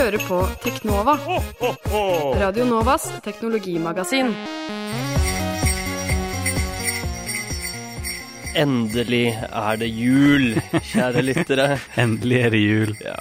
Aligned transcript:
hører 0.00 0.22
på 0.24 0.36
Teknova, 0.62 1.12
Radio 2.40 2.64
Novas 2.64 3.04
teknologimagasin. 3.24 4.30
Endelig 8.56 9.26
er 9.36 9.76
det 9.82 9.90
jul, 9.92 10.54
kjære 10.94 11.24
lyttere. 11.26 11.66
Endelig 12.00 12.40
er 12.46 12.56
det 12.56 12.62
jul. 12.64 12.96
Ja. 13.04 13.18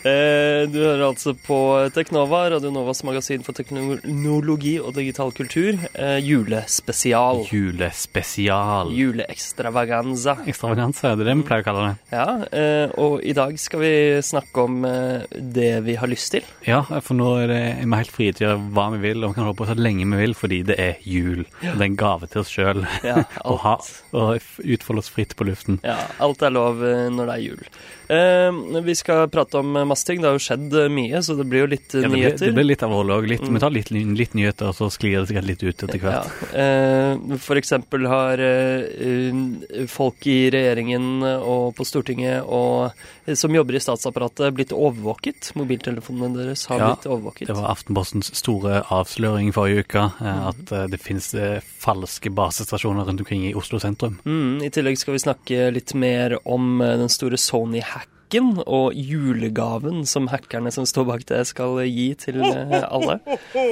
Eh, 0.00 0.64
du 0.72 0.78
hører 0.80 1.02
altså 1.10 1.34
på 1.36 1.56
Teknova, 1.92 2.46
Radio 2.54 2.70
Novas 2.72 3.02
magasin 3.04 3.42
for 3.44 3.52
teknologi 3.56 4.78
og 4.80 4.94
digital 4.96 5.32
kultur. 5.36 5.76
Eh, 5.92 6.16
julespesial. 6.24 7.42
Julespesial. 7.50 8.94
Juleekstravaganza. 8.96 10.38
Ekstravaganza, 10.48 11.12
det 11.18 11.26
er 11.26 11.30
det 11.30 11.36
vi 11.42 11.46
pleier 11.50 11.66
å 11.66 11.68
kalle 11.68 11.84
det. 11.84 12.16
Ja, 12.16 12.28
eh, 12.48 12.96
og 12.96 13.20
i 13.20 13.36
dag 13.36 13.60
skal 13.60 13.84
vi 13.84 13.92
snakke 14.24 14.64
om 14.64 14.80
det 14.80 15.70
vi 15.84 15.98
har 16.00 16.08
lyst 16.08 16.32
til. 16.32 16.48
Ja, 16.64 16.80
for 17.04 17.20
nå 17.20 17.34
er 17.42 17.52
det, 17.52 17.60
er 17.82 17.84
vi 17.84 18.00
helt 18.00 18.16
frie 18.16 18.32
til 18.32 18.46
å 18.46 18.50
gjøre 18.54 18.66
hva 18.72 18.88
vi 18.96 19.04
vil, 19.04 19.20
og 19.20 19.34
vi 19.34 19.36
kan 19.36 19.48
holde 19.50 19.60
på 19.60 19.68
så 19.68 19.76
lenge 19.76 20.08
vi 20.08 20.24
vil, 20.24 20.36
fordi 20.38 20.62
det 20.72 20.80
er 20.80 21.04
jul. 21.04 21.44
Og 21.60 21.76
det 21.76 21.76
er 21.76 21.88
en 21.90 22.00
gave 22.00 22.30
til 22.30 22.40
oss 22.40 22.56
sjøl 22.56 22.86
Ja, 23.04 23.26
å 23.44 24.32
utfolde 24.40 25.04
oss 25.04 25.12
fritt 25.12 25.36
på 25.36 25.44
luften. 25.44 25.82
Ja, 25.84 26.00
alt 26.24 26.40
er 26.40 26.56
lov 26.56 26.80
når 26.80 27.26
det 27.26 27.36
er 27.36 27.48
jul. 27.50 27.66
Eh, 28.10 28.80
vi 28.82 28.94
skal 28.98 29.28
prate 29.30 29.58
om 29.60 29.72
masse 29.86 30.06
ting. 30.08 30.18
Det 30.22 30.26
har 30.26 30.34
jo 30.34 30.42
skjedd 30.42 30.72
eh, 30.74 30.88
mye, 30.90 31.20
så 31.22 31.36
det 31.38 31.44
blir 31.46 31.62
jo 31.62 31.68
litt 31.70 31.94
eh, 31.94 32.02
Ja, 32.02 32.08
det, 32.08 32.10
blir, 32.10 32.24
nyheter. 32.24 32.46
det 32.50 32.56
blir 32.56 32.66
litt 32.66 32.82
av 32.82 32.90
rolle 32.96 33.18
òg. 33.20 33.28
Mm. 33.30 33.54
Vi 33.54 33.60
tar 33.62 33.70
litt, 33.70 33.90
litt 33.94 34.34
nyheter, 34.34 34.72
og 34.72 34.74
så 34.74 34.88
sklir 34.90 35.20
det 35.20 35.28
sikkert 35.30 35.46
litt 35.46 35.62
ut 35.62 35.84
etter 35.86 36.02
hvert. 36.02 36.32
Ja. 36.50 36.64
Eh, 36.64 37.36
for 37.44 37.60
eksempel 37.60 38.08
har 38.10 38.42
eh, 38.42 39.86
folk 39.92 40.26
i 40.26 40.38
regjeringen 40.50 41.22
og 41.38 41.76
på 41.78 41.86
Stortinget 41.86 42.42
og, 42.50 42.90
eh, 43.26 43.34
som 43.38 43.54
jobber 43.54 43.78
i 43.78 43.82
statsapparatet, 43.84 44.50
blitt 44.58 44.74
overvåket. 44.74 45.52
Mobiltelefonene 45.60 46.34
deres 46.42 46.66
har 46.66 46.82
Ja, 46.82 46.90
blitt 46.96 47.06
overvåket. 47.06 47.46
Det 47.46 47.56
var 47.60 47.70
Aftenpostens 47.76 48.32
store 48.34 48.82
avsløring 48.90 49.52
forrige 49.54 49.84
uke, 49.86 50.06
Mm. 50.20 50.48
at 50.50 50.90
det 50.90 50.98
finnes 51.00 51.30
falske 51.78 52.30
basestasjoner 52.34 53.04
rundt 53.06 53.20
omkring 53.20 53.46
i 53.46 53.54
Oslo 53.54 53.78
sentrum. 53.78 54.18
Mm, 54.26 54.62
I 54.66 54.70
tillegg 54.70 54.98
skal 54.98 55.14
vi 55.14 55.18
snakke 55.22 55.70
litt 55.72 55.94
mer 55.94 56.36
om 56.44 56.78
den 56.80 57.08
store 57.08 57.36
Sony-hacken 57.38 57.99
og 58.66 58.92
julegaven 58.94 60.04
som 60.06 60.28
hackerne 60.30 60.70
som 60.72 60.86
står 60.86 61.04
bak 61.08 61.24
det, 61.26 61.40
skal 61.48 61.80
gi 61.86 62.14
til 62.14 62.40
eh, 62.44 62.84
alle. 62.90 63.18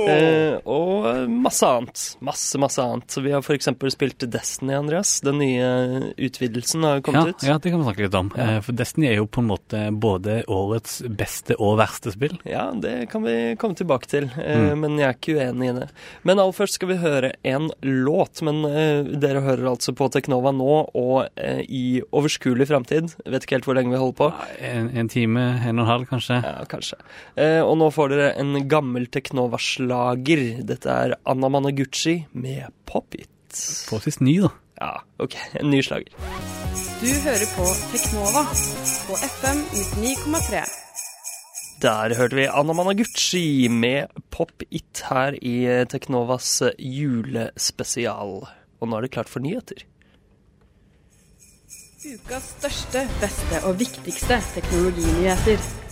Eh, 0.09 0.57
og 0.69 1.29
masse 1.29 1.67
annet. 1.67 2.01
Masse, 2.25 2.59
masse 2.61 2.81
annet. 2.81 3.05
Så 3.13 3.21
vi 3.23 3.31
har 3.35 3.43
f.eks. 3.45 3.69
spilt 3.93 4.25
Destiny, 4.33 4.73
Andreas. 4.75 5.19
Den 5.25 5.39
nye 5.43 6.13
utvidelsen 6.17 6.83
har 6.87 6.97
Ja, 6.99 7.03
kommet 7.05 7.29
ut. 7.35 7.43
ja, 7.47 7.59
det 7.59 7.71
kan 7.73 7.81
vi 7.83 7.87
snakke 7.87 8.05
litt 8.07 8.17
om. 8.19 8.31
Ja. 8.37 8.47
Eh, 8.57 8.61
For 8.65 8.73
Destiny 8.79 9.09
er 9.11 9.17
jo 9.21 9.27
på 9.27 9.43
en 9.43 9.51
måte 9.51 9.83
både 9.93 10.39
årets 10.51 11.03
beste 11.09 11.57
og 11.61 11.77
verste 11.81 12.13
spill. 12.15 12.39
Ja, 12.49 12.71
det 12.75 13.11
kan 13.13 13.23
vi 13.27 13.55
komme 13.61 13.77
tilbake 13.79 14.09
til, 14.11 14.31
eh, 14.37 14.59
Mm. 14.59 14.81
men 14.81 14.99
jeg 14.99 15.09
er 15.09 15.15
ikke 15.19 15.37
uenig 15.39 15.69
i 15.71 15.77
det. 15.81 15.89
Men 16.25 16.39
aller 16.39 16.53
først 16.57 16.75
skal 16.79 16.89
vi 16.89 16.97
høre 17.03 17.33
en 17.45 17.71
låt. 17.83 18.43
Men 18.43 18.65
eh, 18.65 19.03
dere 19.21 19.41
hører 19.45 19.69
altså 19.75 19.95
på 19.95 20.09
Teknova 20.11 20.53
nå 20.57 20.89
og 20.95 21.29
eh, 21.37 21.63
i 21.69 22.01
overskuelig 22.13 22.67
framtid. 22.71 23.15
Vet 23.27 23.45
ikke 23.45 23.59
helt 23.59 23.65
hvor 23.69 23.77
lenge 23.79 23.93
vi 23.93 24.01
holder 24.01 24.19
på. 24.19 24.33
En, 24.59 24.89
en 24.97 25.09
time, 25.13 25.43
en 25.63 25.79
og 25.79 25.85
en 25.85 25.91
halv 25.91 26.07
kanskje. 26.11 26.39
Ja, 26.45 26.65
kanskje. 26.71 26.99
Eh, 27.39 27.61
og 27.63 27.77
nå 27.81 27.91
får 27.95 28.15
dere 28.15 28.31
en 28.41 28.57
gammel 28.71 29.09
Teknova-slager. 29.13 30.45
Dette 30.69 30.95
er 30.95 31.17
Anna 31.29 31.51
Managuchi 31.53 32.23
med 32.33 32.73
Pop 32.89 33.15
It. 33.19 33.31
Forholdsvis 33.89 34.21
ny, 34.25 34.39
da. 34.47 34.53
Ja, 34.79 34.91
OK. 35.25 35.37
En 35.61 35.71
ny 35.73 35.83
slager. 35.85 36.13
Du 36.99 37.09
hører 37.25 37.47
på 37.55 37.67
Teknova 37.93 38.45
på 39.07 39.19
FM 39.29 39.65
99,3. 40.03 40.63
Der 41.79 42.15
hørte 42.19 42.35
vi 42.35 42.49
Anna 42.51 42.75
Managuchi 42.75 43.69
med 43.71 44.11
Pop 44.35 44.65
It 44.71 45.05
her 45.07 45.37
i 45.39 45.85
Teknovas 45.87 46.57
julespesial. 46.75 48.41
Og 48.79 48.91
nå 48.91 48.99
er 48.99 49.07
det 49.07 49.13
klart 49.15 49.31
for 49.31 49.43
nyheter. 49.45 49.85
Ukas 51.99 52.45
største, 52.55 53.01
beste 53.19 53.59
og 53.67 53.73
viktigste 53.81 54.37
teknologinyheter. 54.55 55.88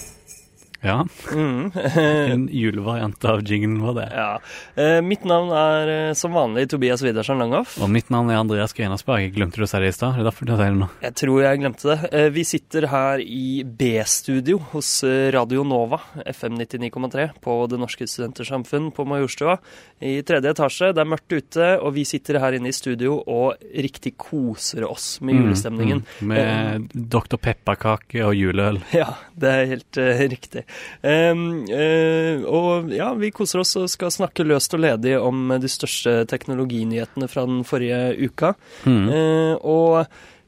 Ja. 0.87 1.01
Mm. 1.35 1.71
En 2.37 2.47
julevariant 2.53 3.25
av 3.27 3.43
jinglen 3.47 3.81
var 3.83 3.95
det. 3.99 4.07
ja. 4.15 4.29
Eh, 4.77 5.01
mitt 5.03 5.25
navn 5.27 5.51
er 5.57 5.91
eh, 5.93 6.13
som 6.19 6.35
vanlig 6.37 6.69
Tobias 6.71 7.03
Widersen 7.03 7.39
Langhoff. 7.43 7.77
Og 7.83 7.91
mitt 7.91 8.11
navn 8.13 8.31
er 8.31 8.39
Andreas 8.41 8.75
Grenasberg. 8.77 9.33
Glemte 9.35 9.59
du 9.61 9.65
å 9.67 9.69
si 9.71 9.81
det 9.83 9.91
i 9.91 9.97
stad? 9.97 10.15
Det 10.17 10.23
er 10.25 10.29
derfor 10.31 10.47
du 10.49 10.53
sier 10.55 10.71
det 10.71 10.81
nå. 10.81 10.89
Jeg 11.03 11.17
tror 11.23 11.43
jeg 11.43 11.61
glemte 11.63 11.89
det. 11.91 11.99
Eh, 12.13 12.29
Vi 12.37 12.45
sitter 12.47 12.87
her 12.93 13.23
i 13.25 13.63
B-studio 13.67 14.61
hos 14.73 14.91
eh, 15.07 15.29
Radio 15.35 15.65
Nova, 15.67 15.99
FM 16.27 16.59
99,3, 16.61 17.27
på 17.43 17.57
Det 17.73 17.81
Norske 17.81 18.07
Studentersamfunn 18.11 18.91
på 18.97 19.07
Majorstua. 19.09 19.57
I 20.05 20.19
tredje 20.29 20.53
etasje. 20.53 20.93
Det 20.95 21.03
er 21.03 21.09
mørkt 21.09 21.33
ute, 21.33 21.71
og 21.81 21.95
vi 21.97 22.05
sitter 22.09 22.39
her 22.43 22.57
inne 22.59 22.69
i 22.71 22.77
studio 22.77 23.17
og 23.27 23.57
riktig 23.75 24.15
koser 24.21 24.85
oss 24.87 25.17
med 25.25 25.39
julestemningen. 25.41 26.03
Mm, 26.21 26.21
mm. 26.21 26.35
Med 26.35 26.91
Dr. 27.17 27.39
Pepperkake 27.41 28.21
og 28.27 28.37
juleøl. 28.37 28.83
Ja, 28.95 29.15
det 29.35 29.53
er 29.55 29.71
helt 29.73 30.01
uh, 30.03 30.21
riktig. 30.29 30.67
Um, 31.03 31.65
eh, 31.71 32.45
og 32.45 32.93
ja, 32.95 33.11
vi 33.19 33.33
koser 33.35 33.63
oss 33.63 33.77
og 33.79 33.91
skal 33.93 34.13
snakke 34.15 34.47
løst 34.47 34.75
og 34.77 34.83
ledig 34.85 35.17
om 35.21 35.53
de 35.61 35.71
største 35.71 36.23
teknologinyhetene 36.31 37.29
fra 37.31 37.47
den 37.49 37.61
forrige 37.69 38.17
uka. 38.27 38.55
Mm. 38.87 39.05
Eh, 39.13 39.53
og 39.67 39.99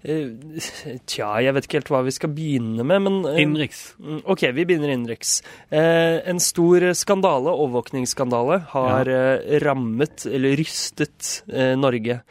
eh, 0.02 0.98
tja, 1.08 1.30
jeg 1.44 1.54
vet 1.54 1.68
ikke 1.68 1.80
helt 1.80 1.92
hva 1.94 2.02
vi 2.06 2.16
skal 2.16 2.32
begynne 2.34 2.86
med, 2.86 3.04
men 3.06 3.20
Innenriks. 3.34 3.84
mm, 3.98 4.24
OK, 4.24 4.48
vi 4.56 4.66
begynner 4.68 4.94
innenriks. 4.94 5.38
En 5.70 6.42
stor 6.42 6.90
skandale, 6.98 7.54
overvåkningsskandale, 7.54 8.62
har 8.74 9.12
ja. 9.12 9.62
rammet, 9.66 10.26
eller 10.30 10.58
rystet, 10.58 11.42
Norge. 11.78 12.22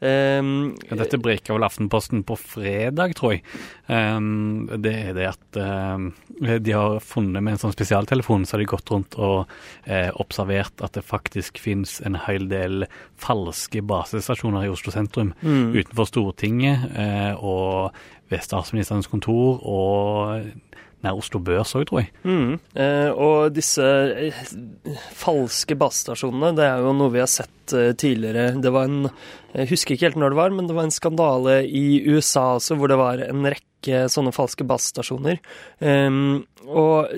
Um, 0.00 0.74
Ja, 0.90 0.96
Dette 1.00 1.16
breker 1.16 1.56
vel 1.56 1.64
Aftenposten 1.64 2.20
på 2.28 2.36
fredag, 2.36 3.14
tror 3.16 3.32
jeg. 3.36 3.42
Um, 3.88 4.68
det 4.82 4.92
er 4.92 5.14
det 5.16 5.28
at 5.30 5.58
um, 5.96 6.10
de 6.36 6.74
har 6.74 6.98
funnet 7.00 7.40
med 7.40 7.56
en 7.56 7.62
sånn 7.64 7.72
spesialtelefon, 7.72 8.44
så 8.44 8.56
har 8.56 8.64
de 8.64 8.68
gått 8.68 8.92
rundt 8.92 9.16
og 9.16 9.48
eh, 9.88 10.10
observert 10.20 10.84
at 10.84 10.98
det 10.98 11.06
faktisk 11.06 11.56
finnes 11.62 11.96
en 12.04 12.18
hel 12.26 12.44
del 12.50 12.84
falske 13.16 13.80
basestasjoner 13.80 14.66
i 14.66 14.72
Oslo 14.74 14.92
sentrum. 14.92 15.32
mm. 15.40 15.72
Utenfor 15.78 16.10
Stortinget 16.10 16.92
eh, 16.92 17.32
og 17.40 17.96
ved 18.28 18.42
statsministerens 18.44 19.08
kontor 19.08 19.62
og 19.64 20.50
nær 21.06 21.18
Oslo 21.18 21.40
Børs 21.42 21.74
òg, 21.78 21.86
tror 21.88 22.02
jeg. 22.02 22.10
Mm. 22.26 22.56
Eh, 22.76 23.10
og 23.12 23.54
disse 23.56 23.86
eh, 24.26 24.40
falske 25.16 25.78
basestasjonene, 25.78 26.54
det 26.58 26.66
er 26.66 26.82
jo 26.84 26.94
noe 26.96 27.14
vi 27.14 27.22
har 27.22 27.30
sett 27.30 27.74
eh, 27.76 27.92
tidligere. 27.98 28.56
Det 28.62 28.72
var 28.74 28.90
en 28.90 29.08
Jeg 29.56 29.70
husker 29.70 29.94
ikke 29.94 30.10
helt 30.10 30.20
når 30.20 30.34
det 30.34 30.40
var, 30.42 30.56
men 30.56 30.68
det 30.68 30.76
var 30.76 30.88
en 30.88 30.94
skandale 30.94 31.60
i 31.64 32.02
USA 32.04 32.56
også, 32.58 32.76
hvor 32.76 32.92
det 32.92 33.00
var 33.00 33.22
en 33.24 33.46
rekke 33.48 34.06
sånne 34.12 34.34
falske 34.34 34.66
basestasjoner. 34.68 35.40
Eh, 35.80 36.20
og 36.66 37.14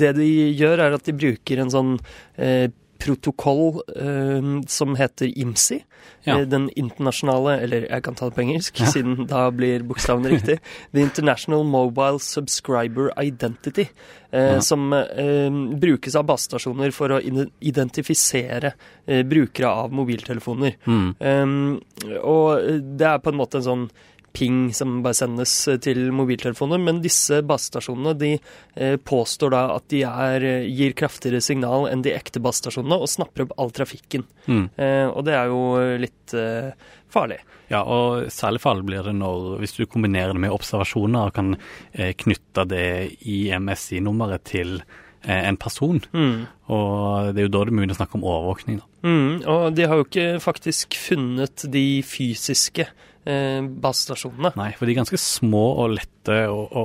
det 0.00 0.14
de 0.20 0.30
gjør, 0.54 0.86
er 0.86 0.98
at 0.98 1.08
de 1.08 1.16
bruker 1.16 1.64
en 1.64 1.72
sånn 1.72 1.96
eh, 2.36 2.68
protokoll 3.00 3.80
eh, 3.96 4.50
som 4.68 4.94
heter 4.98 5.30
IMSI. 5.38 5.80
Ja. 6.26 6.38
Eh, 6.38 6.46
Den 6.48 6.68
internasjonale, 6.76 7.54
eller 7.64 7.86
jeg 7.88 8.02
kan 8.04 8.14
ta 8.18 8.28
det 8.28 8.36
på 8.36 8.42
engelsk, 8.44 8.80
Ja. 8.80 8.86
siden 8.92 9.26
da 9.30 9.46
blir 9.50 9.82
bokstavene 9.88 10.30
riktig. 10.34 10.58
The 10.92 11.00
International 11.00 11.64
Mobile 11.64 12.20
Subscriber 12.20 13.10
Identity. 13.20 13.88
Eh, 14.30 14.52
Ja. 14.54 14.60
Som 14.60 14.92
eh, 14.92 15.50
brukes 15.80 16.14
av 16.16 16.28
basestasjoner 16.28 16.92
for 16.94 17.16
å 17.16 17.20
identifisere 17.60 18.72
eh, 19.06 19.24
brukere 19.26 19.68
av 19.68 19.92
mobiltelefoner. 19.92 20.76
Mm. 20.86 21.14
Um, 21.20 21.80
og 22.22 22.62
det 22.98 23.06
er 23.10 23.18
på 23.24 23.32
en 23.32 23.40
måte 23.40 23.58
en 23.60 23.66
sånn 23.66 23.90
ping 24.32 24.72
som 24.74 25.00
bare 25.04 25.16
sendes 25.18 25.52
eh, 25.68 25.78
til 25.82 26.10
mobiltelefoner, 26.14 26.80
men 26.82 27.02
disse 27.04 27.40
basestasjonene 27.46 28.14
de 28.20 28.30
eh, 28.36 28.96
påstår 28.96 29.54
da 29.54 29.62
at 29.76 29.88
de 29.92 30.02
er, 30.06 30.46
eh, 30.46 30.68
gir 30.70 30.94
kraftigere 30.98 31.42
signal 31.44 31.88
enn 31.90 32.04
de 32.06 32.14
ekte 32.14 32.42
basestasjonene 32.42 33.00
og 33.00 33.10
snapper 33.10 33.46
opp 33.46 33.56
all 33.60 33.74
trafikken. 33.74 34.26
Mm. 34.46 34.64
Eh, 34.76 35.06
og 35.08 35.24
det 35.26 35.36
er 35.36 35.50
jo 35.52 35.62
litt 36.02 36.36
eh, 36.36 36.70
farlig. 37.10 37.40
Ja, 37.70 37.84
og 37.84 38.30
særlig 38.34 38.62
farlig 38.62 38.88
blir 38.88 39.06
det 39.06 39.14
når, 39.18 39.60
hvis 39.62 39.76
du 39.78 39.84
kombinerer 39.86 40.34
det 40.34 40.42
med 40.42 40.54
observasjoner 40.54 41.30
og 41.30 41.36
kan 41.36 41.54
eh, 41.92 42.14
knytte 42.18 42.66
det 42.70 42.88
IMSI-nummeret 43.20 44.46
til 44.50 44.80
en 45.20 45.58
person. 45.60 45.98
Mm. 46.16 46.46
Og 46.72 47.34
det 47.36 47.42
er 47.42 47.44
jo 47.44 47.50
da 47.52 47.60
det 47.68 47.74
er 47.74 47.76
mulig 47.76 47.92
å 47.92 47.96
snakke 47.98 48.16
om 48.16 48.22
overvåkning. 48.24 48.78
Da. 48.80 48.86
Mm, 49.04 49.34
og 49.52 49.74
de 49.76 49.84
har 49.84 50.00
jo 50.00 50.06
ikke 50.06 50.28
faktisk 50.40 50.96
funnet 50.96 51.66
de 51.72 51.84
fysiske 52.08 52.86
eh, 53.30 53.60
basestasjonene. 53.62 54.50
Nei, 54.58 54.70
for 54.78 54.86
de 54.88 54.94
er 54.94 55.00
ganske 55.00 55.20
små 55.22 55.62
og 55.84 55.94
lette 55.96 56.38
å, 56.50 56.60
å, 56.66 56.84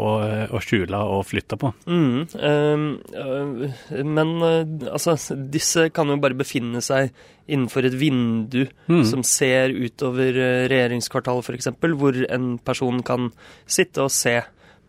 å 0.55 0.61
skjule 0.63 0.99
og 1.15 1.25
flytte 1.27 1.57
på. 1.59 1.71
Mm, 1.89 2.19
ehm, 2.49 2.85
øh, 3.25 4.03
men 4.05 4.35
øh, 4.45 4.75
altså, 4.93 5.17
disse 5.51 5.89
kan 5.95 6.13
jo 6.13 6.19
bare 6.23 6.37
befinne 6.39 6.81
seg 6.85 7.11
innenfor 7.45 7.85
et 7.85 7.97
vindu 7.99 8.63
Mm. 8.89 9.03
som 9.05 9.23
ser 9.25 9.73
utover 9.73 10.37
øh, 10.37 10.65
regjeringskvartalet 10.71 11.45
f.eks., 11.45 11.71
hvor 11.97 12.17
en 12.29 12.57
person 12.61 13.01
kan 13.05 13.31
sitte 13.65 14.05
og 14.05 14.13
se 14.13 14.39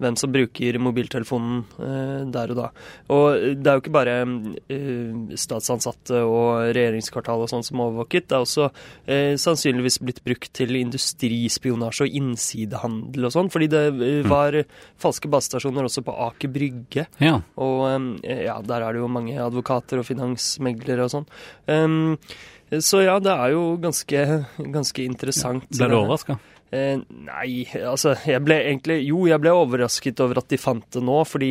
hvem 0.03 0.17
som 0.21 0.33
bruker 0.35 0.77
mobiltelefonen 0.83 1.63
eh, 1.81 2.25
der 2.35 2.53
og 2.53 2.59
da. 2.61 2.67
Og 3.15 3.47
det 3.61 3.71
er 3.71 3.79
jo 3.79 3.83
ikke 3.85 3.95
bare 3.95 4.17
eh, 4.23 5.37
statsansatte 5.41 6.21
og 6.27 6.73
regjeringskvartal 6.77 7.45
og 7.47 7.51
sånn 7.53 7.65
som 7.67 7.81
er 7.81 7.89
overvåket. 7.91 8.27
Det 8.29 8.37
er 8.37 8.45
også 8.45 8.69
eh, 9.07 9.35
sannsynligvis 9.41 10.01
blitt 10.05 10.23
brukt 10.27 10.51
til 10.57 10.77
industrispionasje 10.81 12.07
og 12.09 12.19
innsidehandel 12.21 13.29
og 13.31 13.35
sånn. 13.37 13.53
Fordi 13.53 13.71
det 13.73 13.85
Mm. 13.97 14.29
var 14.29 14.57
falske 15.01 15.29
basestasjoner 15.31 15.87
også 15.87 16.03
på 16.05 16.13
Aker 16.27 16.51
Brygge. 16.53 17.07
Ja. 17.23 17.39
Og 17.57 17.87
ja, 18.25 18.57
der 18.63 18.83
er 18.83 18.93
det 18.93 19.01
jo 19.01 19.09
mange 19.09 19.37
advokater 19.41 20.01
og 20.03 20.07
finansmeglere 20.09 21.07
og 21.07 21.13
sånn. 21.13 21.27
Um, 21.71 22.19
så 22.83 23.05
ja, 23.05 23.19
det 23.23 23.31
er 23.31 23.53
jo 23.55 23.77
ganske, 23.79 24.23
ganske 24.59 25.05
interessant. 25.05 25.69
Ble 25.71 25.89
du 25.89 25.97
overraska? 26.01 26.39
Eh, 26.75 26.97
nei, 27.23 27.63
altså 27.79 28.17
jeg 28.27 28.41
ble 28.43 28.57
egentlig 28.59 28.97
Jo, 29.07 29.21
jeg 29.31 29.39
ble 29.39 29.53
overrasket 29.55 30.19
over 30.25 30.41
at 30.41 30.49
de 30.51 30.59
fant 30.59 30.83
det 30.91 30.99
nå, 31.07 31.21
fordi 31.25 31.51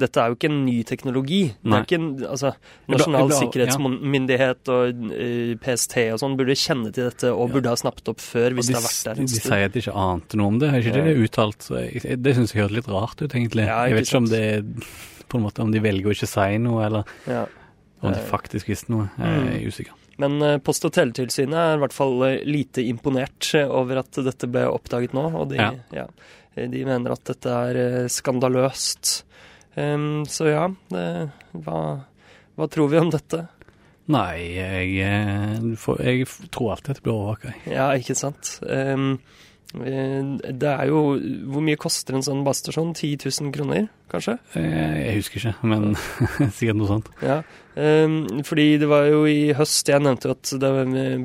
dette 0.00 0.16
er 0.22 0.30
jo 0.32 0.38
ikke 0.38 0.48
en 0.48 0.62
ny 0.64 0.78
teknologi. 0.88 1.42
Det 1.60 1.74
er 1.76 1.84
ikke 1.84 1.98
en, 2.00 2.06
altså 2.24 2.54
Nasjonal 2.88 3.28
ble- 3.28 3.40
sikkerhetsmyndighet 3.42 4.70
og 4.72 5.02
uh, 5.12 5.52
PST 5.60 5.96
og 6.14 6.20
sånn 6.22 6.36
burde 6.40 6.56
kjenne 6.56 6.92
til 6.96 7.10
dette 7.10 7.32
og 7.34 7.52
burde 7.52 7.68
ha 7.74 7.76
snappet 7.76 8.08
opp 8.14 8.24
før 8.24 8.56
hvis 8.56 8.70
de, 8.70 8.72
det 8.72 8.80
har 8.80 8.86
vært 8.88 9.04
der 9.10 9.20
de, 9.20 9.26
sier 9.34 9.66
at 9.68 9.74
de 9.76 9.82
ikke 9.84 9.96
ante 10.06 10.40
noe 10.40 10.52
om 10.54 10.60
det. 10.62 10.70
Har 10.72 10.80
ikke 10.80 11.04
det 11.10 11.16
uttalt? 11.26 11.68
Jeg- 11.84 12.22
Det 12.24 12.34
syns 12.38 12.54
jeg 12.54 12.62
hørtes 12.64 12.76
litt 12.80 12.88
rart 12.88 13.20
ut, 13.20 13.28
egentlig. 13.34 13.66
Ja, 13.68 13.82
jeg 13.84 13.98
vet 14.00 14.08
ikke 14.08 14.22
om 14.24 14.30
det 14.32 14.44
på 15.28 15.38
en 15.38 15.44
måte 15.44 15.60
om 15.64 15.70
de 15.76 15.80
velger 15.84 16.08
å 16.08 16.16
ikke 16.16 16.30
si 16.30 16.58
noe, 16.58 16.80
eller 16.86 17.04
Ja. 17.28 17.44
om 18.00 18.12
de 18.12 18.18
Eh, 18.20 18.30
faktisk 18.32 18.68
visste 18.68 18.88
noe. 18.92 19.10
Jeg 19.18 19.28
mm. 19.28 19.48
er 19.52 19.68
usikker. 19.68 19.92
Men 20.22 20.36
eh, 20.42 20.58
Post- 20.62 20.84
og 20.86 20.92
teletilsynet 20.94 21.56
er 21.58 21.76
i 21.78 21.82
hvert 21.82 21.96
fall 21.96 22.20
eh, 22.28 22.40
lite 22.46 22.84
imponert 22.86 23.48
eh, 23.58 23.66
over 23.66 24.02
at 24.04 24.20
dette 24.26 24.48
ble 24.50 24.66
oppdaget 24.70 25.16
nå. 25.16 25.24
Og 25.40 25.48
de, 25.50 25.58
Ja. 25.58 25.72
ja, 25.94 26.06
de 26.70 26.84
mener 26.86 27.16
at 27.16 27.24
dette 27.32 27.50
er 27.70 28.06
skandaløst. 28.12 29.24
Um, 29.74 30.22
så 30.30 30.46
ja, 30.52 30.68
det, 30.92 31.06
hva, 31.66 31.78
hva 32.54 32.68
tror 32.70 32.92
vi 32.92 33.00
om 33.00 33.08
dette? 33.10 33.40
Nei, 34.14 34.36
jeg, 34.54 34.90
jeg 35.00 36.26
tror 36.54 36.74
alltid 36.76 36.92
at 36.92 36.98
det 37.00 37.02
blir 37.06 37.14
overvåka. 37.16 37.54
Ja, 37.72 37.88
ikke 37.98 38.14
sant. 38.18 38.58
Eh, 38.68 38.94
det 39.74 40.70
er 40.70 40.86
jo 40.86 41.00
Hvor 41.50 41.62
mye 41.64 41.78
koster 41.80 42.14
en 42.14 42.22
sånn 42.24 42.44
basestasjon? 42.46 42.92
10 42.94 43.16
000 43.26 43.52
kroner, 43.54 43.88
kanskje? 44.12 44.36
Jeg 44.54 45.16
husker 45.18 45.40
ikke, 45.40 45.54
men 45.66 45.94
sikkert 46.56 46.78
noe 46.78 46.88
sånt. 46.90 47.08
Ja, 47.24 47.40
ehm, 47.80 48.20
fordi 48.46 48.66
det 48.78 48.88
var 48.90 49.08
jo 49.10 49.24
i 49.26 49.52
høst 49.58 49.90
Jeg 49.90 50.04
nevnte 50.04 50.30
jo 50.30 50.36
at 50.36 50.52
det 50.62 50.70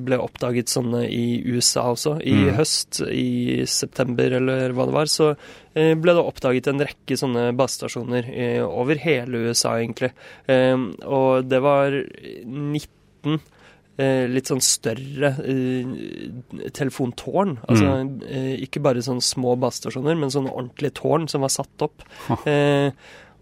ble 0.08 0.20
oppdaget 0.24 0.72
sånne 0.74 1.04
i 1.06 1.44
USA 1.46 1.86
også. 1.94 2.18
I 2.26 2.34
Mm. 2.40 2.56
høst, 2.58 3.02
i 3.12 3.66
september 3.70 4.32
eller 4.40 4.74
hva 4.74 4.86
det 4.90 4.96
var, 4.96 5.06
så 5.12 5.30
eh, 5.76 5.94
ble 6.00 6.16
det 6.18 6.26
oppdaget 6.26 6.68
en 6.72 6.82
rekke 6.88 7.18
sånne 7.20 7.50
basestasjoner 7.60 8.30
eh, 8.34 8.64
over 8.66 8.96
hele 9.04 9.46
USA, 9.50 9.76
egentlig. 9.78 10.12
Ehm, 10.48 10.94
og 11.06 11.46
det 11.52 11.62
var 11.62 11.92
19 12.46 13.36
eh, 13.36 13.40
litt 14.32 14.50
sånn 14.50 14.62
større 14.64 15.34
eh, 15.44 15.90
telefontårn. 16.76 17.58
Altså 17.68 17.96
eh, 18.30 18.54
ikke 18.64 18.84
bare 18.86 19.04
sånne 19.04 19.26
små 19.26 19.56
basestasjoner, 19.60 20.16
men 20.20 20.32
sånne 20.34 20.54
ordentlige 20.54 20.96
tårn 21.02 21.28
som 21.32 21.44
var 21.44 21.52
satt 21.54 21.88
opp. 21.88 22.06
Eh, 22.48 22.94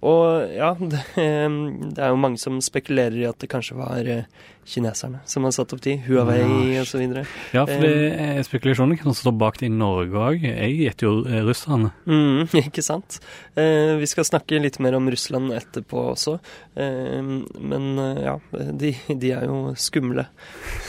og 0.07 0.54
ja, 0.54 0.74
det, 0.92 1.04
eh, 1.21 1.50
det 1.94 2.04
er 2.04 2.13
jo 2.13 2.21
mange 2.21 2.42
som 2.42 2.62
spekulerer 2.63 3.18
i 3.21 3.27
at 3.30 3.39
det 3.44 3.51
kanskje 3.54 3.80
var 3.80 4.12
eh, 4.12 4.30
kineserne 4.68 5.22
som 5.30 5.46
har 5.48 5.54
satt 5.56 5.74
opp 5.75 5.81
de. 5.86 5.96
Huawei 6.08 6.42
Ja, 6.75 6.84
videre. 7.00 7.24
Ja, 7.56 7.64
for 7.68 7.84
det 7.84 7.94
er 8.19 8.42
spekulasjoner 8.46 9.00
kan 9.00 9.16
stå 9.16 9.31
bak 9.36 9.60
det 9.62 9.69
i 9.69 9.74
Norge 9.74 10.19
òg. 10.19 10.44
Jeg 10.44 10.75
gjetter 10.81 11.08
jo 11.08 11.14
eh, 11.25 11.42
russerne. 11.48 11.94
Mm, 12.06 12.48
ikke 12.68 12.84
sant? 12.86 13.19
Eh, 13.56 13.96
vi 14.02 14.10
skal 14.10 14.28
snakke 14.28 14.62
litt 14.62 14.80
mer 14.84 14.98
om 15.00 15.08
Russland 15.12 15.56
etterpå 15.56 16.10
også. 16.14 16.38
Eh, 16.75 17.34
men 17.74 17.90
ja, 18.24 18.38
de, 18.52 18.94
de 19.08 19.34
er 19.36 19.48
jo 19.48 19.74
skumle. 19.80 20.28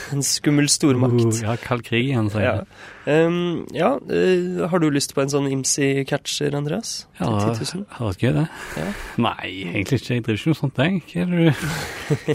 En 0.09 0.23
skummel 0.25 0.71
stormakt. 0.73 1.21
Uh, 1.21 1.43
ja, 1.45 1.55
kald 1.61 1.83
krig 1.85 2.07
igjen, 2.07 2.31
sier 2.33 2.47
Ja, 2.47 2.53
jeg. 3.05 3.33
Ja 3.77 3.91
eh, 4.09 4.69
har 4.71 4.81
du 4.81 4.89
lyst 4.93 5.15
på 5.17 5.23
en 5.23 5.31
sånn 5.33 5.49
IMSI-catcher, 5.51 6.57
Andreas? 6.57 7.07
Ja, 7.21 7.29
10 7.29 7.61
000? 7.61 7.85
Har 7.99 8.11
vært 8.11 8.25
gøy, 8.25 8.33
det. 8.39 8.47
Ja. 8.79 8.87
Nei, 9.21 9.51
egentlig 9.73 10.01
ikke. 10.01 10.15
Jeg 10.15 10.25
driver 10.27 10.41
ikke 10.41 10.53
noe 10.55 10.61
sånt, 10.63 10.81
jeg. 10.81 11.03
Hva 11.13 11.21
er 11.25 11.29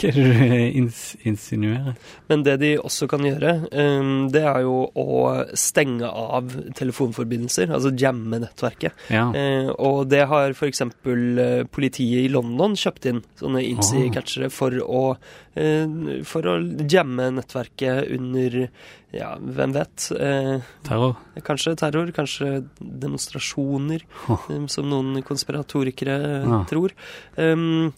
det 0.04 0.13
du, 0.13 0.94
hva 1.33 1.41
er 1.41 1.41
det 1.41 1.41
du 1.41 1.41
ins 1.41 1.44
insinuerer? 1.44 1.95
Men 2.30 2.44
det 2.44 2.59
de 2.62 2.71
også 2.77 3.07
kan 3.09 3.19
gjøre, 3.25 3.69
ehm, 3.71 4.31
det 4.31 4.44
er 4.44 4.62
jo 4.62 4.89
å 4.95 5.45
stenge 5.53 6.03
av 6.07 6.50
telefonforbindelser, 6.75 7.71
altså 7.74 7.91
jamme 7.97 8.39
nettverket. 8.44 8.94
Ja. 9.09 9.31
Eh, 9.33 9.69
og 9.77 10.07
det 10.09 10.25
har 10.27 10.50
f.eks. 10.53 10.81
Eh, 10.81 11.63
politiet 11.71 12.25
i 12.25 12.30
London 12.31 12.75
kjøpt 12.75 13.06
inn, 13.09 13.24
sånne 13.39 13.63
IMSI-catchere, 13.63 14.50
for 14.51 14.71
å, 14.71 15.18
eh, 15.56 15.88
for 16.24 16.41
å 16.44 16.57
jamme 16.89 17.31
nettverket 17.35 18.09
under 18.13 18.69
ja, 19.13 19.35
hvem 19.38 19.74
vet. 19.75 20.12
Eh, 20.19 20.62
Terror. 20.83 21.15
kanskje 21.45 21.75
terror, 21.77 22.12
kanskje 22.12 22.68
demonstrasjoner, 22.80 24.01
eh, 24.30 24.65
som 24.68 24.89
noen 24.89 25.21
konspiratorikere 25.24 26.44
Ja. 26.44 26.63
tror. 26.65 26.91
Um, 27.38 27.94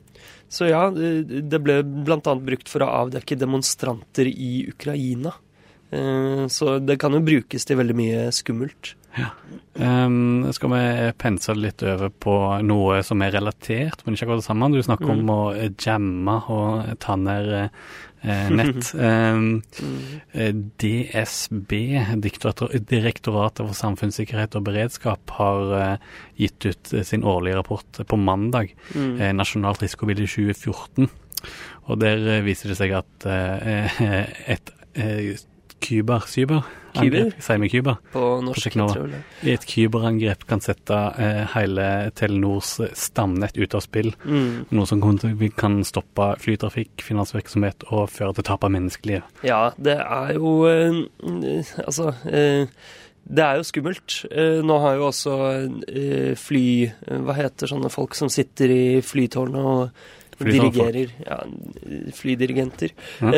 så 0.50 0.68
ja, 0.70 0.84
det 0.92 1.60
ble 1.64 1.80
bl.a. 1.84 2.36
brukt 2.40 2.70
for 2.72 2.86
å 2.86 2.92
avdekke 3.04 3.38
demonstranter 3.40 4.28
i 4.30 4.68
Ukraina. 4.72 5.34
Eh, 5.92 6.46
så 6.52 6.78
det 6.80 7.00
kan 7.02 7.14
jo 7.14 7.24
brukes 7.26 7.66
til 7.66 7.78
veldig 7.82 7.96
mye 7.98 8.28
skummelt. 8.36 8.94
Um, 9.80 10.44
skal 10.52 10.72
vi 10.74 11.12
pense 11.20 11.54
litt 11.56 11.84
over 11.88 12.10
på 12.12 12.34
noe 12.68 12.98
som 13.08 13.22
er 13.24 13.32
relatert, 13.38 14.02
men 14.04 14.16
ikke 14.18 14.26
akkurat 14.28 14.42
det 14.44 14.48
samme. 14.50 14.72
Du 14.74 14.82
snakker 14.84 15.08
Mm. 15.08 15.20
om 15.20 15.30
å 15.32 15.56
eh, 15.56 15.70
jamme 15.80 16.36
og 16.52 17.00
ta 17.00 17.16
ned 17.16 17.48
eh, 17.48 17.70
nett. 18.26 18.92
Um, 18.94 19.62
eh, 20.34 20.54
DSB, 20.82 21.72
Direktoratet 22.90 23.64
for 23.64 23.78
samfunnssikkerhet 23.78 24.58
og 24.58 24.66
beredskap, 24.70 25.36
har 25.40 25.76
eh, 25.80 26.08
gitt 26.42 26.66
ut 26.66 26.94
eh, 26.94 27.06
sin 27.08 27.26
årlige 27.28 27.60
rapport 27.60 28.02
på 28.08 28.20
mandag. 28.20 28.74
Mm. 28.96 29.14
eh, 29.20 29.34
Nasjonalt 29.36 29.84
risikobilde 29.86 30.28
2014. 30.30 31.10
Og 31.90 32.00
der 32.02 32.24
eh, 32.38 32.46
viser 32.46 32.72
det 32.72 32.80
seg 32.80 32.96
at 32.98 33.30
eh, 33.30 34.02
et 34.56 34.74
eh, 34.96 35.36
kyber, 36.96 37.06
cyber, 37.06 37.30
Kyber? 37.30 37.44
sier 37.46 37.62
vi 37.62 37.70
kyber, 37.74 37.98
På 38.14 38.24
norsk, 38.46 38.68
på 38.74 38.88
tror 38.94 39.14
jeg. 39.14 39.22
i 39.44 39.54
et 39.54 39.66
kyberangrep 39.70 40.46
kan 40.50 40.62
sette 40.66 41.00
eh, 41.22 41.44
hele 41.54 41.88
Telenors 42.16 42.74
eh, 42.84 42.92
stamnett 42.98 43.58
ut 43.60 43.76
av 43.78 43.84
spill. 43.86 44.12
Mm. 44.26 44.66
Noe 44.72 44.90
som 44.90 45.02
kan, 45.04 45.20
kan 45.60 45.80
stoppe 45.88 46.32
flytrafikk, 46.42 47.04
finansvirksomhet 47.06 47.88
og 47.92 48.10
føre 48.10 48.34
til 48.40 48.48
tap 48.50 48.64
av 48.68 48.74
menneskeliv. 48.76 49.24
Ja, 49.46 49.62
det 49.78 50.00
er 50.02 50.36
jo 50.40 50.58
eh, 50.70 51.04
Altså 51.86 52.12
eh, 52.30 52.68
det 53.26 53.42
er 53.42 53.58
jo 53.58 53.64
skummelt. 53.66 54.20
Eh, 54.30 54.60
nå 54.62 54.76
har 54.84 55.00
jo 55.00 55.08
også 55.08 55.36
eh, 55.90 56.36
fly 56.38 56.66
Hva 57.26 57.34
heter 57.40 57.72
sånne 57.72 57.90
folk 57.90 58.14
som 58.14 58.30
sitter 58.30 58.70
i 58.70 58.84
flytårnet 59.02 59.66
og. 59.76 60.06
Dirigerer? 60.40 61.12
Ja, 61.26 61.38
flydirigenter. 62.16 62.94
Ja. 63.22 63.32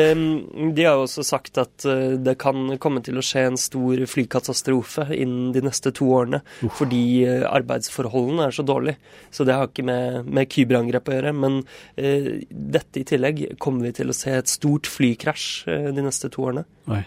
De 0.74 0.86
har 0.86 0.98
jo 0.98 1.04
også 1.06 1.24
sagt 1.26 1.60
at 1.60 1.86
eh, 1.88 2.16
det 2.18 2.38
kan 2.42 2.74
komme 2.82 3.02
til 3.06 3.20
å 3.20 3.24
skje 3.24 3.44
en 3.50 3.60
stor 3.60 4.02
flykatastrofe 4.10 5.08
innen 5.14 5.52
de 5.54 5.62
neste 5.66 5.92
to 5.94 6.10
årene. 6.16 6.42
Fordi 6.78 7.02
eh, 7.26 7.44
arbeidsforholdene 7.48 8.48
er 8.48 8.56
så 8.56 8.66
dårlige. 8.66 8.98
Så 9.34 9.46
det 9.48 9.58
har 9.58 9.70
ikke 9.70 9.86
med, 9.88 10.26
med 10.26 10.50
kyberangrep 10.52 11.10
å 11.10 11.18
gjøre. 11.18 11.34
Men 11.38 11.60
uh, 11.62 12.32
dette 12.48 13.02
i 13.02 13.06
tillegg 13.08 13.44
kommer 13.62 13.88
vi 13.88 13.94
til 14.00 14.10
å 14.10 14.16
se 14.16 14.34
et 14.38 14.50
stort 14.50 14.88
flykrasj 14.90 15.46
de 15.94 16.04
neste 16.04 16.30
to 16.32 16.48
årene. 16.48 16.66
Oi. 16.90 17.04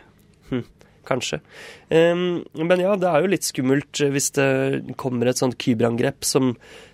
Kanskje. 1.08 1.39
Men 1.89 2.79
ja, 2.79 2.93
det 3.00 3.10
er 3.10 3.24
jo 3.24 3.31
litt 3.31 3.48
skummelt 3.48 4.01
eh, 4.03 4.12
hvis 4.13 4.31
det 4.38 4.96
kommer 5.01 5.31
et 5.31 5.39
sånt 5.41 5.58
kyberangrep 5.62 6.25
som, 6.27 6.51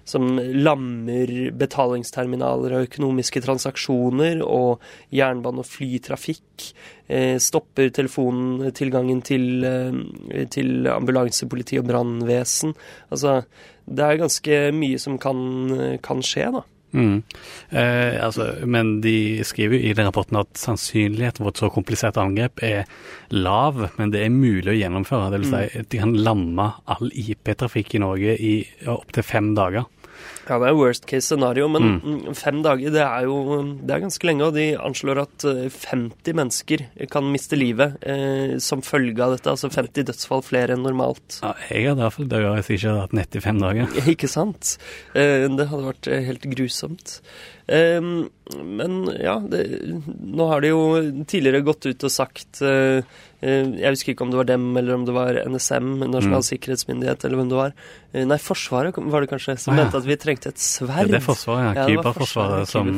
som 0.07 0.39
lammer 0.39 1.33
betalingsterminaler 1.57 2.77
og 2.77 2.87
økonomiske 2.87 3.43
transaksjoner 3.45 4.41
og 4.45 4.83
jernbane- 5.13 5.63
og 5.63 5.67
flytrafikk. 5.69 6.69
Eh, 7.07 7.35
stopper 7.43 7.91
telefontilgangen 7.95 9.21
til, 9.27 9.45
eh, 9.67 10.47
til 10.55 10.87
ambulanse, 10.91 11.49
politi 11.51 11.79
og 11.81 11.89
brannvesen. 11.91 12.73
Altså, 13.11 13.41
det 13.87 14.07
er 14.07 14.23
ganske 14.23 14.63
mye 14.75 14.99
som 14.99 15.19
kan, 15.19 15.99
kan 16.03 16.23
skje, 16.25 16.49
da. 16.57 16.65
Mm. 16.95 17.23
Eh, 17.69 18.15
altså, 18.23 18.47
men 18.65 19.01
de 19.03 19.43
skriver 19.45 19.81
i 19.89 19.93
den 19.97 20.07
rapporten 20.07 20.39
at 20.39 20.59
sannsynligheten 20.59 21.43
for 21.43 21.51
et 21.51 21.61
så 21.61 21.69
komplisert 21.73 22.19
angrep 22.21 22.63
er 22.63 22.87
lav, 23.35 23.81
men 23.97 24.13
det 24.13 24.23
er 24.23 24.33
mulig 24.33 24.71
å 24.71 24.77
gjennomføre. 24.77 25.31
Det 25.33 25.41
vil 25.43 25.51
si, 25.51 25.81
at 25.81 25.91
de 25.91 26.01
kan 26.01 26.15
lamme 26.15 26.69
all 26.87 27.11
IP-trafikk 27.11 27.97
i 27.97 28.03
Norge 28.03 28.37
i 28.39 28.55
opptil 28.93 29.27
fem 29.27 29.51
dager. 29.57 29.89
Ja, 30.47 30.57
det 30.61 30.69
er 30.69 30.77
worst 30.77 31.07
case 31.09 31.27
scenario, 31.27 31.67
men 31.71 31.97
mm. 31.97 32.35
fem 32.37 32.61
dager 32.65 32.93
det 32.93 33.03
er 33.03 33.27
jo 33.27 33.37
det 33.81 33.95
er 33.95 34.03
ganske 34.05 34.29
lenge. 34.29 34.47
Og 34.47 34.55
de 34.55 34.67
anslår 34.79 35.23
at 35.25 35.47
50 35.47 36.37
mennesker 36.37 36.85
kan 37.11 37.27
miste 37.33 37.59
livet 37.59 37.97
eh, 38.07 38.55
som 38.63 38.83
følge 38.85 39.23
av 39.23 39.35
dette. 39.35 39.51
Altså 39.51 39.71
50 39.73 40.07
dødsfall 40.11 40.45
flere 40.45 40.77
enn 40.77 40.85
normalt. 40.87 41.41
Ja, 41.43 41.53
jeg 41.71 41.91
hadde 41.91 42.05
iallfall 42.05 42.31
dødd 42.31 42.47
hvis 42.53 42.71
jeg 42.71 42.81
ikke 42.81 42.93
hadde 42.93 43.05
hatt 43.05 43.19
nett 43.19 43.37
i 43.37 43.43
fem 43.43 43.61
dager. 43.63 43.99
Ikke 44.13 44.31
sant? 44.31 44.77
Eh, 45.17 45.45
det 45.51 45.69
hadde 45.71 45.91
vært 45.91 46.11
helt 46.29 46.49
grusomt. 46.55 47.19
Eh, 47.67 48.01
men 48.63 48.99
ja, 49.19 49.37
det, 49.43 49.63
nå 50.17 50.49
har 50.51 50.63
de 50.63 50.71
jo 50.71 50.83
tidligere 51.27 51.65
gått 51.67 51.89
ut 51.89 52.07
og 52.07 52.13
sagt 52.13 52.61
eh, 52.63 53.03
Eh, 53.37 53.67
jeg 53.77 53.93
husker 53.93 54.15
ikke 54.15 54.25
om 54.25 54.31
det 54.33 54.39
var 54.39 54.47
dem, 54.49 54.65
eller 54.79 54.95
om 54.97 55.03
det 55.05 55.13
var 55.13 55.37
NSM, 55.45 55.91
Nasjonal 56.09 56.41
mm. 56.41 56.47
sikkerhetsmyndighet, 56.47 57.25
eller 57.27 57.37
hvem 57.37 57.51
det 57.51 57.59
var. 57.59 57.75
Eh, 58.11 58.25
nei, 58.25 58.39
Forsvaret 58.41 58.97
var 58.97 59.23
det 59.23 59.29
kanskje, 59.29 59.59
som 59.61 59.75
ah, 59.75 59.77
ja. 59.77 59.85
mente 59.85 60.01
at 60.01 60.07
vi 60.09 60.17
trengte 60.17 60.49
et 60.53 60.61
sverd. 60.61 61.05
Ja, 61.05 61.11
det 61.13 61.19
er 61.19 61.25
Forsvaret, 61.27 61.77
ja. 61.77 61.85
Kyberforsvaret 61.91 62.71
som 62.71 62.89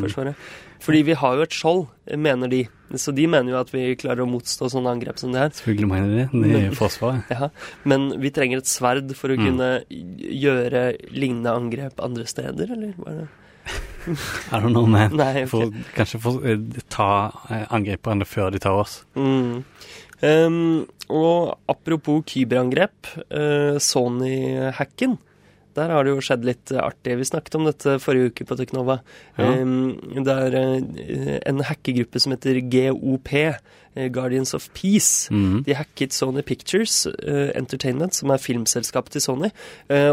Fordi 0.85 1.01
vi 1.09 1.17
har 1.19 1.35
jo 1.35 1.43
et 1.43 1.57
skjold, 1.59 1.83
mener 2.15 2.51
de. 2.51 2.61
Så 2.95 3.11
de 3.13 3.27
mener 3.29 3.51
jo 3.51 3.59
at 3.59 3.73
vi 3.73 3.83
klarer 3.99 4.23
å 4.23 4.29
motstå 4.31 4.71
sånne 4.71 4.95
angrep 4.95 5.19
som 5.19 5.35
det 5.35 5.43
her. 5.43 5.51
Selvfølgelig 5.59 5.91
mener 5.91 6.15
de 6.15 6.21
det. 6.23 6.53
Det 6.53 6.63
er 6.69 6.79
Forsvaret. 6.79 7.27
ja, 7.35 7.51
men 7.83 8.07
vi 8.23 8.31
trenger 8.31 8.63
et 8.63 8.71
sverd 8.71 9.11
for 9.19 9.35
å 9.35 9.37
mm. 9.37 9.43
kunne 9.43 9.69
gjøre 10.39 10.85
lignende 11.11 11.51
angrep 11.51 11.99
andre 12.05 12.23
steder, 12.31 12.71
eller? 12.77 12.95
Var 12.95 13.21
det? 13.25 13.29
I 14.51 14.59
don't 14.59 14.73
know, 14.73 14.85
man. 14.85 15.15
Nei, 15.19 15.43
okay. 15.43 15.49
for, 15.51 15.73
kanskje 15.95 16.21
for, 16.23 16.45
eh, 16.47 16.83
ta 16.89 17.09
angriperne 17.69 18.25
før 18.25 18.53
de 18.55 18.61
tar 18.63 18.79
oss. 18.81 19.01
Mm. 19.15 19.63
Um, 20.19 20.85
og 21.09 21.55
apropos 21.71 22.23
kyberangrep, 22.27 23.07
uh, 23.31 23.79
Sony-hacken. 23.79 25.17
Der 25.77 25.93
har 25.93 26.03
det 26.03 26.11
jo 26.11 26.23
skjedd 26.25 26.43
litt 26.47 26.71
artig. 26.75 27.15
Vi 27.15 27.27
snakket 27.29 27.55
om 27.55 27.67
dette 27.69 27.99
forrige 28.03 28.33
uke 28.33 28.45
på 28.49 28.57
Teknova. 28.59 28.99
Ja. 29.37 29.53
Um, 29.61 29.95
det 30.25 30.35
er 30.35 30.57
uh, 30.59 31.37
en 31.47 31.63
hackegruppe 31.63 32.19
som 32.19 32.35
heter 32.35 32.59
GOP, 32.67 33.31
uh, 33.39 34.07
Guardians 34.11 34.53
of 34.57 34.67
Peace. 34.75 35.31
Mm. 35.31 35.61
De 35.67 35.77
hacket 35.77 36.15
Sony 36.17 36.43
Pictures 36.43 37.05
Entertainment, 37.55 38.17
som 38.17 38.33
er 38.33 38.43
filmselskapet 38.43 39.15
til 39.15 39.23
Sony, 39.23 39.49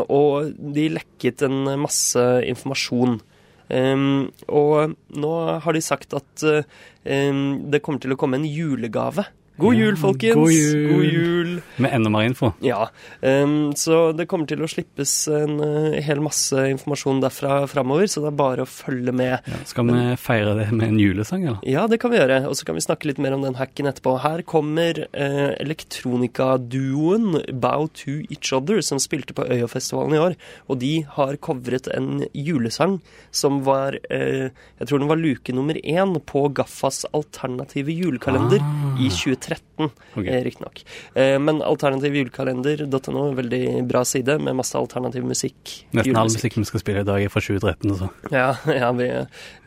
og 0.08 0.52
de 0.76 0.86
lekket 0.96 1.42
en 1.46 1.64
masse 1.82 2.22
informasjon. 2.46 3.18
Um, 3.66 4.28
og 4.46 4.94
nå 5.10 5.32
har 5.64 5.74
de 5.74 5.82
sagt 5.82 6.14
at 6.14 6.44
um, 6.46 7.40
det 7.66 7.82
kommer 7.82 8.02
til 8.02 8.14
å 8.14 8.18
komme 8.20 8.38
en 8.38 8.46
julegave 8.46 9.26
God 9.56 9.74
jul, 9.74 9.96
folkens! 9.96 10.34
God 10.36 10.52
jul. 10.52 10.92
God 10.92 11.04
jul. 11.04 11.52
Med 11.76 11.94
enda 11.96 12.10
mer 12.12 12.26
info. 12.28 12.50
Ja. 12.60 12.90
Um, 13.20 13.72
så 13.76 14.12
det 14.12 14.26
kommer 14.28 14.48
til 14.48 14.60
å 14.60 14.68
slippes 14.68 15.12
en 15.32 15.56
uh, 15.62 15.96
hel 16.04 16.20
masse 16.20 16.60
informasjon 16.74 17.22
derfra 17.24 17.62
framover, 17.70 18.04
så 18.10 18.20
det 18.20 18.28
er 18.34 18.36
bare 18.36 18.66
å 18.66 18.68
følge 18.68 19.14
med. 19.16 19.46
Ja, 19.48 19.60
skal 19.68 19.88
vi 19.88 20.02
feire 20.20 20.52
det 20.58 20.66
med 20.74 20.90
en 20.90 21.00
julesang, 21.00 21.46
eller? 21.46 21.62
Ja, 21.64 21.86
det 21.88 22.00
kan 22.02 22.12
vi 22.12 22.20
gjøre. 22.20 22.42
Og 22.50 22.58
så 22.58 22.68
kan 22.68 22.76
vi 22.76 22.84
snakke 22.84 23.08
litt 23.08 23.22
mer 23.22 23.36
om 23.36 23.46
den 23.46 23.56
hacken 23.56 23.88
etterpå. 23.88 24.18
Her 24.26 24.44
kommer 24.44 25.00
uh, 25.06 25.52
elektronikaduoen 25.56 27.40
Bow 27.56 27.88
to 28.02 28.18
Each 28.28 28.52
Other, 28.52 28.82
som 28.84 29.00
spilte 29.00 29.36
på 29.36 29.48
Øyafestivalen 29.48 30.18
i 30.18 30.22
år. 30.26 30.36
Og 30.68 30.82
de 30.84 30.92
har 31.16 31.40
covret 31.40 31.88
en 31.96 32.26
julesang 32.36 32.98
som 33.32 33.62
var 33.64 33.96
uh, 34.12 34.52
Jeg 34.52 34.88
tror 34.90 35.00
den 35.00 35.08
var 35.08 35.20
luke 35.20 35.56
nummer 35.56 35.80
én 35.80 36.12
på 36.28 36.44
Gaffas 36.52 37.06
alternative 37.16 37.96
julekalender 37.96 38.60
ah. 38.60 39.00
i 39.00 39.08
2013. 39.08 39.45
2013, 39.46 39.90
okay. 40.16 40.26
Eh, 40.26 40.44
riktignok. 40.44 40.82
Eh, 41.14 41.38
men 41.38 41.62
alternativjulekalender.no, 41.62 43.24
veldig 43.38 43.62
bra 43.88 44.04
side 44.04 44.38
med 44.42 44.56
masse 44.58 44.78
alternativ 44.78 45.24
musikk. 45.24 45.76
Nesten 45.96 46.18
all 46.18 46.32
musikk 46.32 46.58
vi 46.58 46.66
skal 46.68 46.82
spille 46.82 47.04
i 47.04 47.08
dag, 47.08 47.22
er 47.22 47.32
fra 47.32 47.42
2013. 47.44 47.94
Altså. 47.94 48.10
Ja, 48.34 48.48
ja 48.82 48.92
vi, 48.96 49.08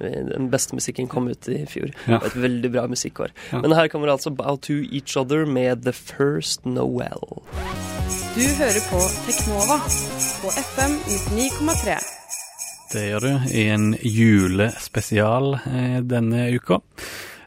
vi, 0.01 0.13
den 0.33 0.50
beste 0.53 0.77
musikken 0.77 1.09
kom 1.12 1.29
ut 1.31 1.50
i 1.51 1.63
fjor. 1.69 1.93
Ja. 2.09 2.21
Et 2.21 2.36
veldig 2.36 2.74
bra 2.75 2.88
musikkår. 2.91 3.33
Ja. 3.51 3.63
Men 3.63 3.77
her 3.77 3.89
kommer 3.91 4.12
altså 4.13 4.33
Bow 4.36 4.59
to 4.59 4.81
Each 4.83 5.17
Other 5.17 5.45
med 5.45 5.86
The 5.88 5.95
First 5.95 6.65
Noel. 6.65 7.43
Du 8.36 8.45
hører 8.45 8.81
på 8.91 9.01
Teknova 9.25 9.79
på 10.39 10.53
FM 10.53 10.95
99,3. 11.09 12.00
Det 12.89 13.01
gjør 13.05 13.25
du 13.25 13.50
i 13.53 13.67
en 13.69 13.91
julespesial 14.01 15.59
eh, 15.59 16.00
denne 16.09 16.48
uka. 16.55 16.79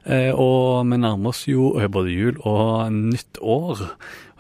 Eh, 0.03 0.33
og 0.35 0.83
vi 0.91 0.99
nærmer 0.99 1.31
oss 1.31 1.45
jo 1.47 1.73
både 1.93 2.11
jul 2.11 2.41
og 2.43 2.93
nytt 2.93 3.39
år. 3.39 3.85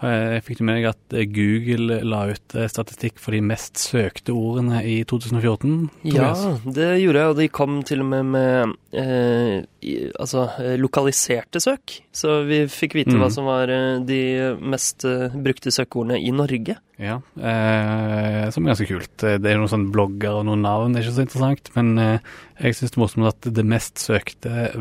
Eh, 0.02 0.36
jeg 0.36 0.44
fikk 0.46 0.62
med 0.62 0.80
meg 0.80 0.88
at 0.90 1.16
Google 1.34 2.00
la 2.06 2.24
ut 2.32 2.56
eh, 2.58 2.68
statistikk 2.70 3.20
for 3.22 3.36
de 3.36 3.42
mest 3.44 3.78
søkte 3.80 4.34
ordene 4.34 4.82
i 4.86 5.00
2014. 5.08 5.76
Ja, 6.10 6.32
det 6.66 6.90
gjorde 7.02 7.22
jeg, 7.22 7.32
og 7.32 7.38
de 7.38 7.48
kom 7.52 7.80
til 7.86 8.02
og 8.04 8.08
med 8.10 8.30
med 8.32 8.74
eh, 8.98 9.62
altså, 10.18 10.48
lokaliserte 10.80 11.62
søk. 11.62 12.00
Så 12.14 12.42
vi 12.48 12.64
fikk 12.70 12.98
vite 12.98 13.14
mm. 13.14 13.20
hva 13.22 13.30
som 13.34 13.48
var 13.48 13.70
de 14.06 14.22
mest 14.62 15.06
brukte 15.34 15.74
søkeordene 15.74 16.20
i 16.22 16.34
Norge. 16.34 16.78
Ja, 17.02 17.16
eh, 17.34 18.50
som 18.54 18.66
er 18.66 18.74
ganske 18.74 18.86
kult. 18.86 19.16
Det 19.18 19.48
er 19.48 19.58
noen 19.58 19.70
sånne 19.70 19.90
blogger 19.94 20.38
og 20.38 20.46
noen 20.46 20.62
navn, 20.62 20.92
det 20.94 21.00
er 21.00 21.08
ikke 21.08 21.16
så 21.16 21.26
interessant. 21.26 21.72
Men 21.78 21.94
eh, 21.98 22.30
jeg 22.60 22.78
syns 22.78 22.94
det 22.94 22.98
er 22.98 23.02
morsomt 23.02 23.30
at 23.32 23.50
det 23.58 23.66
mest 23.66 24.02
søkte 24.02 24.52
er 24.52 24.76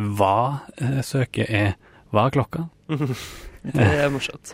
hva 2.12 2.28
er 2.28 2.36
klokka? 2.36 2.68
det 3.78 3.90
er 4.04 4.13
morsomt 4.13 4.54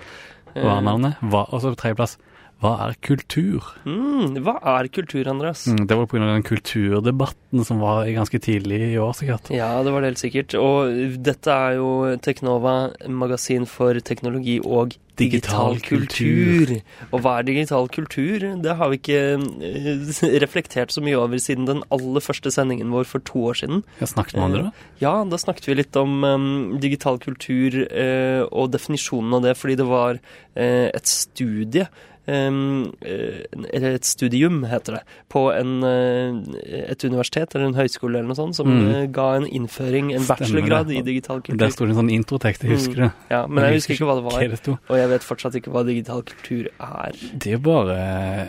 var 0.64 0.82
navnet. 0.82 1.22
Og 1.22 1.62
så 1.62 1.74
tredjeplass. 1.76 2.18
Hva 2.58 2.72
er 2.88 2.96
kultur? 3.06 3.66
Mm, 3.86 4.40
hva 4.42 4.56
er 4.74 4.88
kultur, 4.90 5.28
Andreas? 5.30 5.68
Mm, 5.70 5.84
det 5.86 5.98
var 6.00 6.08
pga. 6.10 6.26
den 6.26 6.46
kulturdebatten 6.46 7.66
som 7.68 7.84
var 7.84 8.08
ganske 8.10 8.40
tidlig 8.42 8.80
i 8.94 8.98
år, 8.98 9.14
sikkert. 9.14 9.52
Ja, 9.54 9.84
det 9.86 9.94
var 9.94 10.02
det 10.02 10.16
helt 10.16 10.24
sikkert. 10.24 10.56
Og 10.58 11.22
dette 11.22 11.54
er 11.54 11.78
jo 11.78 12.18
Teknova, 12.18 12.78
magasin 13.06 13.70
for 13.70 14.00
teknologi 14.02 14.58
og 14.64 14.98
digital, 15.18 15.78
digital 15.78 15.80
kultur. 15.86 16.66
kultur. 16.66 17.06
Og 17.12 17.22
hva 17.22 17.36
er 17.38 17.48
digital 17.48 17.88
kultur? 17.94 18.48
Det 18.66 18.76
har 18.82 18.90
vi 18.90 19.00
ikke 19.02 19.22
eh, 19.38 20.36
reflektert 20.46 20.94
så 20.94 21.06
mye 21.06 21.18
over 21.18 21.42
siden 21.42 21.70
den 21.70 21.86
aller 21.94 22.26
første 22.26 22.52
sendingen 22.54 22.90
vår 22.94 23.06
for 23.10 23.22
to 23.22 23.46
år 23.52 23.62
siden. 23.62 23.86
Ja, 24.02 24.10
snakket 24.10 24.42
med 24.42 24.58
det 24.58 24.66
da? 24.66 24.74
Eh, 24.74 25.00
ja, 25.06 25.16
da 25.30 25.42
snakket 25.42 25.70
vi 25.70 25.78
litt 25.78 26.02
om 26.02 26.20
um, 26.26 26.52
digital 26.82 27.22
kultur 27.22 27.84
uh, 27.86 28.44
og 28.50 28.74
definisjonen 28.74 29.38
av 29.38 29.46
det, 29.46 29.58
fordi 29.62 29.78
det 29.78 29.90
var 29.90 30.22
uh, 30.22 30.88
et 30.90 31.10
studie 31.10 31.90
eller 32.28 33.96
et 33.96 34.08
studium, 34.08 34.62
heter 34.68 34.98
det, 34.98 35.02
på 35.32 35.46
en, 35.54 35.78
eh, 35.88 36.82
et 36.92 37.04
universitet 37.08 37.56
eller 37.56 37.70
en 37.70 37.78
høyskole 37.78 38.20
eller 38.20 38.28
noe 38.28 38.40
sånt, 38.40 38.58
som 38.58 38.68
mm. 38.68 38.88
Eh, 38.88 39.06
ga 39.16 39.28
en 39.38 39.48
innføring, 39.48 40.12
en 40.16 40.26
bachelorgrad 40.28 40.92
i 40.92 41.02
digital 41.06 41.42
kultur. 41.42 41.60
Der 41.62 41.72
sto 41.74 41.88
det 41.88 41.96
en 41.96 42.02
sånn 42.02 42.12
introtekst, 42.14 42.66
jeg 42.66 42.76
husker 42.76 43.04
det. 43.06 43.10
Mm. 43.12 43.28
Ja, 43.32 43.42
men 43.48 43.64
jeg, 43.64 43.78
jeg 43.78 43.82
husker 43.82 43.96
ikke 43.96 44.10
hva 44.10 44.18
det 44.20 44.26
var. 44.28 44.40
Det 44.58 44.76
og 44.76 44.96
jeg 45.00 45.12
vet 45.14 45.28
fortsatt 45.28 45.58
ikke 45.60 45.74
hva 45.76 45.84
digital 45.88 46.24
kultur 46.28 46.70
er. 46.72 47.22
Det 47.34 47.56
er 47.58 47.64
bare 47.64 47.98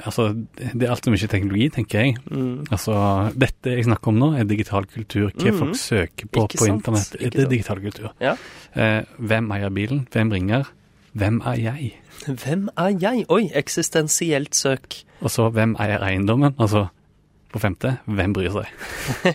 Altså, 0.09 0.31
det 0.55 0.87
er 0.87 0.93
altfor 0.93 1.13
mye 1.13 1.31
teknologi, 1.31 1.69
tenker 1.75 2.03
jeg. 2.03 2.17
Mm. 2.31 2.69
Altså, 2.75 2.97
dette 3.39 3.75
jeg 3.75 3.87
snakker 3.87 4.13
om 4.13 4.21
nå, 4.23 4.33
er 4.39 4.49
digital 4.49 4.89
kultur. 4.91 5.31
Hva 5.35 5.53
mm. 5.53 5.61
folk 5.63 5.79
søker 5.79 6.31
på 6.31 6.47
ikke 6.47 6.61
på 6.61 6.67
sant? 6.67 6.81
internett. 6.81 7.15
Det 7.19 7.45
er 7.45 7.51
digital 7.51 7.83
kultur. 7.83 8.11
Ja. 8.23 8.35
Eh, 8.75 9.01
hvem 9.19 9.53
eier 9.55 9.73
bilen? 9.75 10.07
Hvem 10.13 10.35
ringer? 10.35 10.71
Hvem 11.19 11.41
er 11.49 11.59
jeg? 11.61 11.93
Hvem 12.27 12.69
er 12.77 12.95
jeg? 13.01 13.25
Oi, 13.29 13.49
eksistensielt 13.55 14.57
søk. 14.57 15.03
Og 15.21 15.31
så 15.31 15.49
hvem 15.55 15.77
eier 15.81 16.03
eiendommen? 16.05 16.55
Altså 16.59 16.89
på 17.49 17.61
femte, 17.63 17.95
hvem 18.05 18.35
bryr 18.37 18.53
seg? 18.53 18.73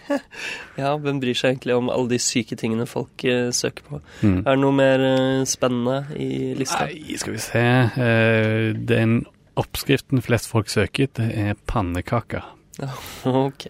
ja, 0.81 0.91
hvem 1.01 1.19
bryr 1.21 1.37
seg 1.37 1.55
egentlig 1.55 1.77
om 1.79 1.89
alle 1.89 2.11
de 2.11 2.19
syke 2.21 2.57
tingene 2.59 2.85
folk 2.89 3.25
uh, 3.25 3.49
søker 3.55 3.87
på? 3.87 4.01
Mm. 4.21 4.43
Er 4.43 4.49
det 4.51 4.61
noe 4.61 4.77
mer 4.77 5.05
uh, 5.05 5.45
spennende 5.49 6.03
i 6.21 6.53
lista? 6.57 6.85
Nei, 6.91 7.17
skal 7.17 7.33
vi 7.33 7.41
se. 7.41 7.63
Uh, 7.97 8.67
den 8.77 9.23
oppskriften 9.59 10.21
flest 10.25 10.49
folk 10.49 10.69
søker, 10.69 11.09
det 11.17 11.31
er 11.33 11.57
pannekaker. 11.69 12.45
ok. 13.47 13.67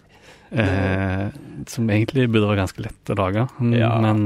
Eh, 0.54 1.28
som 1.66 1.90
egentlig 1.90 2.28
burde 2.30 2.46
være 2.46 2.60
ganske 2.62 2.84
lett 2.84 3.10
å 3.10 3.16
lage, 3.18 3.46
ja. 3.74 3.90
men 4.04 4.22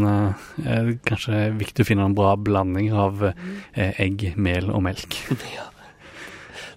eh, 0.61 0.93
kanskje 1.09 1.49
viktig 1.57 1.87
å 1.87 1.89
finne 1.89 2.09
en 2.09 2.17
bra 2.19 2.35
blanding 2.37 2.93
av 2.93 3.31
eh, 3.31 3.97
egg, 3.97 4.33
mel 4.37 4.73
og 4.75 4.85
melk. 4.91 5.23
Ja, 5.49 5.65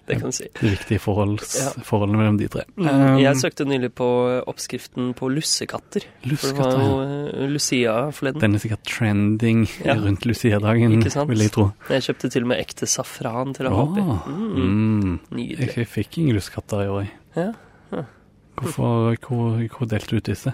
det 0.06 0.16
kan 0.18 0.32
du 0.32 0.34
si. 0.34 0.48
Det 0.58 0.70
viktige 0.72 0.98
forholds, 0.98 1.52
ja. 1.60 1.68
forholdene 1.86 2.18
mellom 2.18 2.38
de 2.40 2.48
tre. 2.50 2.64
Mm. 2.74 2.88
Um, 2.88 3.18
jeg 3.22 3.38
søkte 3.38 3.66
nylig 3.68 3.92
på 3.94 4.06
oppskriften 4.50 5.12
på 5.18 5.28
lussekatter. 5.30 6.08
Lussekatter, 6.26 6.56
For 6.58 6.72
det 6.74 6.80
var 6.80 7.12
jo 7.12 7.44
uh, 7.44 7.44
Lucia 7.52 7.94
forleden. 8.10 8.42
Den 8.42 8.58
er 8.58 8.64
sikkert 8.64 8.82
trending 8.88 9.64
ja. 9.84 9.94
rundt 10.00 10.26
Lucia-dagen, 10.26 10.96
vil 11.30 11.44
jeg 11.46 11.54
tro. 11.54 11.68
Jeg 11.92 12.06
kjøpte 12.08 12.32
til 12.34 12.48
og 12.48 12.50
med 12.50 12.64
ekte 12.64 12.88
safran 12.90 13.54
til 13.54 13.70
å 13.70 13.74
ha 13.76 13.84
oppi. 13.86 14.02
Mm. 14.02 14.48
Mm. 14.56 15.12
Nydelig. 15.38 15.70
Jeg 15.84 15.92
fikk 15.94 16.18
ingen 16.24 16.40
lussekatter 16.40 16.86
i 16.88 16.90
år, 16.96 17.12
Ja. 17.38 17.52
Hvorfor, 18.58 19.16
hvor, 19.26 19.56
hvor 19.76 19.88
delte 19.88 20.10
du 20.12 20.16
ut 20.20 20.28
disse? 20.28 20.52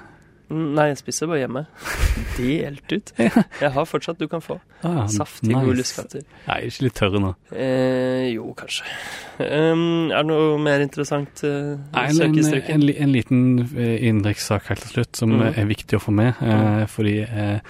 Mm, 0.49 0.71
Nei, 0.79 0.85
jeg 0.89 0.97
spiser 1.03 1.29
bare 1.29 1.43
hjemme. 1.43 1.61
Delt 2.39 2.93
ut. 2.95 3.11
Jeg 3.21 3.71
har 3.75 3.85
fortsatt, 3.85 4.17
du 4.17 4.25
kan 4.33 4.41
få. 4.41 4.55
Ah, 4.87 5.03
Saftige, 5.13 5.51
nice. 5.53 5.65
gode 5.67 5.77
luskatter. 5.77 6.23
Nei, 6.47 6.57
ikke 6.71 6.87
litt 6.87 6.97
tørre 6.97 7.21
nå. 7.21 7.33
Eh, 7.53 8.31
jo, 8.33 8.47
kanskje. 8.57 8.87
Um, 9.43 10.09
er 10.09 10.23
det 10.23 10.31
noe 10.31 10.57
mer 10.63 10.81
interessant 10.87 11.43
uh, 11.45 11.75
Nei, 11.93 12.07
en, 12.09 12.23
en, 12.39 12.49
en, 12.79 12.89
en 13.05 13.13
liten 13.13 13.43
eh, 13.77 13.99
innenrikssak 14.09 14.71
helt 14.73 14.87
til 14.87 14.95
slutt 14.97 15.21
som 15.21 15.37
Mm. 15.37 15.45
er 15.53 15.69
viktig 15.69 15.99
å 16.01 16.03
få 16.07 16.15
med. 16.17 16.41
Uh, 16.41 16.87
fordi 16.89 17.19
uh, 17.29 17.61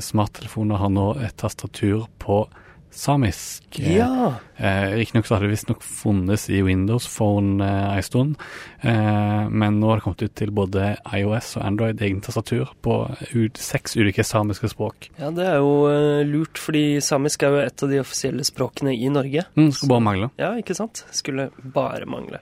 smarttelefoner 0.00 0.80
har 0.80 0.88
nå 0.94 1.10
et 1.26 1.36
tastatur 1.36 2.06
på 2.22 2.46
samisk. 2.94 3.64
Eh, 3.80 3.96
Ja! 3.96 4.34
Eh, 4.56 4.94
Riktignok 4.94 5.26
så 5.26 5.34
har 5.34 5.42
det 5.42 5.50
visstnok 5.50 5.82
funnes 5.82 6.44
i 6.50 6.60
Windows 6.62 7.08
Phone 7.10 7.64
eh, 7.64 7.96
en 7.96 8.02
stund, 8.06 8.36
eh, 8.80 9.48
men 9.50 9.80
nå 9.80 9.88
har 9.90 9.98
det 9.98 10.04
kommet 10.06 10.22
ut 10.22 10.34
til 10.38 10.52
både 10.54 10.92
iOS 11.18 11.56
og 11.58 11.64
Android 11.66 12.02
egen 12.02 12.20
tastatur 12.22 12.70
på 12.86 12.98
ut, 13.34 13.56
seks 13.58 13.96
ulike 13.98 14.24
samiske 14.24 14.70
språk. 14.70 15.10
ja, 15.18 15.30
det 15.34 15.48
er 15.48 15.58
jo 15.58 15.72
eh, 15.90 16.22
lurt, 16.28 16.58
fordi 16.62 17.00
samisk 17.02 17.42
er 17.42 17.56
jo 17.56 17.64
et 17.64 17.82
av 17.82 17.90
de 17.90 18.00
offisielle 18.04 18.44
språkene 18.46 18.94
i 18.94 19.10
Norge. 19.10 19.46
Mm, 19.56 19.72
skulle 19.72 19.90
bare 19.96 20.06
mangle. 20.10 20.30
Ja, 20.38 20.54
ikke 20.60 20.74
sant? 20.78 21.04
Skulle 21.10 21.50
bare 21.74 22.06
mangle. 22.06 22.40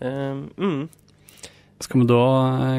Um, 0.00 0.50
mm. 0.58 0.88
Skal 1.84 2.02
vi 2.02 2.06
da 2.08 2.20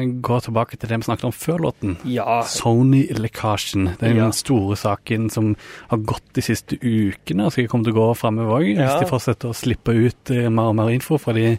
eh, 0.00 0.08
gå 0.24 0.38
tilbake 0.44 0.76
til 0.76 0.90
det 0.90 0.98
vi 1.00 1.06
snakket 1.08 1.28
om 1.28 1.34
før 1.34 1.62
låten? 1.68 1.96
Ja. 2.10 2.40
Sony-lekkasjen. 2.50 3.92
Det 4.00 4.08
er 4.10 4.14
Ja. 4.16 4.24
den 4.24 4.32
store 4.36 4.76
saken 4.76 5.30
som 5.30 5.54
har 5.90 5.98
gått 5.98 6.32
de 6.34 6.42
siste 6.42 6.78
ukene, 6.80 7.46
og 7.46 7.52
skal 7.52 7.68
komme 7.68 7.84
til 7.86 7.94
å 7.94 8.00
gå 8.00 8.06
framover 8.18 8.60
òg, 8.60 8.68
hvis 8.76 9.00
de 9.00 9.08
fortsetter 9.10 9.50
å 9.52 9.56
slippe 9.56 9.94
ut 9.94 10.30
eh, 10.34 10.48
mer 10.50 10.72
og 10.72 10.76
mer 10.78 10.90
info 10.94 11.18
fra 11.18 11.32
de, 11.36 11.58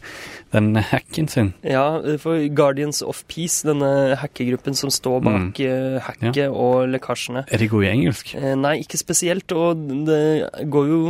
den 0.54 0.76
hacken 0.76 1.28
sin. 1.32 1.54
Ja, 1.64 2.00
for 2.20 2.40
Guardians 2.50 3.02
of 3.02 3.24
Peace, 3.28 3.64
denne 3.68 4.18
hackergruppen 4.20 4.76
som 4.78 4.90
står 4.94 5.22
bak 5.24 5.60
mm. 5.60 6.00
hacket 6.06 6.50
og 6.52 6.88
lekkasjene 6.92 7.46
Er 7.52 7.58
de 7.62 7.68
gode 7.72 7.88
i 7.88 7.94
engelsk? 7.94 8.34
Eh, 8.36 8.56
Nei, 8.58 8.78
ikke 8.84 9.00
spesielt. 9.00 9.52
Og 9.56 9.78
det 10.08 10.50
går 10.70 10.88
jo 10.92 11.02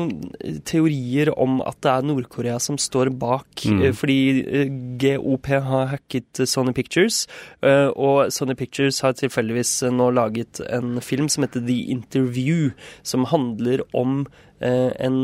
teorier 0.67 1.31
om 1.37 1.61
at 1.65 1.79
det 1.83 1.91
er 1.93 2.07
Nord-Korea 2.07 2.59
som 2.63 2.77
står 2.81 3.11
bak. 3.17 3.47
Mm. 3.65 3.81
eh, 3.87 3.93
Fordi 3.97 4.19
eh, 4.45 4.71
GOP 5.01 5.51
har 5.67 5.91
hacket 5.95 6.26
eh, 6.39 6.45
Sony 6.49 6.73
Pictures, 6.77 7.25
eh, 7.65 7.87
og 7.95 8.31
Sony 8.33 8.55
Pictures 8.59 9.01
har 9.05 9.15
tilfeldigvis 9.17 9.71
eh, 9.87 9.93
nå 9.93 10.09
laget 10.15 10.61
en 10.67 10.99
film 11.01 11.29
som 11.31 11.45
heter 11.47 11.63
The 11.67 11.77
Interview, 11.93 12.71
som 13.03 13.25
handler 13.31 13.83
om 13.97 14.25
eh, 14.59 14.91
en, 15.05 15.17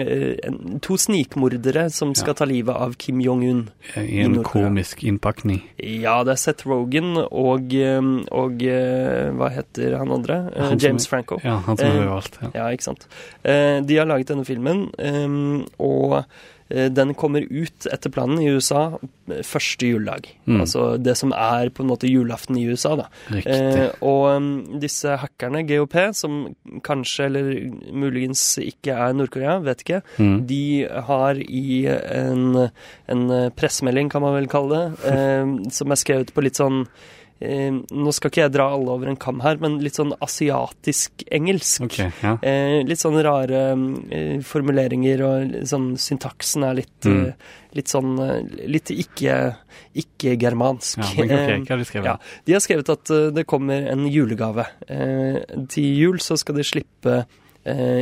en, 0.00 0.58
to 0.84 0.96
snikmordere 1.00 1.86
som 1.94 2.14
skal 2.18 2.36
ta 2.38 2.48
livet 2.48 2.74
av 2.74 2.96
Kim 3.00 3.22
Jong-un. 3.24 3.68
I 3.94 4.04
I 4.04 4.20
en 4.24 4.36
Nord-Korea. 4.38 4.68
komisk 4.68 5.04
innpakning. 5.04 5.62
Ja, 5.78 6.18
det 6.24 6.34
er 6.36 6.42
Seth 6.42 6.68
Rogan 6.68 7.16
og, 7.28 7.74
og 8.32 8.66
hva 9.38 9.50
heter 9.54 9.98
han 10.00 10.12
andre? 10.18 10.42
Han 10.56 10.76
James 10.76 10.86
James 10.88 11.08
Franco. 11.10 11.40
Ja, 11.44 11.60
han 11.66 11.78
som 11.80 11.96
gjør 11.98 12.14
alt. 12.18 12.38
Ja. 12.42 12.52
Ja, 12.58 12.68
ikke 12.74 12.88
sant. 12.90 13.08
De 13.44 13.98
har 14.00 14.08
laget 14.08 14.32
denne 14.32 14.46
filmen, 14.48 14.88
og 15.78 16.22
den 16.68 17.14
kommer 17.16 17.46
ut 17.48 17.86
etter 17.88 18.12
planen 18.12 18.42
i 18.42 18.50
USA 18.52 18.98
eh, 19.30 19.42
første 19.46 19.88
juledag. 19.88 20.28
Mm. 20.44 20.60
Altså 20.60 20.82
det 21.00 21.14
som 21.16 21.32
er 21.32 21.70
på 21.72 21.84
en 21.84 21.90
måte 21.90 22.10
julaften 22.10 22.58
i 22.60 22.66
USA, 22.68 22.94
da. 23.00 23.06
Eh, 23.40 23.88
og 24.04 24.24
um, 24.36 24.48
disse 24.82 25.16
hackerne, 25.22 25.64
GOP, 25.68 25.96
som 26.16 26.40
kanskje 26.84 27.28
eller 27.28 27.50
muligens 27.92 28.42
ikke 28.60 28.92
er 28.96 29.16
Nord-Korea, 29.16 29.58
vet 29.64 29.84
ikke, 29.86 30.02
Mm. 30.18 30.46
de 30.46 30.62
har 31.08 31.38
i 31.38 31.86
en, 31.86 32.68
en 33.08 33.30
eh, 33.30 33.50
pressemelding, 33.56 34.10
kan 34.10 34.22
man 34.22 34.34
vel 34.36 34.48
kalle 34.50 34.68
det, 34.74 34.98
eh, 35.12 35.54
som 35.70 35.90
er 35.94 36.00
skrevet 36.00 36.34
på 36.34 36.44
litt 36.44 36.58
sånn 36.58 36.84
eh, 37.40 37.70
Nå 37.90 38.12
skal 38.14 38.30
ikke 38.30 38.42
jeg 38.46 38.52
dra 38.52 38.66
alle 38.74 38.90
over 38.90 39.08
en 39.08 39.16
kam 39.16 39.40
her, 39.40 39.56
men 39.62 39.78
litt 39.84 39.94
sånn 39.98 40.12
asiatisk 40.20 41.24
engelsk. 41.30 41.82
Okay, 41.88 42.10
ja. 42.22 42.36
Eh, 42.42 42.82
litt 42.88 42.98
sånn 42.98 43.18
rare 43.22 43.62
eh, 44.10 44.40
formuleringer, 44.42 45.22
og 45.26 45.56
sånn 45.68 45.92
syntaksen 45.96 46.64
er 46.68 46.74
litt, 46.82 47.00
Mm. 47.04 47.26
eh, 47.28 47.32
litt 47.74 47.86
sånn 47.88 48.18
eh, 48.18 48.66
Litt 48.68 48.90
ikke- 48.90 49.56
ikke-germansk. 49.94 50.98
ja 50.98 51.04
okay, 51.24 51.28
Eh, 51.28 51.58
hva 51.60 51.68
har 51.68 51.76
de 51.78 51.84
skrevet? 51.84 52.04
ja, 52.04 52.16
De 52.44 52.52
har 52.52 52.60
skrevet 52.60 52.88
at 52.88 53.10
eh, 53.10 53.30
det 53.30 53.46
kommer 53.46 53.86
en 53.90 54.06
julegave. 54.06 54.66
Eh, 54.88 55.40
til 55.68 55.84
jul 55.96 56.18
så 56.18 56.36
skal 56.38 56.54
de 56.56 56.62
slippe 56.62 57.18
eh, 57.18 57.24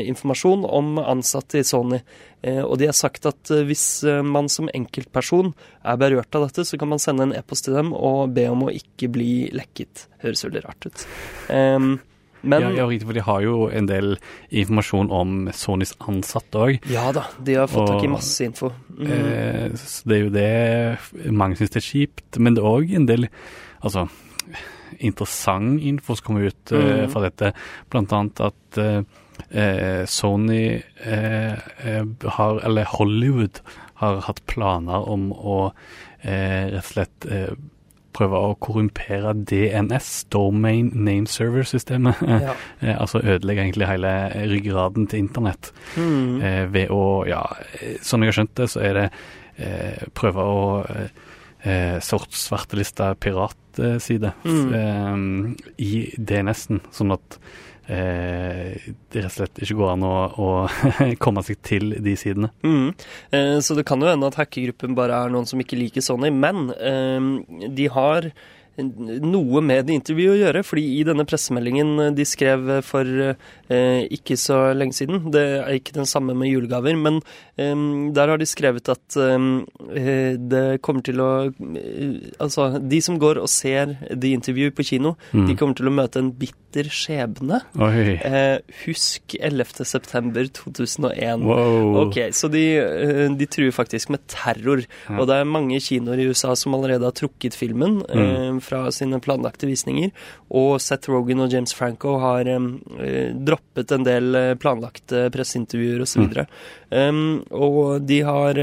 informasjon 0.07 0.65
om 0.69 0.99
ansatte 1.03 1.59
i 1.61 1.65
Sony. 1.67 2.01
Eh, 2.43 2.63
og 2.63 2.77
de 2.79 2.87
har 2.91 2.97
sagt 2.97 3.27
at 3.27 3.51
eh, 3.51 3.65
hvis 3.67 4.05
eh, 4.07 4.23
man 4.23 4.51
som 4.53 4.69
enkeltperson 4.73 5.53
er 5.83 5.97
berørt 6.01 6.35
av 6.39 6.47
dette, 6.49 6.67
så 6.69 6.79
kan 6.79 6.93
man 6.93 7.03
sende 7.03 7.27
en 7.27 7.35
e-post 7.37 7.67
til 7.67 7.75
dem 7.79 7.95
og 7.97 8.35
be 8.37 8.49
om 8.53 8.67
å 8.69 8.75
ikke 8.75 9.09
bli 9.13 9.31
lekket. 9.57 10.07
Høres 10.23 10.45
veldig 10.47 10.63
rart 10.67 10.87
ut. 10.91 11.07
Men 12.47 12.63
ja, 12.63 12.85
ja, 12.85 12.99
for 13.03 13.17
de 13.17 13.23
har 13.27 13.43
jo 13.43 13.55
en 13.75 13.89
del 13.89 14.13
informasjon 14.55 15.09
om 15.11 15.33
Sonys 15.57 15.97
ansatte 16.07 16.61
òg. 16.63 16.85
Ja 16.93 17.09
da, 17.17 17.25
de 17.43 17.57
har 17.59 17.71
fått 17.71 17.89
tak 17.91 18.05
i 18.07 18.11
masse 18.13 18.45
info. 18.47 18.71
Mm. 18.93 19.09
Eh, 19.11 19.75
så 19.81 20.07
det 20.13 20.19
er 20.19 20.23
jo 20.23 20.31
det 20.37 21.33
mange 21.35 21.59
syns 21.59 21.75
det 21.75 21.83
er 21.83 21.89
kjipt, 21.89 22.39
men 22.39 22.55
det 22.55 22.63
er 22.63 22.71
òg 22.71 22.95
en 23.01 23.09
del 23.09 23.27
altså, 23.81 24.07
interessant 25.03 25.83
info 25.83 26.15
som 26.15 26.29
kommer 26.29 26.51
ut 26.53 26.73
eh, 26.77 26.85
Mm. 26.87 27.11
fra 27.11 27.25
dette. 27.27 27.53
Blant 27.91 28.13
annet 28.15 28.45
at 28.53 28.79
eh, 28.79 29.01
eh, 29.01 29.03
Sony 30.11 30.83
eh, 31.05 31.53
eh, 31.53 32.05
har, 32.39 32.61
eller 32.67 32.85
Hollywood, 32.97 33.61
har 34.03 34.21
hatt 34.27 34.43
planer 34.47 35.09
om 35.09 35.31
å 35.33 35.73
eh, 36.21 36.69
rett 36.75 36.83
og 36.83 36.91
slett 36.91 37.27
eh, 37.33 37.55
prøve 38.17 38.39
å 38.41 38.55
korrumpere 38.65 39.35
DNS, 39.45 40.11
Domain 40.33 40.89
Name 40.95 41.29
Server-systemet. 41.29 42.23
ja. 42.47 42.55
Eh, 42.81 42.95
altså 42.97 43.21
ødelegge 43.21 43.67
egentlig 43.67 43.89
hele 43.91 44.13
ryggraden 44.49 45.09
til 45.13 45.25
internett. 45.27 45.73
Mm. 45.97 46.41
Eh, 46.41 46.63
ved 46.73 46.93
å, 46.95 47.03
ja, 47.29 47.43
eh, 47.81 47.99
sånn 48.05 48.25
jeg 48.25 48.33
har 48.33 48.39
skjønt 48.41 48.55
det, 48.63 48.69
så 48.73 48.85
er 48.89 49.01
det 49.01 49.07
eh, 49.61 50.07
prøve 50.17 50.49
å 50.49 50.65
eh, 50.89 51.23
eh, 51.69 52.01
svarteliste 52.01 53.13
piratside 53.21 54.33
Mm. 54.47 54.71
eh, 54.73 55.73
i 55.85 55.91
DNS-en, 56.17 56.81
sånn 56.97 57.13
at 57.13 57.37
eh, 57.89 58.77
det 59.13 59.23
rett 59.23 59.31
og 59.31 59.37
slett 59.37 59.63
ikke 59.63 59.79
går 59.79 59.93
an 59.95 60.07
å, 60.09 60.15
å 60.37 60.51
komme 61.25 61.45
seg 61.47 61.61
til 61.67 61.95
de 62.03 62.17
sidene. 62.19 62.51
Mm. 62.67 62.91
Eh, 63.31 63.55
så 63.65 63.79
det 63.79 63.87
kan 63.89 64.03
jo 64.03 64.11
hende 64.13 64.29
at 64.33 64.39
hackergruppen 64.43 64.97
bare 64.99 65.23
er 65.27 65.33
noen 65.35 65.49
som 65.49 65.63
ikke 65.63 65.79
liker 65.81 66.05
Sony, 66.05 66.31
men 66.35 66.69
eh, 66.77 67.67
de 67.73 67.91
har 67.95 68.31
noe 68.77 69.63
med 69.65 69.87
det 69.89 69.95
intervjuet 69.97 70.35
å 70.35 70.41
gjøre, 70.43 70.61
fordi 70.69 70.83
i 70.99 71.05
denne 71.09 71.25
pressemeldingen 71.25 72.11
de 72.13 72.27
skrev 72.29 72.67
for 72.85 73.09
eh, 73.09 74.03
ikke 74.13 74.37
så 74.37 74.59
lenge 74.77 74.93
siden, 74.99 75.23
det 75.33 75.45
er 75.63 75.79
ikke 75.79 75.95
den 75.97 76.05
samme 76.11 76.35
med 76.37 76.51
julegaver, 76.51 76.93
men 77.01 77.23
eh, 77.57 77.73
der 78.13 78.35
har 78.35 78.37
de 78.43 78.45
skrevet 78.51 78.91
at 78.93 79.17
eh, 79.17 80.37
det 80.37 80.65
kommer 80.85 81.07
til 81.09 81.25
å 81.25 81.31
eh, 81.49 82.29
Altså, 82.37 82.69
de 82.85 83.01
som 83.01 83.17
går 83.23 83.41
og 83.41 83.49
ser 83.49 83.97
The 84.13 84.35
Interview 84.37 84.69
på 84.77 84.85
kino, 84.93 85.15
Mm. 85.33 85.47
de 85.49 85.55
kommer 85.57 85.75
til 85.81 85.89
å 85.89 85.97
møte 85.97 86.21
en 86.21 86.29
bitter 86.77 86.91
skjebne. 86.93 87.61
Eh, 88.25 88.59
husk 88.85 89.35
11. 89.41 89.85
september 89.85 90.47
2001. 90.47 91.45
Wow. 91.45 92.07
Ok, 92.07 92.19
så 92.33 92.49
de, 92.49 92.77
eh, 92.77 93.31
de 93.31 93.47
truer 93.47 93.73
faktisk 93.73 94.11
med 94.11 94.21
terror. 94.27 94.85
Ja. 95.09 95.19
Og 95.21 95.27
det 95.29 95.37
er 95.37 95.45
mange 95.45 95.81
kinoer 95.81 96.19
i 96.19 96.29
USA 96.29 96.55
som 96.57 96.75
allerede 96.75 97.05
har 97.05 97.17
trukket 97.17 97.55
filmen 97.55 98.03
eh, 98.09 98.59
fra 98.61 98.91
sine 98.91 99.21
planlagte 99.21 99.67
visninger. 99.67 100.13
Og 100.51 100.81
Seth 100.81 101.11
Rogan 101.11 101.41
og 101.41 101.53
James 101.53 101.73
Franco 101.75 102.19
har 102.19 102.47
eh, 102.47 102.69
eh, 103.01 103.33
droppet 103.33 103.93
en 103.93 104.05
del 104.05 104.35
eh, 104.35 104.55
planlagte 104.55 105.29
presseintervjuer 105.35 106.03
osv. 106.05 106.27
videre 106.27 106.47
Um, 106.87 107.43
og 107.51 108.05
de 108.07 108.21
har 108.23 108.59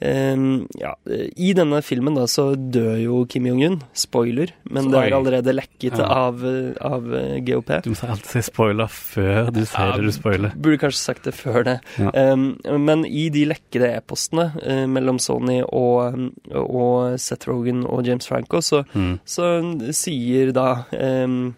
ja, 0.00 0.90
I 1.36 1.52
denne 1.56 1.78
filmen 1.86 2.16
da, 2.18 2.24
så 2.28 2.54
dør 2.56 2.96
jo 3.00 3.20
Kim 3.30 3.46
Jong-un. 3.46 3.78
Spoiler. 3.96 4.50
Men 4.68 4.90
det 4.92 4.98
er 5.06 5.14
allerede 5.16 5.54
lekket 5.54 5.98
Ja. 5.98 6.08
av, 6.28 6.42
av 6.80 7.06
eh, 7.14 7.38
GOP. 7.46 7.70
Du 7.84 7.90
må 7.94 8.10
alltid 8.10 8.30
si 8.34 8.42
spoiler 8.50 8.90
før 8.90 9.50
du 9.54 9.62
sier 9.64 9.86
Ja, 9.92 9.96
det 9.96 10.04
du 10.04 10.12
spoiler. 10.12 10.52
Burde 10.56 10.80
kanskje 10.82 11.00
sagt 11.00 11.24
det 11.24 11.34
før 11.38 11.64
det. 11.64 11.76
Um, 11.98 12.58
men 12.84 13.04
i 13.06 13.28
de 13.32 13.46
lekkede 13.52 13.92
e-postene 13.96 14.50
uh, 14.60 14.84
mellom 14.90 15.18
Sony 15.22 15.60
og, 15.64 16.18
og 16.52 17.18
Seth 17.22 17.48
Rogan 17.48 17.84
og 17.86 18.04
James 18.06 18.26
Franco, 18.28 18.60
så, 18.60 18.84
Mm. 18.94 19.18
så 19.24 19.46
sier 19.94 20.52
da 20.54 20.84
um, 20.92 21.54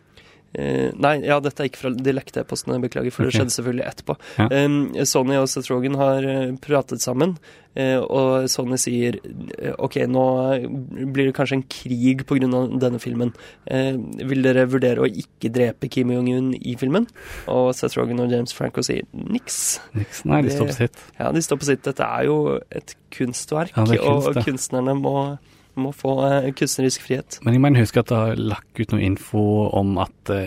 Nei, 0.57 1.15
ja, 1.27 1.37
dette 1.45 1.63
er 1.63 1.71
ikke 1.71 1.83
fra 1.83 1.93
de 1.93 2.15
lekte 2.15 2.43
e-postene, 2.43 2.81
beklager, 2.83 3.13
for 3.15 3.27
okay. 3.27 3.33
det 3.33 3.41
skjedde 3.41 3.55
selvfølgelig 3.57 3.87
etterpå. 3.91 4.17
Ja. 4.41 4.49
Sony 5.09 5.37
og 5.41 5.49
Seth 5.53 5.73
Rogan 5.73 5.99
har 6.01 6.27
eh, 6.27 6.55
pratet 6.63 7.05
sammen, 7.05 7.35
eh, 7.77 7.99
og 8.01 8.49
Sony 8.51 8.79
sier 8.81 9.19
eh, 9.21 9.75
OK, 9.83 9.99
nå 10.09 10.25
blir 11.13 11.29
det 11.29 11.35
kanskje 11.37 11.59
en 11.61 11.67
krig 11.71 12.25
pga. 12.29 12.49
denne 12.81 13.01
filmen. 13.03 13.35
Eh, 13.67 13.97
vil 14.31 14.45
dere 14.47 14.67
vurdere 14.71 15.05
å 15.05 15.11
ikke 15.11 15.53
drepe 15.53 15.91
Kim 15.93 16.15
Jong-un 16.15 16.55
i 16.57 16.77
filmen? 16.81 17.09
Og 17.53 17.73
Seth 17.77 17.99
Rogan 17.99 18.25
og 18.25 18.33
James 18.33 18.57
Franco 18.57 18.85
sier 18.87 19.05
niks. 19.13 19.81
Niks. 19.97 20.25
Nei, 20.29 20.43
de 20.47 20.55
står 20.55 20.73
på 20.73 20.79
sitt. 20.79 21.03
Ja, 21.19 21.33
de 21.35 21.45
står 21.45 21.61
på 21.61 21.71
sitt. 21.71 21.85
Dette 21.87 22.07
er 22.07 22.31
jo 22.31 22.39
et 22.71 22.97
kunstverk, 23.17 23.77
Ja, 23.77 23.85
kunst, 23.87 24.33
og 24.33 24.47
kunstnerne 24.47 24.97
må, 24.99 25.17
Må 25.77 25.93
få 25.93 26.15
eh, 26.25 26.51
kunstnerisk 26.57 27.05
frihet. 27.05 27.39
Men 27.45 27.57
jeg 27.57 27.63
mener 27.63 27.85
husker 27.85 28.01
at 28.01 28.09
det 28.09 28.17
har 28.17 28.39
lagt 28.41 28.81
ut 28.81 28.93
noe 28.95 29.03
info 29.05 29.43
om 29.77 29.99
at 30.01 30.33
uh, 30.33 30.47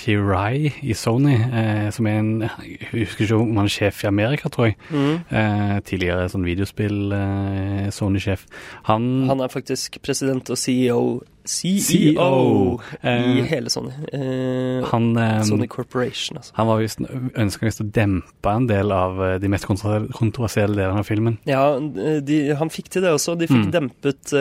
Hirai 0.00 0.72
i 0.82 0.94
Sony, 0.96 1.36
eh, 1.38 1.90
som 1.94 2.08
er 2.10 2.18
en 2.18 2.32
Jeg 2.42 2.90
husker 2.92 3.24
ikke 3.24 3.38
om 3.38 3.56
han 3.60 3.68
er 3.68 3.74
sjef 3.74 4.04
i 4.04 4.08
Amerika, 4.10 4.48
tror 4.48 4.70
jeg. 4.70 4.76
Mm. 4.90 5.20
Eh, 5.30 5.76
tidligere 5.86 6.28
sånn 6.32 6.46
videospill 6.48 7.14
eh, 7.14 7.90
Sony-sjef. 7.94 8.46
Han, 8.90 9.28
Han 9.30 9.44
er 9.44 9.52
faktisk 9.52 10.00
president 10.02 10.50
og 10.50 10.58
CEO 10.58 11.20
CEO, 11.44 11.80
CEO, 11.82 12.80
i 13.02 13.40
eh, 13.40 13.44
hele 13.50 13.70
Sony. 13.72 13.90
Eh, 14.12 14.84
han, 14.90 15.16
eh, 15.16 15.42
Sony 15.48 15.66
Corporation, 15.70 16.36
altså. 16.40 16.52
han 16.56 16.66
var 16.68 16.80
visst 16.82 17.00
ønskende 17.00 17.72
å 17.84 17.86
dempe 17.96 18.52
en 18.54 18.66
del 18.70 18.92
av 18.92 19.20
de 19.40 19.48
mest 19.52 19.66
kontroversielle 19.66 20.76
delene 20.76 21.00
av 21.02 21.08
filmen. 21.08 21.38
Ja, 21.48 21.64
de, 21.78 22.38
han 22.60 22.70
fikk 22.72 22.88
til 22.92 23.02
det 23.06 23.14
også. 23.16 23.36
De 23.40 23.46
fikk 23.50 23.58
Mm. 23.60 23.72
dempet 23.74 24.32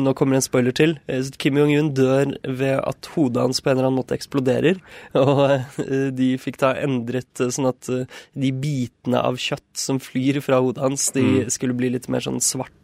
Nå 0.00 0.12
kommer 0.14 0.36
en 0.38 0.42
spoiler 0.44 0.72
til. 0.76 0.96
Kim 1.38 1.56
Jong-un 1.58 1.92
dør 1.94 2.30
ved 2.46 2.78
at 2.86 3.08
hodet 3.14 3.42
hans 3.42 3.60
på 3.60 3.70
en 3.70 3.76
eller 3.78 3.88
annen 3.88 3.98
måte 3.98 4.14
eksploderer. 4.16 4.78
Og 5.14 6.14
de 6.16 6.30
fikk 6.38 6.58
da 6.62 6.74
endret 6.80 7.42
sånn 7.50 7.68
at 7.70 7.88
de 7.90 8.52
bitene 8.52 9.20
av 9.22 9.36
kjøtt 9.40 9.66
som 9.74 9.98
flyr 10.02 10.40
fra 10.44 10.60
hodet 10.62 10.82
hans, 10.84 11.10
de 11.14 11.20
Mm. 11.20 11.50
skulle 11.50 11.74
bli 11.76 11.90
litt 11.90 12.08
mer 12.08 12.20
sånn 12.24 12.40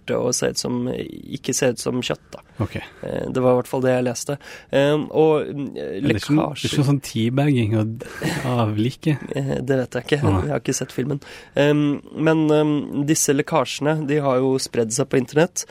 svarte 0.07 0.19
og 0.23 0.35
ser 0.35 0.55
som, 0.57 0.87
ikke 0.89 1.55
ser 1.55 1.73
ut 1.75 1.79
som 1.83 2.01
kjøtt. 2.01 2.31
da. 2.33 2.41
Ok. 2.61 2.77
Eh, 3.03 3.29
Det 3.31 3.43
var 3.43 3.53
i 3.53 3.57
hvert 3.61 3.67
fall 3.69 3.81
det 3.83 3.91
jeg 3.95 4.05
leste. 4.05 4.39
Eh, 4.73 4.97
Og 5.11 5.43
eh, 5.43 6.01
Det 6.01 6.11
er 6.11 6.21
ikke, 6.21 6.35
noe- 6.35 6.55
det 6.55 6.65
er 6.65 6.69
ikke 6.69 6.77
lekkasjer 6.77 6.79
noe 6.79 6.87
sånn 6.91 7.03
teabagging 7.03 7.77
og 7.77 8.05
avlike. 8.45 9.19
Eh, 9.35 9.61
Det 9.63 9.77
vet 9.77 9.93
jeg 9.93 10.05
ikke. 10.05 10.21
Jeg 10.23 10.51
har 10.51 10.61
ikke 10.61 10.75
sett 10.75 10.93
filmen. 10.93 11.21
Um, 11.57 12.01
men 12.17 12.51
um, 12.51 13.05
disse 13.07 13.33
lekkasjene 13.35 14.07
de 14.07 14.19
har 14.21 14.39
jo 14.39 14.57
spredd 14.59 14.93
seg 14.93 15.09
på 15.09 15.19
internett, 15.19 15.65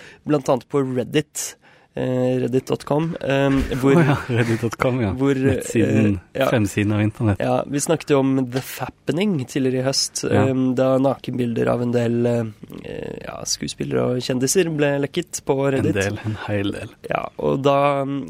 annet 0.50 0.68
på 0.70 0.82
Reddit. 0.96 1.56
Eh, 1.96 2.36
Reddit.com. 2.44 3.08
Um, 3.22 3.60
hvor 3.82 3.98
Å 4.00 4.04
ja, 4.04 4.18
Reddit.com, 4.30 5.00
ja. 5.04 5.12
hvor, 5.18 5.40
Nettsiden, 5.40 6.20
eh, 6.20 6.42
ja. 6.42 6.50
fremsiden 6.52 6.94
av 6.96 7.04
internett. 7.04 7.42
ja, 7.44 7.56
Vi 7.72 7.82
snakket 7.84 8.14
jo 8.16 8.22
om 8.24 8.36
The 8.44 8.64
Fappening 8.66 9.38
tidligere 9.46 9.84
i 9.84 9.88
høst. 9.88 10.26
Ja. 10.28 10.46
Um, 10.52 10.68
da 10.78 10.94
nakenbilder 11.02 11.72
av 11.72 11.86
en 11.86 11.96
del 11.96 12.20
uh, 12.28 12.44
ja, 13.24 13.40
skuespillere 13.50 14.06
og 14.06 14.26
kjendiser 14.26 14.72
ble 14.76 14.96
lekket 15.08 15.42
på 15.48 15.58
Reddit. 15.64 15.96
En 15.96 16.02
del, 16.02 16.22
en 16.28 16.40
hel 16.48 16.76
del. 16.76 16.96
Ja, 17.10 17.26
og 17.42 17.66
da 17.66 17.80
um, 18.04 18.22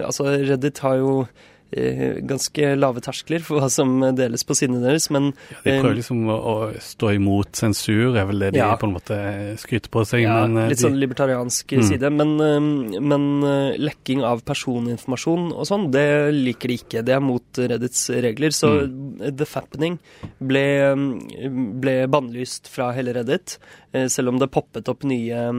Altså, 0.00 0.26
Reddit 0.46 0.80
har 0.84 0.96
jo 1.00 1.12
eh, 1.22 1.48
ganske 1.72 2.76
lave 2.78 3.00
terskler 3.00 3.40
for 3.46 3.60
hva 3.60 3.68
som 3.70 4.00
deles 4.16 4.42
på 4.44 4.56
sidene 4.58 4.80
deres, 4.82 5.10
men 5.10 5.30
De 5.64 5.70
Eh, 5.70 5.80
prøver 5.82 5.96
liksom 6.00 6.24
å, 6.26 6.36
å 6.36 6.54
stå 6.80 7.14
imot 7.14 7.52
sensur, 7.54 8.16
er 8.16 8.26
vel 8.26 8.38
det 8.40 8.52
de 8.54 8.58
Ja. 8.58 8.76
på 8.76 8.86
en 8.88 8.94
måte 8.94 9.18
skryter 9.58 9.88
på 9.88 10.04
seg. 10.06 10.22
Ja, 10.22 10.46
men 10.46 10.56
eh, 10.56 10.68
litt 10.70 10.78
de, 10.78 10.86
sånn 10.88 10.98
libertariansk 10.98 11.66
Mm. 11.78 11.82
side. 11.88 12.10
Men, 12.12 12.40
eh, 12.40 13.00
men 13.00 13.44
eh, 13.44 13.78
lekking 13.78 14.22
av 14.24 14.42
personinformasjon 14.44 15.52
og 15.54 15.64
sånn, 15.66 15.90
det 15.92 16.32
liker 16.34 16.68
de 16.68 16.76
ikke. 16.78 17.04
Det 17.04 17.14
er 17.14 17.20
mot 17.20 17.42
Reddits 17.56 18.08
regler. 18.10 18.50
Så 18.50 18.70
Mm. 18.80 19.36
The 19.36 19.44
Fappening 19.46 19.98
ble, 20.40 20.64
eh, 20.90 21.48
ble 21.80 22.06
bannlyst 22.08 22.68
fra 22.68 22.92
hele 22.92 23.12
Reddit. 23.14 23.58
eh, 23.92 24.06
Selv 24.06 24.28
om 24.28 24.38
det 24.38 24.50
poppet 24.50 24.88
opp 24.88 25.02
nye, 25.04 25.32
eh, 25.32 25.52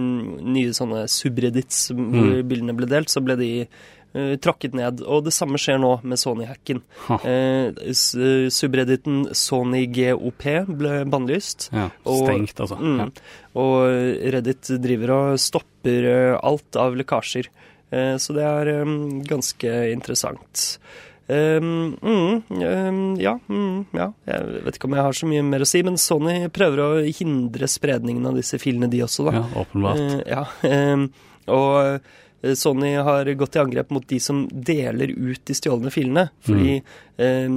nye 0.00 0.72
sånne 0.72 1.06
subreddits 1.08 1.90
hvor 1.92 2.42
Mm. 2.42 2.48
bildene 2.48 2.76
ble 2.76 2.86
delt, 2.86 3.08
så 3.08 3.22
ble 3.24 3.36
de 3.36 3.68
eh, 4.14 4.36
tråkket 4.42 4.74
ned. 4.74 5.02
Og 5.06 5.24
det 5.24 5.32
samme 5.36 5.58
skjer 5.60 5.78
nå 5.82 5.92
med 6.02 6.18
Sony-hacken. 6.18 6.82
Ha. 7.08 7.18
Eh, 7.24 7.72
s- 7.94 8.16
subredditen 8.56 9.28
SonyGOP 9.36 10.46
ble 10.78 11.04
bannlyst. 11.10 11.70
ja, 11.72 11.90
og- 12.04 12.24
stengt, 12.26 12.54
altså. 12.60 12.78
Mm. 12.80 12.98
Ja. 12.98 13.08
Og 13.60 14.32
Reddit 14.32 14.70
driver 14.82 15.10
og 15.16 15.38
stopper 15.38 16.38
alt 16.42 16.76
av 16.76 16.94
lekkasjer. 16.96 17.48
Uh, 17.92 18.14
Så 18.22 18.32
det 18.36 18.44
er 18.46 18.82
um, 18.82 19.20
ganske 19.26 19.66
interessant. 19.92 20.78
Um, 21.28 21.96
mm, 22.02 22.42
um, 22.50 23.16
ja, 23.18 23.36
mm, 23.48 23.86
ja, 23.94 24.12
jeg 24.26 24.62
vet 24.64 24.74
ikke 24.78 24.84
om 24.88 24.94
jeg 24.94 25.02
har 25.06 25.12
så 25.14 25.26
mye 25.30 25.42
mer 25.46 25.60
å 25.62 25.66
si, 25.66 25.82
men 25.86 25.94
Sony 25.98 26.48
prøver 26.50 26.78
å 26.82 26.88
hindre 27.14 27.68
spredningen 27.70 28.26
av 28.26 28.34
disse 28.38 28.58
filene, 28.58 28.88
de 28.90 29.02
også, 29.06 29.26
da. 29.28 29.32
ja, 29.38 29.44
åpenbart. 29.62 30.00
Uh, 30.00 30.22
ja, 30.26 30.44
um, 30.94 31.04
og 31.58 32.00
Sony 32.56 32.94
har 32.96 33.28
gått 33.36 33.56
i 33.56 33.60
angrep 33.60 33.90
mot 33.90 34.06
de 34.08 34.20
som 34.20 34.48
deler 34.48 35.10
ut 35.12 35.42
de 35.44 35.54
stjålne 35.54 35.90
filene. 35.92 36.28
Fordi 36.40 36.78
mm. 37.20 37.56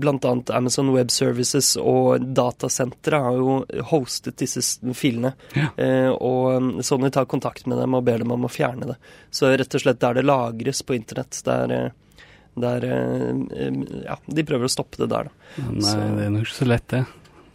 blant 0.00 0.24
annet 0.24 0.52
Amazon 0.54 0.92
Web 0.94 1.10
Services 1.10 1.72
og 1.80 2.22
datasentre 2.36 3.18
har 3.24 3.38
jo 3.40 3.56
hostet 3.90 4.38
disse 4.42 4.62
filene. 4.94 5.32
Ja. 5.58 5.70
Eh, 5.76 6.10
og 6.12 6.52
um, 6.54 6.70
Sony 6.86 7.10
tar 7.10 7.26
kontakt 7.30 7.66
med 7.66 7.80
dem 7.82 7.98
og 7.98 8.04
ber 8.06 8.22
dem 8.22 8.34
om 8.34 8.46
å 8.46 8.52
fjerne 8.52 8.92
det. 8.92 8.98
Så 9.30 9.50
rett 9.50 9.74
og 9.74 9.82
slett 9.82 10.00
der 10.02 10.20
det 10.20 10.26
lagres 10.26 10.84
på 10.86 10.94
internett, 10.96 11.40
der, 11.46 11.74
eh, 11.78 12.28
der 12.62 12.86
eh, 12.86 13.82
Ja, 14.04 14.20
de 14.26 14.46
prøver 14.46 14.68
å 14.68 14.72
stoppe 14.72 15.02
det 15.02 15.10
der, 15.12 15.30
da. 15.32 15.66
Nei, 15.66 15.82
så- 15.88 15.98
det 15.98 16.28
er 16.28 16.32
nok 16.36 16.46
ikke 16.46 16.60
så 16.60 16.70
lett, 16.70 16.88
det. 16.94 17.04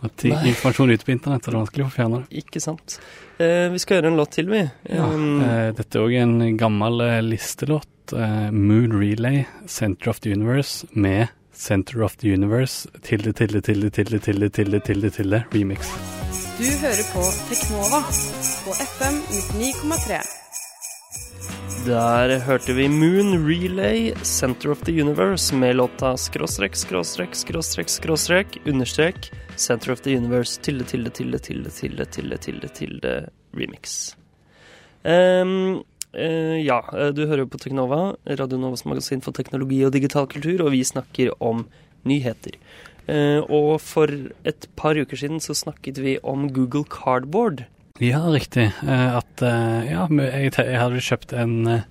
At 0.05 0.25
informasjon 0.25 0.91
ute 0.93 1.05
på 1.05 1.11
internett, 1.15 1.45
så 1.45 1.51
det 1.51 1.55
er 1.55 1.63
vanskelig 1.63 1.85
å 1.87 1.93
fjerne 1.93 2.19
det. 2.21 2.41
Ikke 2.43 2.61
sant. 2.61 2.99
Eh, 3.41 3.65
vi 3.73 3.79
skal 3.81 3.97
gjøre 3.97 4.11
en 4.11 4.19
låt 4.19 4.35
til, 4.37 4.49
vi. 4.51 4.63
Ja, 4.91 5.07
Um, 5.07 5.41
eh, 5.41 5.71
dette 5.73 5.97
er 5.97 6.05
òg 6.05 6.13
en 6.21 6.57
gammel 6.57 7.01
eh, 7.01 7.21
listelåt. 7.25 8.13
Eh, 8.13 8.51
Moon 8.51 8.93
Relay, 8.93 9.45
Center 9.65 10.09
of 10.09 10.21
the 10.21 10.31
Universe, 10.31 10.85
med 10.91 11.27
Center 11.53 12.03
of 12.03 12.17
the 12.17 12.33
Universe, 12.33 12.89
tilde, 13.01 13.33
tilde, 13.33 13.61
tilde, 13.61 13.89
tilde, 13.89 14.19
tilde, 14.19 14.49
tilde, 14.49 14.79
tilde, 14.79 15.09
tilde, 15.09 15.43
remix. 15.53 15.89
Du 16.57 16.65
hører 16.81 17.05
på 17.13 17.23
Teknova 17.49 18.01
på 18.65 18.75
FM 18.85 19.21
99,3. 19.57 20.21
Der 21.87 22.39
hørte 22.39 22.73
vi 22.73 22.87
Moon 22.89 23.47
Relay, 23.47 24.13
Center 24.23 24.71
of 24.71 24.81
the 24.85 25.01
Universe, 25.01 25.55
med 25.55 25.75
låta 25.75 26.17
skråstrek, 26.17 26.75
skråstrek, 26.75 27.35
skråstrek, 27.35 27.89
skråstrek, 27.89 28.57
understrek, 28.65 29.31
Center 29.57 29.91
of 29.91 30.01
the 30.05 30.13
Universe, 30.15 30.61
tilde, 30.61 30.85
tilde, 30.85 31.09
tilde, 31.09 31.39
tilde, 31.39 31.69
tilde, 31.69 32.05
tilde, 32.05 32.37
tilde, 32.37 32.69
tilde, 32.77 33.13
remix. 33.57 34.15
Um, 35.03 35.83
uh, 36.13 36.57
ja, 36.61 36.81
eh, 36.93 37.09
du 37.15 37.25
hører 37.25 37.45
jo 37.45 37.51
på 37.51 37.61
Teknova, 37.61 38.01
Radio 38.39 38.59
Novas 38.61 38.85
magasin 38.85 39.23
for 39.25 39.35
teknologi 39.35 39.79
og 39.85 39.93
digital 39.95 40.27
kultur, 40.29 40.65
og 40.65 40.73
vi 40.75 40.83
snakker 40.85 41.33
om 41.41 41.65
nyheter. 42.07 42.59
Uh, 43.07 43.41
og 43.47 43.79
for 43.81 44.11
et 44.45 44.67
par 44.75 44.99
uker 44.99 45.17
siden 45.19 45.41
så 45.43 45.55
snakket 45.55 46.01
vi 46.03 46.17
om 46.23 46.49
Google 46.53 46.85
Cardboard. 46.91 47.65
Ja, 47.99 48.19
riktig. 48.29 48.67
Eh, 48.85 49.15
at 49.17 49.41
eh, 49.41 49.87
Ja, 49.89 50.03
jeg, 50.11 50.51
jeg 50.53 50.77
hadde 50.77 51.01
kjøpt 51.01 51.33
en 51.33 51.53
eh, 51.67 51.81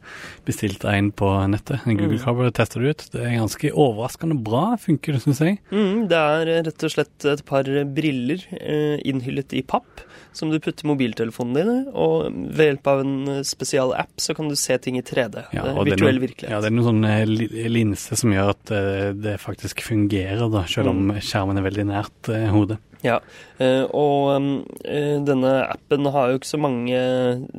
Bestilt 0.47 0.85
en 0.87 1.09
på 1.11 1.27
nettet. 1.51 1.81
En 1.87 1.97
Google 1.99 2.17
Mm. 2.17 2.23
Cardboard 2.23 2.55
tester 2.55 2.81
det 2.85 2.91
ut. 2.95 3.07
Det 3.17 3.23
er 3.27 3.33
ganske 3.41 3.73
overraskende 3.75 4.37
bra, 4.47 4.77
funker 4.79 5.17
det, 5.17 5.23
syns 5.25 5.41
jeg. 5.43 5.57
Mm, 5.75 6.05
det 6.13 6.21
er 6.21 6.51
rett 6.69 6.85
og 6.87 6.93
slett 6.93 7.27
et 7.27 7.43
par 7.49 7.67
briller 7.97 8.45
innhyllet 9.03 9.57
i 9.59 9.65
papp 9.67 10.05
som 10.37 10.51
du 10.53 10.61
putter 10.63 10.87
mobiltelefonen 10.87 11.57
din 11.57 11.71
i, 11.73 11.77
og 11.97 12.27
ved 12.55 12.69
hjelp 12.71 12.89
av 12.93 13.03
en 13.03 13.15
spesial 13.49 13.91
app 13.97 14.21
så 14.23 14.37
kan 14.37 14.51
du 14.53 14.55
se 14.61 14.77
ting 14.85 14.99
i 15.01 15.03
3D. 15.03 15.47
Ja, 15.57 15.65
det 15.65 15.73
og 15.75 15.83
det 15.89 15.95
virtuell 15.97 16.19
noen- 16.21 16.27
virkelighet. 16.29 16.53
Ja, 16.55 16.61
det 16.61 16.69
er 16.71 16.77
noen 16.77 16.91
sånne 16.93 17.71
linser 17.73 18.21
som 18.21 18.35
gjør 18.37 18.53
at 18.55 18.75
det 19.25 19.39
faktisk 19.43 19.81
fungerer, 19.83 20.47
da, 20.53 20.63
selv 20.71 20.93
om 20.93 21.09
Mm. 21.11 21.19
skjermen 21.25 21.59
er 21.59 21.67
veldig 21.71 21.87
nært 21.91 22.31
hodet. 22.53 22.79
Ja, 23.07 23.17
eh, 23.63 23.85
og 23.95 24.65
eh, 24.85 25.19
denne 25.25 25.53
appen 25.67 26.09
har 26.13 26.33
jo 26.33 26.41
ikke 26.41 26.51
så 26.51 26.61
mange 26.61 27.01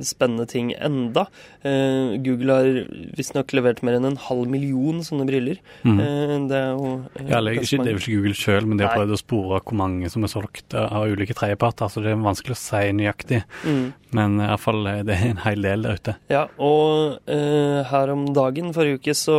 spennende 0.05 0.47
ting 0.49 0.73
enda. 0.75 1.27
Eh, 1.63 2.17
Google 2.25 2.57
har 2.57 2.69
visstnok 3.17 3.53
levert 3.55 3.83
mer 3.85 3.97
enn 3.97 4.09
en 4.11 4.19
halv 4.27 4.49
million 4.51 4.99
sånne 5.05 5.27
briller. 5.29 5.61
Mm. 5.87 6.01
Det 6.49 6.57
er 6.59 6.73
jo 6.73 6.91
Ja, 7.23 7.39
eller, 7.39 7.57
ikke, 7.57 7.79
det 7.83 7.93
er 7.93 7.95
jo 7.95 8.03
ikke 8.03 8.17
Google 8.17 8.37
sjøl, 8.37 8.67
men 8.67 8.79
de 8.79 8.87
har 8.87 8.97
prøvd 8.97 9.15
å 9.15 9.21
spore 9.21 9.61
hvor 9.61 9.79
mange 9.79 10.11
som 10.13 10.27
er 10.27 10.33
solgt 10.33 10.75
av 10.77 11.07
ulike 11.07 11.37
tredjeparter, 11.37 11.91
så 11.91 12.03
det 12.03 12.13
er 12.13 12.21
vanskelig 12.27 12.57
å 12.57 12.61
si 12.61 12.83
nøyaktig. 12.97 13.43
Mm. 13.63 13.87
Men 14.15 14.37
iallfall 14.39 14.85
det 15.07 15.15
er 15.17 15.25
en 15.33 15.41
hel 15.43 15.61
del 15.65 15.81
der 15.83 15.97
ute. 15.99 16.13
Ja, 16.31 16.45
og 16.63 17.17
uh, 17.27 17.81
her 17.89 18.11
om 18.13 18.21
dagen, 18.33 18.69
forrige 18.75 19.01
uke, 19.01 19.15
så 19.17 19.35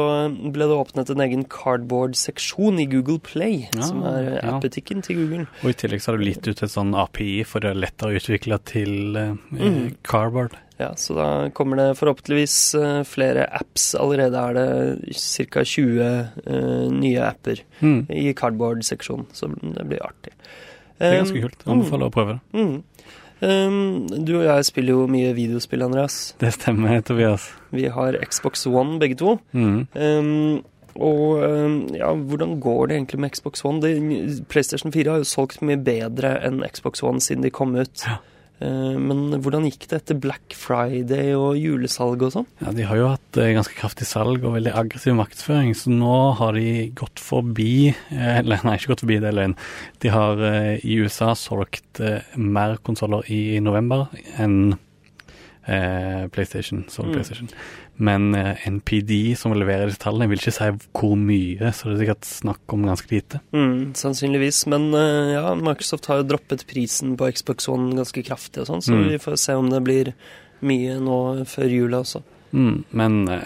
ble 0.52 0.66
det 0.68 0.76
åpnet 0.76 1.08
en 1.14 1.22
egen 1.24 1.44
cardboard-seksjon 1.48 2.78
i 2.82 2.86
Google 2.90 3.18
Play, 3.24 3.66
Ja, 3.74 3.86
som 3.88 4.02
er 4.04 4.18
eh, 4.26 4.34
ja. 4.42 4.52
app-butikken 4.52 5.00
til 5.06 5.22
Google. 5.22 5.46
Og 5.62 5.70
i 5.72 5.76
tillegg 5.80 6.02
så 6.04 6.12
har 6.12 6.20
du 6.20 6.26
gitt 6.28 6.46
ut 6.50 6.62
et 6.66 6.72
sånn 6.74 6.92
API 7.00 7.42
for 7.48 7.64
det 7.64 7.72
er 7.72 7.80
lettere 7.86 8.20
utvikla 8.20 8.60
til 8.68 9.16
uh, 9.16 9.34
Mm. 9.48 9.94
Cardboard. 10.04 10.58
Ja, 10.78 10.92
så 10.94 11.16
da 11.16 11.24
kommer 11.56 11.80
det 11.80 11.86
forhåpentligvis 11.98 12.56
eh, 12.78 13.00
flere 13.08 13.48
apps. 13.58 13.88
Allerede 13.98 14.38
er 14.38 14.54
det 14.54 15.16
ca. 15.50 15.64
20 15.64 16.04
uh, 16.46 16.92
nye 16.94 17.24
apper 17.24 17.64
Mm. 17.80 18.04
i 18.14 18.32
cardboard-seksjonen, 18.34 19.26
så 19.32 19.48
det 19.58 19.88
blir 19.90 20.04
artig. 20.06 20.34
Det 20.98 21.08
er 21.12 21.20
ganske 21.22 21.42
kult. 21.44 21.60
Anbefaler 21.70 22.08
å 22.10 22.14
prøve 22.14 22.36
det. 22.36 22.58
Mm. 22.58 22.82
Um, 23.40 24.08
du 24.08 24.32
og 24.40 24.46
jeg 24.48 24.64
spiller 24.66 24.96
jo 24.96 25.06
mye 25.10 25.34
videospill, 25.36 25.84
Andreas. 25.86 26.34
Det 26.40 26.52
stemmer, 26.56 27.00
Tobias. 27.06 27.50
Vi 27.70 27.86
har 27.92 28.18
Xbox 28.24 28.66
One 28.66 28.98
begge 28.98 29.18
to. 29.20 29.38
Mm. 29.52 29.86
Um, 29.94 30.64
og 30.98 31.44
um, 31.46 31.76
ja, 31.94 32.10
hvordan 32.14 32.56
går 32.60 32.86
det 32.86 32.96
egentlig 32.96 33.20
med 33.20 33.30
Xbox 33.36 33.64
One? 33.64 33.82
De, 33.82 34.42
PlayStation 34.48 34.92
4 34.92 35.10
har 35.10 35.22
jo 35.22 35.28
solgt 35.28 35.62
mye 35.62 35.78
bedre 35.78 36.34
enn 36.46 36.64
Xbox 36.66 37.04
One 37.06 37.22
siden 37.22 37.46
de 37.46 37.54
kom 37.54 37.76
ut. 37.78 38.02
Ja. 38.06 38.18
Eh, 38.58 38.96
men 38.98 39.36
hvordan 39.38 39.66
gikk 39.68 39.86
det 39.90 40.00
etter 40.00 40.18
Black 40.18 40.54
Friday 40.58 41.34
og 41.38 41.58
julesalg 41.60 42.24
og 42.26 42.34
sånn? 42.34 42.48
Ja, 42.62 42.72
De 42.74 42.86
har 42.88 42.98
jo 42.98 43.10
hatt 43.12 43.38
eh, 43.38 43.52
ganske 43.54 43.76
kraftig 43.78 44.08
salg 44.10 44.42
og 44.42 44.56
veldig 44.56 44.74
aggressiv 44.74 45.14
markedsføring, 45.18 45.74
så 45.78 45.92
nå 45.94 46.16
har 46.40 46.58
de 46.58 46.88
gått 46.98 47.22
forbi 47.22 47.92
eh, 47.92 48.34
Eller 48.40 48.64
nei, 48.66 48.78
ikke 48.78 48.94
gått 48.94 49.04
forbi, 49.06 49.20
det 49.22 49.30
er 49.30 49.38
løgn. 49.38 49.56
De 50.02 50.12
har 50.14 50.42
i 50.78 50.98
USA 51.02 51.32
solgt 51.38 52.00
mer 52.34 52.76
konsoller 52.86 53.26
i 53.32 53.58
november 53.62 54.06
enn 54.38 54.76
PlayStation. 55.68 56.86
Sony 56.88 57.12
mm. 57.12 57.14
PlayStation. 57.18 57.52
Men 57.98 58.34
eh, 58.34 58.68
NPD, 58.68 59.34
som 59.36 59.52
leverer 59.58 59.90
disse 59.90 59.98
tallene, 60.04 60.28
vil 60.30 60.38
ikke 60.38 60.54
si 60.54 60.68
hvor 60.94 61.16
mye, 61.18 61.72
så 61.74 61.88
det 61.88 61.96
er 61.96 62.00
sikkert 62.04 62.28
snakk 62.28 62.74
om 62.76 62.86
ganske 62.86 63.10
lite. 63.10 63.40
Mm, 63.50 63.90
sannsynligvis. 63.98 64.62
Men 64.70 64.92
eh, 64.94 65.34
ja, 65.34 65.50
Microsoft 65.58 66.06
har 66.06 66.20
jo 66.20 66.28
droppet 66.30 66.62
prisen 66.70 67.16
på 67.18 67.30
Xbox 67.34 67.66
One 67.72 67.98
ganske 67.98 68.22
kraftig 68.26 68.62
og 68.62 68.70
sånn, 68.70 68.84
så 68.86 68.94
mm. 68.94 69.04
vi 69.10 69.20
får 69.26 69.38
se 69.42 69.58
om 69.58 69.70
det 69.72 69.82
blir 69.82 70.12
mye 70.62 70.98
nå 71.02 71.20
før 71.50 71.74
jula 71.74 72.04
også. 72.04 72.22
Mm, 72.54 72.76
men 72.96 73.18
uh, 73.26 73.42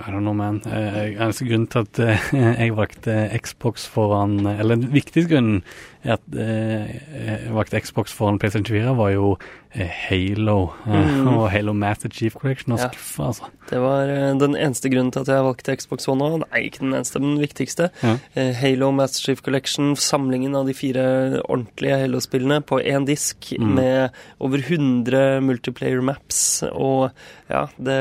I 0.00 0.08
don't 0.08 0.24
know, 0.24 0.34
man. 0.36 0.62
Eneste 0.66 1.44
grunnen 1.46 1.68
til 1.72 1.84
at 1.84 2.00
jeg 2.62 2.72
valgte 2.76 3.14
Xbox 3.38 3.84
foran 3.88 4.40
Eller 4.42 4.80
den 4.80 4.90
viktigste 4.92 5.30
grunnen 5.30 5.60
at 6.06 6.22
jeg 6.36 7.52
valgte 7.54 7.80
Xbox 7.82 8.14
foran 8.14 8.38
PlayStation 8.38 8.66
4, 8.68 8.94
var 8.98 9.10
jo 9.14 9.32
Halo 9.76 10.70
mm. 10.86 11.26
og 11.34 11.50
Halo 11.52 11.74
Master 11.76 12.08
Chief 12.12 12.32
Collection. 12.32 12.72
Og 12.76 12.80
ja. 12.80 12.88
skuffa, 12.92 13.26
altså. 13.30 13.50
Det 13.70 13.80
var 13.82 14.12
den 14.40 14.54
eneste 14.54 14.90
grunnen 14.92 15.12
til 15.12 15.24
at 15.24 15.32
jeg 15.34 15.44
valgte 15.44 15.76
Xbox 15.76 16.08
One 16.08 16.22
nå. 16.22 16.40
Nei, 16.44 16.62
ikke 16.68 16.84
den 16.84 16.94
eneste, 16.94 17.20
men 17.20 17.34
den 17.34 17.44
viktigste. 17.44 17.90
Ja. 18.02 18.16
Halo 18.60 18.92
Master 18.94 19.26
Chief 19.26 19.42
Collection, 19.44 19.94
samlingen 20.00 20.56
av 20.56 20.70
de 20.70 20.76
fire 20.76 21.06
ordentlige 21.44 22.00
Halo-spillene 22.04 22.62
på 22.64 22.80
én 22.80 23.08
disk 23.08 23.52
mm. 23.58 23.76
med 23.76 24.18
over 24.38 24.64
100 24.64 25.44
multiplayer 25.44 26.02
maps, 26.04 26.62
og 26.72 27.10
ja, 27.50 27.66
det 27.76 28.00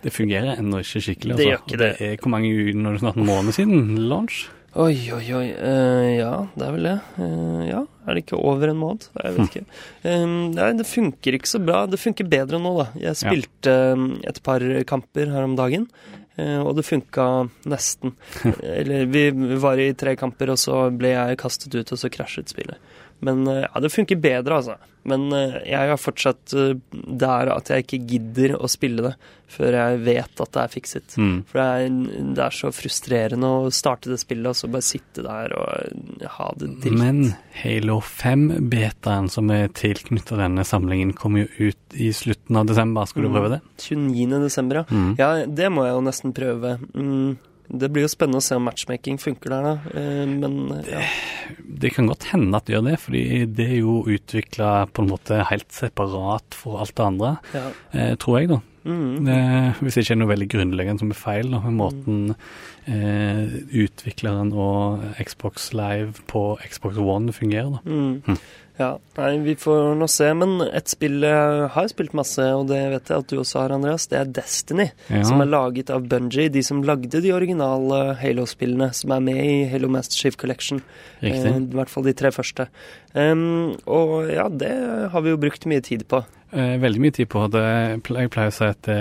det 0.00 0.12
fungerer 0.14 0.56
ennå 0.56 0.80
ikke 0.80 1.02
skikkelig. 1.04 1.34
Altså. 1.34 1.42
Det 1.42 1.48
gjør 1.50 1.62
ikke 1.66 1.80
det. 1.80 1.90
det 1.98 2.06
er 2.08 2.22
hvor 2.22 2.32
mange 2.32 2.72
når 2.72 2.96
det 2.96 3.00
snart 3.02 3.18
en 3.20 3.26
måned 3.28 3.52
siden 3.52 3.98
launch? 4.08 4.46
Oi, 4.78 5.10
oi, 5.10 5.24
oi. 5.34 5.46
Uh, 5.58 6.08
ja, 6.14 6.34
det 6.54 6.62
er 6.62 6.74
vel 6.76 6.84
det. 6.86 6.98
Uh, 7.18 7.62
ja, 7.66 7.80
er 8.06 8.14
det 8.14 8.22
ikke 8.22 8.38
over 8.38 8.70
en 8.70 8.78
måned? 8.78 9.08
Jeg 9.18 9.34
vet 9.34 9.48
ikke. 9.50 9.64
Um, 10.04 10.36
nei, 10.54 10.68
det 10.78 10.86
funker 10.86 11.36
ikke 11.36 11.50
så 11.50 11.58
bra. 11.64 11.80
Det 11.90 11.98
funker 11.98 12.28
bedre 12.30 12.60
nå, 12.62 12.70
da. 12.78 12.86
Jeg 13.02 13.18
spilte 13.18 13.74
ja. 13.74 13.96
et 14.30 14.38
par 14.46 14.62
kamper 14.86 15.32
her 15.34 15.48
om 15.48 15.56
dagen, 15.58 15.88
uh, 16.38 16.60
og 16.62 16.76
det 16.78 16.86
funka 16.86 17.26
nesten. 17.72 18.14
Eller 18.78 19.10
vi 19.10 19.26
var 19.58 19.82
i 19.82 19.90
tre 19.98 20.14
kamper, 20.20 20.54
og 20.54 20.62
så 20.62 20.84
ble 20.94 21.16
jeg 21.16 21.42
kastet 21.42 21.74
ut, 21.74 21.90
og 21.90 22.02
så 22.04 22.12
krasjet 22.14 22.54
spillet. 22.54 22.78
Men 23.20 23.46
eh, 23.46 23.66
ja, 23.66 23.80
det 23.80 23.92
funker 23.92 24.16
bedre, 24.20 24.60
altså. 24.60 24.76
Men 25.08 25.30
eh, 25.32 25.58
jeg 25.68 25.92
er 25.92 26.00
fortsatt 26.00 26.54
eh, 26.56 26.72
der 26.92 27.50
at 27.52 27.70
jeg 27.72 27.84
ikke 27.84 28.00
gidder 28.08 28.56
å 28.58 28.68
spille 28.70 29.04
det 29.10 29.14
før 29.50 29.74
jeg 29.74 30.00
vet 30.06 30.40
at 30.44 30.52
det 30.54 30.62
er 30.62 30.70
fikset. 30.70 31.16
Mm. 31.18 31.36
For 31.50 31.58
det 31.58 31.66
er, 31.66 32.26
det 32.36 32.44
er, 32.44 32.54
så 32.54 32.70
frustrerende 32.74 33.50
å 33.50 33.72
starte 33.74 34.12
det 34.12 34.20
spillet 34.22 34.52
og 34.52 34.58
så 34.58 34.70
bare 34.70 34.86
sitte 34.86 35.24
der 35.26 35.54
og 35.58 36.26
ha 36.36 36.48
det 36.60 36.70
dritt. 36.84 36.98
Men 37.00 37.32
Halo 37.58 37.98
5-betaen 38.06 39.30
som 39.32 39.50
er 39.54 39.72
tilknyttet 39.74 40.38
denne 40.38 40.64
samlingen, 40.66 41.12
kommer 41.18 41.44
jo 41.44 41.70
ut 41.72 41.98
i 41.98 42.12
slutten 42.14 42.60
av 42.60 42.70
desember. 42.70 43.10
Skal 43.10 43.26
du 43.26 43.32
mm. 43.32 43.36
prøve 43.36 43.52
det? 43.56 43.60
29. 43.88 44.40
desember, 44.46 44.82
ja. 44.82 44.86
Mm. 44.90 45.12
Ja, 45.18 45.30
det 45.60 45.72
må 45.74 45.88
jeg 45.88 45.96
jo 45.96 46.04
nesten 46.06 46.36
prøve. 46.36 46.76
Mm. 46.94 47.38
Det 47.70 47.90
blir 47.92 48.06
jo 48.06 48.10
spennende 48.10 48.40
å 48.40 48.44
se 48.44 48.56
om 48.58 48.64
matchmaking 48.66 49.20
funker 49.22 49.52
der, 49.52 49.68
da. 49.68 50.00
Eh, 50.00 50.24
men 50.30 50.56
ja. 50.88 51.02
det, 51.02 51.76
det, 51.86 51.92
kan 51.94 52.10
godt 52.10 52.30
hende 52.32 52.58
at 52.58 52.66
det 52.66 52.74
gjør 52.76 52.88
det, 52.88 52.96
fordi 53.04 53.22
det 53.46 53.68
er 53.68 53.78
jo 53.82 54.00
utvikla 54.10 54.72
på 54.90 55.04
en 55.04 55.12
måte 55.12 55.44
helt 55.50 55.70
separat 55.74 56.58
for 56.58 56.82
alt 56.82 56.96
det 56.98 57.06
andre, 57.06 57.36
ja. 57.54 57.68
eh, 57.94 58.12
tror 58.20 58.40
jeg, 58.40 58.50
da. 58.54 58.60
Mm. 58.84 59.28
Eh, 59.28 59.80
hvis 59.84 59.96
det 59.96 60.06
ikke 60.06 60.14
er 60.14 60.20
noe 60.22 60.30
veldig 60.30 60.48
grunnleggende 60.54 61.02
som 61.02 61.12
er 61.12 61.18
feil 61.20 61.50
da, 61.52 61.60
med 61.66 61.76
måten 61.76 62.20
eh, 62.88 63.58
utvikleren 63.84 64.54
og 64.56 65.04
Xbox 65.20 65.70
Live 65.76 66.24
på 66.30 66.44
Xbox 66.64 66.96
One 67.00 67.34
fungerer. 67.36 67.76
da. 67.76 67.82
Mm. 67.84 68.22
Hm. 68.26 68.40
Ja, 68.80 68.94
nei, 69.18 69.34
vi 69.44 69.54
får 69.60 69.90
nå 70.00 70.06
se. 70.08 70.30
Men 70.32 70.62
et 70.64 70.88
spill 70.88 71.20
jeg 71.26 71.66
har 71.74 71.88
spilt 71.92 72.14
masse, 72.16 72.44
og 72.56 72.70
det 72.70 72.78
vet 72.94 73.12
jeg 73.12 73.24
at 73.24 73.28
du 73.28 73.36
også 73.42 73.60
har, 73.60 73.74
Andreas, 73.76 74.06
det 74.08 74.20
er 74.20 74.32
Destiny. 74.40 74.86
Ja. 75.10 75.20
Som 75.28 75.44
er 75.44 75.50
laget 75.50 75.92
av 75.92 76.06
Bungie, 76.08 76.48
de 76.52 76.62
som 76.64 76.80
lagde 76.86 77.20
de 77.20 77.34
originale 77.36 78.00
Halo-spillene 78.22 78.88
som 78.96 79.12
er 79.16 79.24
med 79.26 79.40
i 79.44 79.54
Halo 79.68 79.90
Master 79.92 80.16
Chief 80.16 80.38
Collection. 80.40 80.80
Riktig. 81.20 81.52
Eh, 81.52 81.60
I 81.60 81.76
hvert 81.76 81.92
fall 81.92 82.08
de 82.08 82.16
tre 82.16 82.32
første. 82.32 82.70
Um, 83.12 83.74
og 83.90 84.30
ja, 84.32 84.48
det 84.48 84.72
har 85.12 85.26
vi 85.26 85.34
jo 85.34 85.40
brukt 85.42 85.68
mye 85.68 85.84
tid 85.84 86.06
på. 86.08 86.22
Eh, 86.50 86.76
veldig 86.82 87.00
mye 87.02 87.14
tid 87.14 87.28
på 87.30 87.44
det. 87.54 87.62
Jeg 87.62 88.30
pleier 88.34 88.50
å 88.50 88.54
si 88.54 88.66
at 88.66 88.80
det 88.88 88.98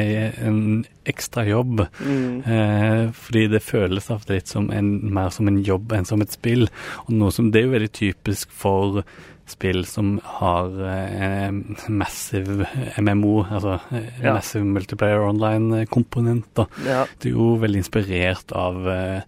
er 0.00 0.34
en 0.44 0.84
ekstra 1.08 1.46
jobb. 1.48 1.86
Mm. 2.00 2.42
Eh, 2.44 3.04
fordi 3.16 3.46
det 3.54 3.62
føles 3.64 4.10
ofte 4.12 4.36
litt 4.36 4.50
som 4.52 4.68
en, 4.74 4.98
mer 5.16 5.32
som 5.34 5.48
en 5.48 5.62
jobb 5.64 5.94
enn 5.96 6.08
som 6.08 6.24
et 6.24 6.34
spill. 6.34 6.68
Og 7.06 7.14
noe 7.16 7.32
som, 7.32 7.50
Det 7.50 7.62
er 7.62 7.68
jo 7.68 7.76
veldig 7.76 7.94
typisk 7.96 8.52
for 8.52 9.02
spill 9.46 9.84
som 9.86 10.16
har 10.24 10.72
eh, 10.90 11.50
massive 11.88 12.66
MMO, 12.98 13.44
altså 13.44 13.78
eh, 13.94 14.08
ja. 14.22 14.34
massive 14.34 14.66
multiplayer 14.66 15.22
online-komponenter. 15.28 16.66
Ja. 16.86 17.04
Det 17.16 17.30
er 17.30 17.36
jo 17.38 17.52
veldig 17.62 17.84
inspirert 17.84 18.52
av 18.56 18.88
eh, 18.90 19.20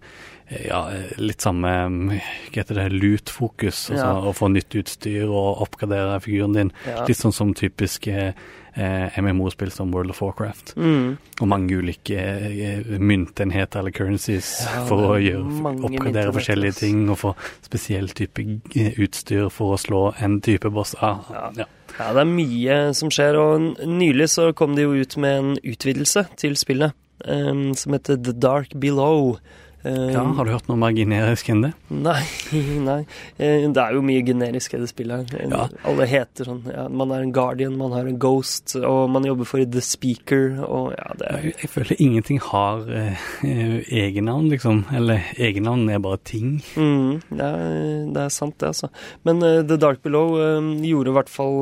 ja, 0.49 0.79
litt 1.21 1.43
samme 1.45 1.71
hva 2.09 2.19
heter 2.55 2.79
det, 2.79 2.87
loot-fokus. 2.95 3.89
Altså 3.91 4.05
ja. 4.07 4.15
å 4.29 4.33
få 4.33 4.49
nytt 4.53 4.75
utstyr 4.79 5.27
og 5.29 5.61
oppgradere 5.65 6.17
figuren 6.23 6.55
din. 6.57 6.71
Ja. 6.89 7.03
Litt 7.07 7.19
sånn 7.19 7.35
som 7.35 7.53
typiske 7.57 8.31
eh, 8.73 9.19
MMO-spill 9.21 9.71
som 9.71 9.91
World 9.93 10.09
of 10.09 10.21
Warcraft. 10.21 10.73
Mm. 10.77 11.17
Og 11.39 11.49
mange 11.49 11.77
ulike 11.77 12.17
eh, 12.17 12.81
myntenheter 12.97 13.83
eller 13.83 13.93
currencies 13.95 14.51
ja, 14.65 14.85
for 14.89 15.13
å 15.13 15.19
gjøre, 15.21 15.75
oppgradere 15.75 16.33
forskjellige 16.35 16.79
ting 16.81 17.05
og 17.09 17.19
få 17.23 17.35
spesiell 17.65 18.09
type 18.17 18.45
eh, 18.73 18.97
utstyr 18.97 19.51
for 19.53 19.75
å 19.75 19.81
slå 19.81 20.03
en 20.17 20.39
type 20.45 20.71
boss. 20.73 20.95
Ah, 20.97 21.21
ja. 21.29 21.69
ja, 21.93 22.09
det 22.15 22.25
er 22.25 22.33
mye 22.33 22.81
som 22.97 23.13
skjer. 23.13 23.37
Og 23.37 23.85
nylig 23.85 24.31
så 24.33 24.49
kom 24.57 24.73
de 24.77 24.87
jo 24.87 24.97
ut 24.97 25.17
med 25.21 25.39
en 25.43 25.55
utvidelse 25.61 26.25
til 26.41 26.57
spillet 26.59 26.97
um, 27.25 27.73
som 27.77 27.93
heter 27.93 28.17
The 28.17 28.33
Dark 28.33 28.73
Below. 28.79 29.37
Uh, 29.79 30.11
ja, 30.11 30.21
Har 30.35 30.43
du 30.43 30.51
hørt 30.51 30.67
noe 30.67 30.75
mer 30.79 30.91
generisk 30.91 31.47
enn 31.53 31.61
det? 31.63 31.69
Nei. 31.87 32.19
nei. 32.89 32.97
Uh, 33.39 33.69
det 33.71 33.79
er 33.79 33.95
jo 33.95 34.01
mye 34.03 34.23
generisk 34.27 34.73
i 34.75 34.81
det 34.81 34.89
spillet 34.91 35.31
her. 35.31 35.45
Ja. 35.47 35.67
Alle 35.87 36.07
heter 36.09 36.49
sånn 36.49 36.65
ja, 36.67 36.89
Man 36.91 37.13
er 37.15 37.23
en 37.23 37.31
Guardian, 37.35 37.77
man 37.79 37.95
har 37.95 38.09
en 38.09 38.17
Ghost, 38.19 38.75
og 38.75 39.07
man 39.13 39.23
jobber 39.27 39.47
for 39.47 39.63
The 39.63 39.83
Speaker, 39.83 40.59
og 40.67 40.91
ja, 40.97 41.07
det 41.19 41.29
er 41.29 41.45
Jeg, 41.47 41.55
jeg 41.63 41.71
føler 41.71 42.03
ingenting 42.03 42.41
har 42.43 42.83
uh, 42.91 43.27
egennavn, 43.43 44.49
liksom. 44.51 44.83
Eller 44.99 45.29
egennavn 45.39 45.87
er 45.93 46.03
bare 46.03 46.19
ting. 46.27 46.57
Mm, 46.75 47.21
det, 47.29 47.47
er, 47.47 47.63
det, 48.11 48.25
er, 48.25 48.33
sant, 48.35 48.57
det, 48.59 48.73
altså. 48.73 48.91
Men 49.23 49.39
The 49.39 49.79
Dark 49.79 50.03
Below 50.03 50.35
gjorde 50.83 51.13
i 51.13 51.15
hvert 51.15 51.31
fall 51.31 51.55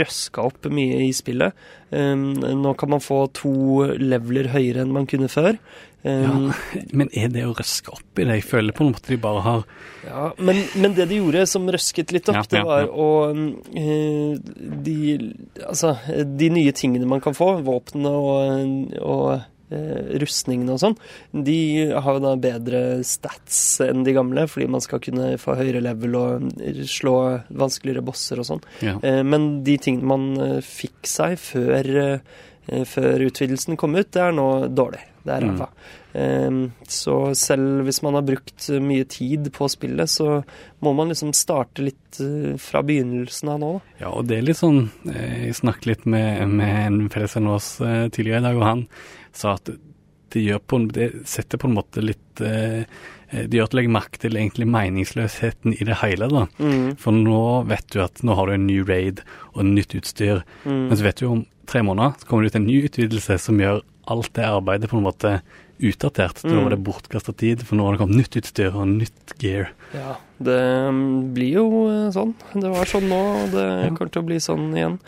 røska 0.00 0.48
opp 0.50 0.66
mye 0.72 1.04
i 1.06 1.12
spillet. 1.14 1.54
nå 1.90 2.72
kan 2.78 2.90
man 2.90 3.02
få 3.02 3.20
to 3.34 3.52
leveler 3.98 4.50
høyere 4.54 4.82
enn 4.84 4.94
man 4.94 5.08
kunne 5.10 5.30
før. 5.30 5.58
Um, 6.02 6.46
ja, 6.48 6.80
men 6.96 7.10
er 7.12 7.28
det 7.28 7.42
å 7.44 7.52
røske 7.52 7.92
opp 7.92 8.16
i 8.16 8.24
det? 8.24 8.38
Jeg 8.38 8.46
føler 8.48 8.72
på 8.76 8.86
en 8.86 8.94
måte 8.94 9.12
de 9.12 9.18
bare 9.20 9.42
har 9.44 9.64
Ja, 10.06 10.30
men, 10.40 10.62
men 10.80 10.94
det 10.96 11.10
de 11.10 11.18
gjorde 11.18 11.44
som 11.50 11.68
røsket 11.68 12.14
litt 12.16 12.30
opp, 12.32 12.38
ja, 12.40 12.44
det 12.54 12.62
var 12.64 12.86
ja, 12.86 12.88
å 12.88 13.08
uh, 13.36 14.54
de, 14.86 14.96
Altså, 15.66 15.92
de 16.24 16.48
nye 16.56 16.72
tingene 16.76 17.08
man 17.10 17.20
kan 17.20 17.36
få, 17.36 17.50
våpnene 17.66 18.14
og, 18.16 18.96
og 19.04 19.26
uh, 19.34 20.00
rustningene 20.24 20.72
og 20.72 20.80
sånn, 20.80 20.96
de 21.36 21.58
har 21.92 22.16
jo 22.16 22.24
da 22.24 22.32
bedre 22.40 22.82
stats 23.04 23.60
enn 23.84 24.00
de 24.06 24.16
gamle, 24.16 24.46
fordi 24.48 24.70
man 24.72 24.84
skal 24.84 25.04
kunne 25.04 25.34
få 25.42 25.58
høyere 25.60 25.84
level 25.84 26.16
og 26.16 26.48
slå 26.88 27.16
vanskeligere 27.52 28.06
bosser 28.08 28.40
og 28.40 28.48
sånn. 28.54 28.64
Uh, 29.04 29.20
men 29.20 29.50
de 29.68 29.76
tingene 29.76 30.14
man 30.16 30.64
fikk 30.64 31.04
seg 31.12 31.36
før, 31.44 31.92
før 32.88 33.28
utvidelsen 33.28 33.76
kom 33.76 34.00
ut, 34.00 34.14
det 34.16 34.24
er 34.30 34.36
nå 34.40 34.50
dårlig. 34.72 35.09
Det 35.24 35.34
er 35.34 35.44
ræva. 35.44 35.66
Mm. 36.14 36.62
Så 36.88 37.14
selv 37.38 37.84
hvis 37.86 38.00
man 38.02 38.16
har 38.18 38.24
brukt 38.26 38.66
mye 38.82 39.04
tid 39.10 39.50
på 39.54 39.68
spillet, 39.70 40.10
så 40.10 40.40
må 40.82 40.94
man 40.96 41.12
liksom 41.12 41.34
starte 41.36 41.84
litt 41.84 42.18
uh, 42.24 42.56
fra 42.60 42.82
begynnelsen 42.86 43.52
av 43.52 43.60
nå. 43.62 43.70
Ja, 44.00 44.10
og 44.10 44.26
det 44.30 44.40
er 44.40 44.48
litt 44.48 44.58
sånn 44.58 44.88
eh, 45.12 45.46
Jeg 45.46 45.60
snakket 45.60 45.90
litt 45.92 46.08
med, 46.10 46.48
med 46.48 46.80
en 46.86 46.98
felles 47.12 47.36
av 47.38 47.52
oss 47.52 47.70
tidligere 47.80 48.42
i 48.42 48.48
dag, 48.48 48.58
og 48.58 48.66
han 48.66 48.84
sa 49.36 49.54
at 49.58 49.70
det, 50.30 50.42
gjør 50.42 50.60
på, 50.62 50.84
det 50.94 51.10
setter 51.28 51.60
på 51.60 51.68
en 51.68 51.78
måte 51.78 52.02
litt 52.04 52.42
uh, 52.42 52.82
det 53.30 53.54
gjør 53.54 53.68
at 53.68 53.72
du 53.72 53.76
legger 53.78 53.94
merke 53.94 54.18
til 54.18 54.34
egentlig 54.34 54.66
meningsløsheten 54.66 55.76
i 55.76 55.86
det 55.86 56.00
hele. 56.00 56.26
da. 56.32 56.46
Mm. 56.58 56.96
For 56.98 57.14
nå 57.14 57.42
vet 57.70 57.86
du 57.94 58.00
at 58.02 58.24
nå 58.26 58.34
har 58.34 58.50
du 58.50 58.56
en 58.56 58.66
ny 58.66 58.80
raid 58.82 59.22
og 59.52 59.68
nytt 59.68 59.94
utstyr. 60.00 60.42
Mm. 60.64 60.88
Men 60.88 60.98
så 60.98 61.06
vet 61.06 61.22
du 61.22 61.28
om 61.28 61.44
tre 61.70 61.84
måneder 61.86 62.18
så 62.18 62.26
kommer 62.26 62.42
det 62.42 62.50
ut 62.50 62.58
en 62.58 62.66
ny 62.66 62.80
utvidelse 62.88 63.38
som 63.38 63.62
gjør 63.62 63.84
alt 64.04 64.32
det 64.36 64.46
arbeidet 64.46 64.90
på 64.90 64.98
en 64.98 65.06
måte 65.06 65.40
utdatert. 65.80 66.42
Mm. 66.44 66.52
Nå 66.54 66.62
var 66.66 66.74
det 66.74 66.82
bortkasta 66.84 67.32
tid, 67.32 67.64
for 67.64 67.78
nå 67.78 67.86
har 67.86 67.96
det 67.96 68.02
kommet 68.02 68.20
nytt 68.20 68.36
utstyr 68.42 68.74
og 68.76 68.88
nytt 68.90 69.34
gear. 69.40 69.70
Ja, 69.96 70.18
det 70.38 70.60
mm, 70.92 71.08
blir 71.36 71.56
jo 71.56 71.66
eh, 71.88 72.10
sånn. 72.14 72.34
Det 72.52 72.68
var 72.72 72.90
sånn 72.90 73.08
nå, 73.10 73.20
og 73.46 73.56
det 73.56 73.66
Ja. 73.66 73.90
kommer 73.96 74.12
til 74.12 74.22
å 74.22 74.28
bli 74.28 74.40
sånn 74.44 74.70
igjen. 74.76 75.00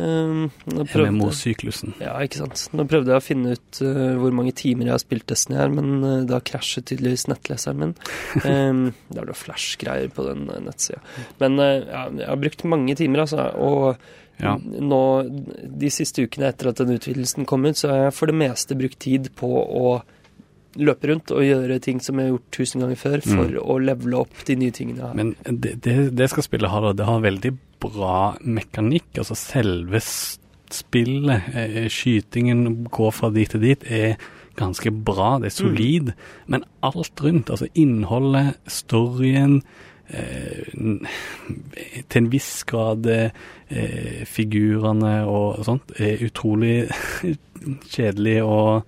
Um, 0.00 0.46
MMO-syklusen. 0.70 1.92
Ja, 2.00 2.14
ikke 2.24 2.40
sant. 2.40 2.62
Nå 2.72 2.86
prøvde 2.88 3.12
jeg 3.12 3.20
å 3.20 3.24
finne 3.24 3.56
ut 3.58 3.80
uh, 3.84 4.14
hvor 4.16 4.32
mange 4.32 4.54
timer 4.56 4.88
jeg 4.88 4.94
har 4.94 5.02
spilt 5.02 5.26
Destiny 5.28 5.58
her, 5.58 5.68
men 5.74 5.90
uh, 6.00 6.22
da 6.30 6.38
krasjet 6.40 6.86
tydeligvis 6.88 7.26
nettleseren 7.28 7.82
min. 7.82 7.92
Um, 8.46 8.86
det 9.10 9.20
er 9.20 9.28
noe 9.28 9.36
flash-greier 9.36 10.08
på 10.14 10.24
den 10.24 10.46
uh, 10.48 10.56
nettsida. 10.64 11.02
Men 11.42 11.58
uh, 11.60 11.82
ja, 11.82 12.06
jeg 12.22 12.30
har 12.30 12.40
brukt 12.40 12.64
mange 12.70 12.96
timer, 12.96 13.26
altså. 13.26 13.50
Og 13.60 14.00
Ja. 14.40 14.54
nå, 14.60 15.02
de 15.80 15.90
siste 15.92 16.24
ukene 16.24 16.48
etter 16.50 16.70
at 16.70 16.80
den 16.80 16.96
utvidelsen 16.96 17.48
kom 17.48 17.66
ut, 17.68 17.78
så 17.78 17.90
har 17.92 18.02
jeg 18.06 18.16
for 18.16 18.30
det 18.30 18.38
meste 18.40 18.78
brukt 18.78 19.00
tid 19.02 19.30
på 19.38 19.50
å 19.60 20.00
løpe 20.78 21.10
rundt 21.10 21.32
og 21.34 21.42
gjøre 21.42 21.80
ting 21.82 21.98
som 22.02 22.18
jeg 22.18 22.28
har 22.28 22.34
gjort 22.36 22.52
tusen 22.54 22.84
ganger 22.84 23.00
før, 23.00 23.24
for 23.26 23.56
å 23.62 23.78
levele 23.82 24.20
opp 24.22 24.44
de 24.46 24.56
nye 24.60 24.74
tingene 24.74 25.08
har. 25.08 25.16
Men 25.18 25.34
det, 25.44 25.76
det, 25.84 25.96
det 26.16 26.30
skal 26.30 26.46
spillet 26.46 26.70
ha, 26.70 26.82
da. 26.84 26.92
Det 26.96 27.08
har 27.08 27.24
veldig 27.24 27.52
bra 27.82 28.18
mekanikk. 28.44 29.08
Altså 29.18 29.36
selve 29.38 30.02
spillet, 30.70 31.50
eh, 31.54 31.88
skytingen, 31.90 32.84
går 32.92 33.16
fra 33.16 33.32
dit 33.34 33.50
til 33.50 33.64
dit, 33.64 33.86
er 33.90 34.14
ganske 34.60 34.92
bra. 34.92 35.38
Det 35.42 35.50
er 35.50 35.56
solid. 35.56 36.12
Men 36.46 36.66
alt 36.86 37.24
rundt, 37.24 37.50
altså 37.50 37.70
innholdet, 37.74 38.60
storyen 38.70 39.60
Til 42.10 42.18
en 42.22 42.28
viss 42.32 42.50
grad 42.68 43.06
eh, 43.10 44.24
figurene 44.28 45.14
og 45.30 45.62
sånt, 45.66 45.92
er 46.02 46.22
utrolig 46.26 46.88
kjedelig 47.94 48.40
og 48.46 48.82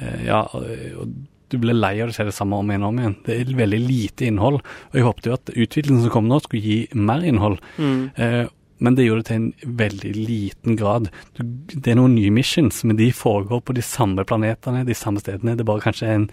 eh, 0.00 0.26
Ja, 0.26 0.42
og 0.50 1.16
du 1.46 1.60
blir 1.62 1.76
lei 1.78 1.92
av 2.02 2.10
å 2.10 2.14
se 2.16 2.24
det 2.26 2.34
samme 2.34 2.58
om 2.58 2.70
igjen 2.72 2.82
og 2.82 2.90
om 2.90 2.96
igjen. 2.98 3.12
Det 3.22 3.34
er 3.38 3.50
veldig 3.54 3.78
lite 3.84 4.26
innhold. 4.26 4.56
Og 4.90 4.96
jeg 4.98 5.04
håpet 5.06 5.28
jo 5.28 5.34
at 5.36 5.52
utviklingen 5.54 6.02
som 6.02 6.10
kom 6.16 6.26
nå, 6.26 6.40
skulle 6.42 6.64
gi 6.64 6.78
mer 6.98 7.22
innhold. 7.22 7.60
Mm. 7.78 8.00
Eh, 8.18 8.48
men 8.82 8.96
det 8.98 9.06
gjorde 9.06 9.22
det 9.22 9.28
til 9.30 9.38
en 9.38 9.76
veldig 9.78 10.10
liten 10.18 10.74
grad. 10.76 11.06
Du, 11.38 11.44
det 11.70 11.92
er 11.94 12.00
noen 12.00 12.16
nye 12.18 12.32
missions, 12.34 12.82
men 12.84 12.98
de 12.98 13.06
foregår 13.14 13.62
på 13.62 13.76
de 13.78 13.84
samme 13.86 14.26
planetene, 14.26 14.82
de 14.84 14.96
samme 14.98 15.22
stedene. 15.22 15.54
Det 15.56 15.62
er 15.64 15.70
bare 15.70 15.84
kanskje 15.86 16.10
en, 16.16 16.26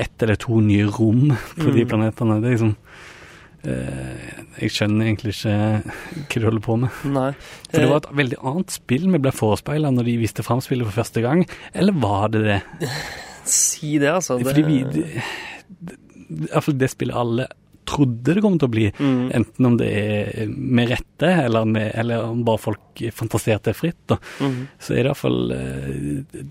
ett 0.00 0.22
eller 0.24 0.38
to 0.40 0.60
nye 0.64 0.86
rom 0.94 1.34
på 1.58 1.66
de 1.74 1.82
Mm. 1.82 1.90
planetene. 1.90 2.38
Det 2.40 2.48
er 2.48 2.54
liksom 2.54 2.70
eh, 2.78 3.10
Jeg 3.62 4.72
skjønner 4.74 5.06
egentlig 5.06 5.32
ikke 5.36 5.54
hva 6.32 6.40
du 6.42 6.46
holder 6.48 6.64
på 6.66 6.76
med. 6.82 7.00
Nei. 7.14 7.28
For 7.70 7.78
det 7.78 7.86
Eh, 7.86 7.90
var 7.92 8.00
et 8.02 8.08
veldig 8.22 8.38
annet 8.50 8.74
spill 8.74 9.08
vi 9.12 9.20
ble 9.22 9.32
forespeila 9.34 9.92
når 9.94 10.08
de 10.10 10.16
viste 10.20 10.42
fram 10.46 10.60
spillet 10.64 10.88
for 10.88 10.98
første 11.02 11.22
gang. 11.24 11.44
Eller 11.74 11.94
var 12.02 12.28
det 12.34 12.42
det? 12.48 12.60
Si 13.44 13.96
det, 13.98 14.06
altså. 14.12 14.36
Det, 14.38 14.46
Fordi 14.46 14.62
vi 14.68 14.76
det, 14.86 15.22
det, 15.82 15.96
Iallfall 16.52 16.76
det 16.78 16.88
spillet 16.92 17.16
alle 17.18 17.46
trodde 17.90 18.36
det 18.36 18.42
kom 18.44 18.54
til 18.62 18.68
å 18.68 18.72
bli. 18.72 18.84
mm. 18.94 19.24
Enten 19.34 19.66
om 19.66 19.74
det 19.80 19.88
er 19.98 20.46
med 20.52 20.92
rette, 20.92 21.26
eller, 21.48 21.66
med, 21.66 21.88
eller 21.98 22.22
om 22.28 22.44
bare 22.46 22.60
folk 22.62 23.02
fantaserte 23.12 23.74
fritt. 23.74 24.14
Mm. 24.38 24.60
Så 24.78 24.94
er 24.94 25.02
det 25.02 25.10
iallfall 25.10 25.54
eh, 25.56 26.46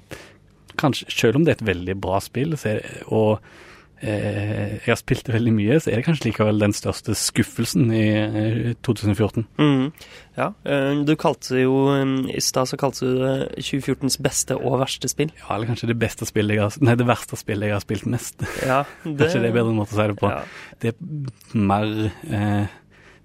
Kanskje 0.82 1.08
Selv 1.14 1.36
om 1.40 1.44
det 1.48 1.54
er 1.54 1.60
et 1.62 1.68
veldig 1.72 1.96
bra 2.04 2.20
spill, 2.24 2.56
så 2.60 2.74
er 2.74 2.82
det, 2.84 2.92
og 3.08 3.38
eh, 3.40 3.70
jeg 4.02 4.88
har 4.88 4.98
spilt 4.98 5.28
veldig 5.30 5.52
mye, 5.54 5.78
så 5.78 5.92
er 5.92 6.00
det 6.00 6.06
kanskje 6.08 6.32
likevel 6.32 6.62
den 6.62 6.74
største 6.74 7.14
skuffelsen 7.18 7.92
i 7.94 8.06
eh, 8.18 8.72
2014. 8.82 9.46
Mm. 9.62 9.92
Ja, 10.40 10.48
eh, 10.66 11.04
du 11.06 11.14
kalte 11.20 11.54
det 11.58 11.66
jo 11.66 11.76
eh, 11.94 12.14
I 12.34 12.42
stad 12.42 12.72
så 12.72 12.80
kalte 12.82 13.06
du 13.06 13.20
det 13.20 13.36
2014s 13.60 14.18
beste 14.24 14.58
og 14.58 14.80
verste 14.82 15.12
spill. 15.12 15.34
Ja, 15.44 15.54
eller 15.56 15.70
kanskje 15.70 15.92
det 15.92 16.00
beste 16.02 16.26
spillet 16.30 16.58
jeg 16.58 16.66
har 16.66 16.78
Nei, 16.82 16.98
det 16.98 17.08
verste 17.10 17.38
spillet 17.40 17.70
jeg 17.70 17.78
har 17.78 17.86
spilt 17.86 18.10
mest. 18.10 18.42
Ja, 18.66 18.82
det, 19.06 19.18
Kanskje 19.22 19.44
det 19.44 19.52
er 19.52 19.58
bedre 19.60 19.78
måte 19.78 19.94
å 19.94 20.00
si 20.00 20.10
det 20.10 20.20
på. 20.22 20.34
Ja. 20.34 20.44
Det 20.82 20.94
er 20.96 21.66
mer 21.72 21.96
eh, 22.10 22.78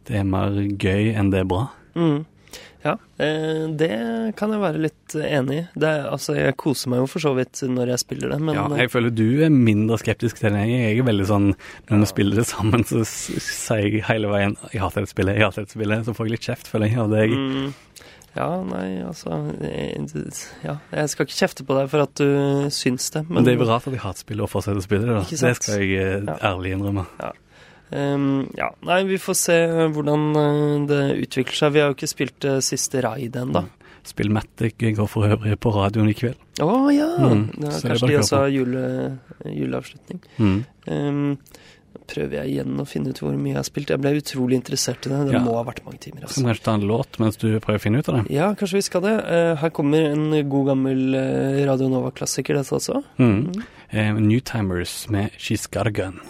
Det 0.06 0.20
er 0.20 0.28
mer 0.28 0.60
gøy 0.60 1.12
enn 1.16 1.32
det 1.32 1.44
er 1.44 1.50
bra. 1.50 1.68
Mm. 1.96 2.24
Ja, 2.84 2.96
eh, 3.22 3.64
det 3.78 3.90
kan 4.38 4.52
jeg 4.52 4.60
være 4.62 4.80
litt 4.84 5.14
enig 5.18 5.56
i. 5.58 5.64
Det, 5.78 5.92
altså, 6.10 6.36
jeg 6.36 6.56
koser 6.60 6.92
meg 6.92 7.00
jo 7.02 7.06
for 7.10 7.24
så 7.24 7.32
vidt 7.36 7.62
når 7.70 7.92
jeg 7.94 8.02
spiller 8.04 8.34
det, 8.34 8.40
men 8.42 8.58
ja, 8.58 8.66
jeg 8.82 8.92
føler 8.92 9.14
du 9.14 9.24
er 9.46 9.50
mindre 9.54 9.98
skeptisk 10.02 10.40
til 10.42 10.52
det 10.54 10.66
jeg. 10.68 10.98
Er 11.00 11.06
veldig 11.06 11.26
sånn 11.28 11.48
Når 11.88 12.02
vi 12.04 12.10
spiller 12.10 12.40
det 12.42 12.46
sammen, 12.50 12.84
så 12.88 13.02
sier 13.06 13.86
jeg 13.86 14.04
hele 14.10 14.28
veien 14.32 14.56
'Jeg 14.72 14.82
hater 14.82 15.02
dette 15.02 15.14
spillet, 15.14 15.36
jeg 15.38 15.46
hater 15.48 15.64
dette 15.64 15.78
spillet'. 15.78 16.04
Så 16.06 16.14
får 16.14 16.26
jeg 16.26 16.34
litt 16.36 16.46
kjeft, 16.50 16.70
føler 16.70 16.90
jeg, 16.90 16.98
av 16.98 17.10
deg. 17.10 17.30
mm, 17.30 17.74
Ja, 18.36 18.62
nei, 18.62 19.00
altså 19.00 19.32
jeg, 19.64 20.06
Ja, 20.62 20.76
jeg 20.92 21.08
skal 21.08 21.26
ikke 21.26 21.38
kjefte 21.40 21.64
på 21.64 21.78
deg 21.78 21.88
for 21.88 22.04
at 22.04 22.14
du 22.20 22.68
syns 22.70 23.10
det, 23.10 23.24
Men 23.30 23.44
det 23.44 23.54
er 23.54 23.58
jo 23.64 23.70
rart 23.70 23.86
at 23.88 23.94
jeg 23.96 24.02
hater 24.04 24.20
spillet 24.26 24.44
og 24.44 24.50
fortsetter 24.52 24.82
å 24.82 24.84
spille 24.84 25.06
det. 25.06 25.14
da. 25.16 25.48
Det 25.48 25.56
skal 25.56 25.80
jeg 25.80 25.96
eh, 26.26 26.36
ærlig 26.44 26.76
innrømme. 26.76 27.06
Um, 27.92 28.48
ja, 28.58 28.70
nei, 28.82 29.02
vi 29.06 29.16
får 29.22 29.36
se 29.38 29.56
hvordan 29.94 30.24
eh, 30.36 30.86
det 30.90 31.02
utvikler 31.28 31.54
seg. 31.60 31.72
Vi 31.76 31.80
har 31.84 31.92
jo 31.92 31.94
ikke 31.98 32.08
spilt 32.10 32.44
uh, 32.50 32.56
siste 32.64 33.02
raid 33.04 33.36
ennå. 33.38 33.62
Spillmatic 34.06 34.74
går 34.96 35.08
for 35.10 35.26
øvrig 35.26 35.56
på 35.58 35.70
radioen 35.74 36.10
i 36.10 36.14
kveld. 36.14 36.38
Å 36.62 36.72
ja! 36.94 37.06
Mm, 37.18 37.46
er 37.58 37.78
kanskje 37.82 38.10
de 38.10 38.18
også 38.20 38.40
har 38.44 38.52
jule, 38.54 38.82
juleavslutning. 39.50 40.20
Mm. 40.38 40.58
Um, 40.86 41.38
prøver 42.06 42.36
jeg 42.38 42.52
igjen 42.52 42.78
å 42.78 42.86
finne 42.86 43.10
ut 43.10 43.18
hvor 43.18 43.34
mye 43.34 43.54
jeg 43.56 43.58
har 43.58 43.66
spilt. 43.66 43.90
Jeg 43.90 44.02
ble 44.04 44.12
utrolig 44.20 44.58
interessert 44.60 45.06
i 45.08 45.10
det. 45.10 45.22
Det 45.26 45.34
Ja. 45.34 45.40
må 45.42 45.56
ha 45.58 45.64
vært 45.66 45.82
mange 45.86 45.98
timer. 45.98 46.22
Skal 46.22 46.28
Altså. 46.28 46.42
vi 46.42 46.50
kanskje 46.52 46.64
ta 46.68 46.74
en 46.74 46.86
låt 46.86 47.18
mens 47.18 47.36
du 47.42 47.48
prøver 47.58 47.80
å 47.80 47.82
finne 47.82 47.98
ut 47.98 48.08
av 48.12 48.14
det? 48.20 48.30
Ja, 48.34 48.50
kanskje 48.54 48.78
vi 48.78 48.82
skal 48.86 49.02
det. 49.02 49.16
Eh, 49.26 49.54
her 49.62 49.70
kommer 49.70 50.10
en 50.12 50.30
god 50.48 50.66
gammel 50.70 51.14
eh, 51.14 51.64
Radio 51.66 51.88
Nova-klassiker, 51.90 52.54
dette 52.54 52.74
også. 52.78 53.02
Mm. 53.18 53.62
Eh, 53.90 54.12
Newtimers 54.14 55.08
med 55.10 55.30
'She's 55.38 55.66
Got 55.70 55.86
a 55.86 55.90
Gun'. 55.90 56.20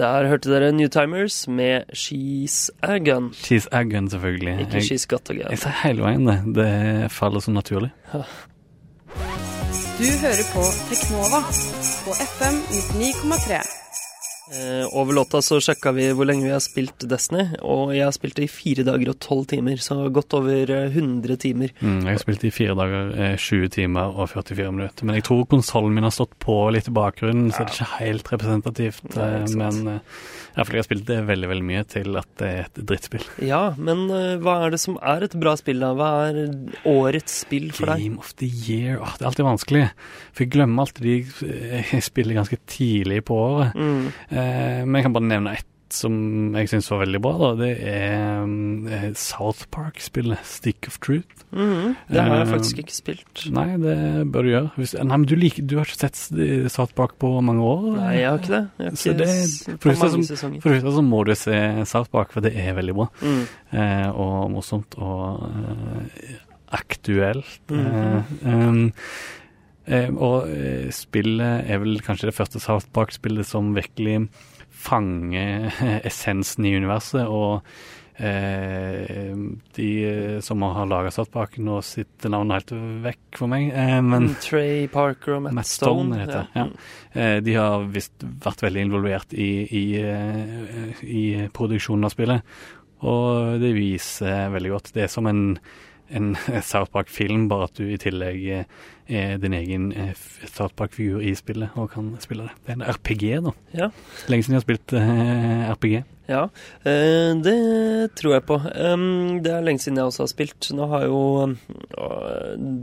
Der 0.00 0.26
hørte 0.30 0.48
dere 0.50 0.72
Newtimers 0.72 1.42
med 1.48 1.82
She's 1.92 2.70
a 2.82 2.96
Gun. 2.98 3.30
She's 3.36 3.66
a 3.72 3.82
Gun, 3.82 4.08
selvfølgelig. 4.10 4.60
Ikke 4.60 4.72
Jeg, 4.74 4.82
She's 4.82 5.04
Got 5.08 5.30
a 5.30 5.34
Gun. 5.34 5.50
jeg 5.50 5.58
sier 5.60 5.74
hele 5.82 6.02
veien 6.06 6.24
det. 6.28 6.38
Det 6.56 7.10
faller 7.12 7.40
så 7.44 7.50
naturlig. 7.52 7.90
Du 10.00 10.06
hører 10.22 10.46
på 10.54 10.62
Teknova 10.88 11.40
på 12.06 12.10
FM 12.16 12.56
99,3. 12.72 13.79
Eh, 14.50 14.98
over 14.98 15.14
låta 15.14 15.42
så 15.42 15.60
sjekka 15.62 15.92
vi 15.94 16.08
hvor 16.16 16.26
lenge 16.26 16.42
vi 16.42 16.50
har 16.50 16.62
spilt 16.64 17.04
Destiny, 17.06 17.44
og 17.62 17.92
jeg 17.94 18.02
har 18.02 18.14
spilt 18.16 18.34
det 18.40 18.48
i 18.48 18.50
fire 18.50 18.82
dager 18.86 19.12
og 19.12 19.18
tolv 19.22 19.46
timer, 19.52 19.78
så 19.78 20.08
godt 20.10 20.34
over 20.40 20.72
eh, 20.74 20.88
100 20.90 21.38
timer. 21.44 21.70
Mm, 21.78 22.00
jeg 22.02 22.16
har 22.16 22.22
spilt 22.24 22.42
det 22.42 22.50
i 22.50 22.56
fire 22.56 22.74
dager, 22.78 23.12
eh, 23.14 23.36
20 23.38 23.70
timer 23.76 24.10
og 24.10 24.32
44 24.32 24.72
minutter. 24.74 25.06
Men 25.06 25.20
jeg 25.20 25.28
tror 25.28 25.46
konsollen 25.50 25.94
min 25.94 26.08
har 26.08 26.14
stått 26.14 26.34
på 26.42 26.56
litt 26.74 26.90
i 26.90 26.96
bakgrunnen, 26.96 27.52
så 27.54 27.62
det 27.62 27.70
er 27.70 27.78
ikke 27.78 28.00
helt 28.00 28.32
representativt. 28.34 29.06
Eh, 29.14 29.36
ikke 29.44 29.60
men 29.62 29.94
eh, 29.94 30.20
iallfall 30.56 30.80
jeg 30.80 30.82
har 30.82 30.88
spilt 30.88 31.06
det 31.06 31.20
veldig 31.28 31.50
veldig 31.52 31.66
mye 31.70 31.84
til 31.94 32.18
at 32.18 32.30
det 32.40 32.50
er 32.50 32.66
et 32.66 32.82
drittspill. 32.90 33.26
Ja, 33.46 33.62
men 33.78 34.04
eh, 34.14 34.34
hva 34.42 34.56
er 34.64 34.74
det 34.74 34.82
som 34.82 34.98
er 34.98 35.26
et 35.26 35.36
bra 35.38 35.54
spill, 35.60 35.82
da? 35.82 35.92
Hva 35.94 36.10
er 36.32 36.40
årets 36.90 37.40
spill 37.44 37.70
for 37.76 37.92
deg? 37.92 38.02
Game 38.08 38.18
of 38.18 38.34
the 38.40 38.50
year 38.50 38.98
Åh, 38.98 39.14
Det 39.14 39.24
er 39.24 39.30
alltid 39.30 39.46
vanskelig. 39.46 39.86
For 40.34 40.44
jeg 40.44 40.52
glemmer 40.56 40.88
alltid 40.88 41.06
de 41.06 41.16
eh, 41.46 41.94
jeg 41.94 42.06
spiller 42.06 42.40
ganske 42.40 42.58
tidlig 42.70 43.22
på 43.30 43.38
året. 43.38 43.78
Mm. 43.78 44.10
Eh, 44.40 44.80
men 44.86 44.98
jeg 45.00 45.08
kan 45.08 45.18
bare 45.18 45.28
nevne 45.30 45.56
ett 45.58 45.66
som 45.90 46.54
jeg 46.54 46.68
syns 46.70 46.86
var 46.92 47.00
veldig 47.02 47.18
bra. 47.24 47.32
da 47.40 47.48
Det 47.58 47.70
er 47.82 48.44
mm, 48.46 48.86
eh, 48.94 49.06
South 49.18 49.64
Park-spillet 49.74 50.38
Stick 50.46 50.86
of 50.86 51.00
Truth. 51.02 51.26
Mhm, 51.50 51.96
Det 52.06 52.20
har 52.22 52.28
jeg 52.36 52.46
Eh, 52.46 52.52
faktisk 52.52 52.78
ikke 52.84 52.94
spilt. 52.94 53.40
Nei, 53.50 53.64
det 53.82 53.96
bør 54.30 54.46
du 54.46 54.50
gjøre. 54.52 54.70
Hvis, 54.78 54.94
nei, 54.94 55.16
men 55.16 55.26
du, 55.26 55.34
liker, 55.34 55.66
du 55.66 55.74
har 55.80 55.88
ikke 55.90 55.98
sett 56.04 56.70
South 56.70 56.94
Park 56.94 57.16
på 57.18 57.32
mange 57.42 57.66
år? 57.66 57.88
Nei, 57.96 58.12
jeg 58.20 58.28
har 58.30 58.38
ikke 58.38 58.54
det. 58.54 58.62
Har 58.78 58.94
ikke 58.94 59.16
det- 59.18 59.80
for 59.80 59.88
det 59.90 59.98
første 60.78 60.92
så 60.94 61.02
må 61.02 61.24
du 61.26 61.34
se 61.34 61.58
South 61.90 62.10
Park, 62.14 62.30
for 62.30 62.40
det 62.46 62.54
er 62.54 62.72
veldig 62.78 62.94
bra. 62.94 63.08
Mm. 63.20 63.42
Eh, 63.72 64.08
og 64.14 64.50
morsomt 64.54 64.94
og 64.96 65.42
aktuelt. 66.70 67.60
Eh, 67.70 68.22
um, 68.46 68.92
og 69.88 70.48
eh, 70.50 70.90
spillet 70.94 71.70
er 71.70 71.78
vel 71.82 72.00
kanskje 72.04 72.28
det 72.30 72.36
første 72.36 72.60
South 72.60 72.90
Park-spillet 72.94 73.46
som 73.48 73.72
virkelig 73.74 74.28
fanger 74.70 75.70
essensen 76.08 76.64
i 76.68 76.74
universet. 76.76 77.26
og 77.26 77.62
eh, 78.20 79.34
de 79.76 79.88
som 80.44 80.62
har 80.62 80.86
laga 80.88 81.10
South 81.12 81.30
Park, 81.32 81.56
nå 81.58 81.78
sitter 81.84 82.32
navnet 82.32 82.60
helt 82.60 82.72
vekk 83.06 83.38
for 83.40 83.48
meg, 83.52 83.70
eh, 83.72 84.00
men 84.04 84.30
Mm, 84.30 84.34
Trey 84.44 84.86
Parker 84.92 85.38
og 85.38 85.42
Matt, 85.46 85.54
Matt 85.58 85.66
Stone 85.70 86.04
Stone. 86.14 86.20
heter 86.20 86.48
ja. 86.54 86.66
ja. 86.66 86.66
Eh, 87.14 87.40
De 87.40 87.54
har 87.56 87.86
visst 87.92 88.24
vært 88.44 88.62
veldig 88.66 88.86
involvert 88.88 89.32
i, 89.34 89.50
i, 89.64 89.84
eh, 90.00 91.04
i 91.04 91.24
produksjonen 91.56 92.04
av 92.08 92.12
spillet, 92.14 92.42
og 93.00 93.60
det 93.62 93.72
viser 93.74 94.50
veldig 94.52 94.70
godt. 94.74 94.92
Det 94.92 95.06
er 95.06 95.12
som 95.12 95.26
en 95.26 95.46
en 96.10 96.36
South 96.70 96.90
Park-film, 96.92 97.48
bare 97.50 97.68
at 97.68 97.76
du 97.78 97.84
i 97.88 97.98
tillegg 98.00 98.46
eh, 98.54 98.64
er 99.10 99.36
din 99.42 99.54
egen 99.56 99.90
eh, 99.92 100.14
South 100.46 100.74
Park-figur 100.78 101.22
i 101.22 101.34
spillet 101.38 101.76
og 101.78 101.90
kan 101.94 102.12
spille 102.22 102.48
det. 102.48 102.56
Det 102.66 102.74
er 102.74 102.78
en 102.78 102.86
RPG, 102.86 103.26
da. 103.46 103.54
Ja. 103.76 103.90
Lenge 104.30 104.46
siden 104.46 104.56
jeg 104.56 104.62
har 104.62 104.66
spilt 104.66 104.96
eh, 104.98 105.70
RPG. 105.74 105.94
Ja, 106.30 106.44
det 106.86 107.54
tror 108.14 108.36
jeg 108.36 108.44
på. 108.46 108.60
Det 108.62 109.50
er 109.50 109.64
lenge 109.66 109.82
siden 109.82 109.96
jeg 109.98 110.12
også 110.12 110.22
har 110.22 110.28
spilt. 110.30 110.68
Nå 110.78 110.86
har 110.92 111.08
jo 111.08 111.22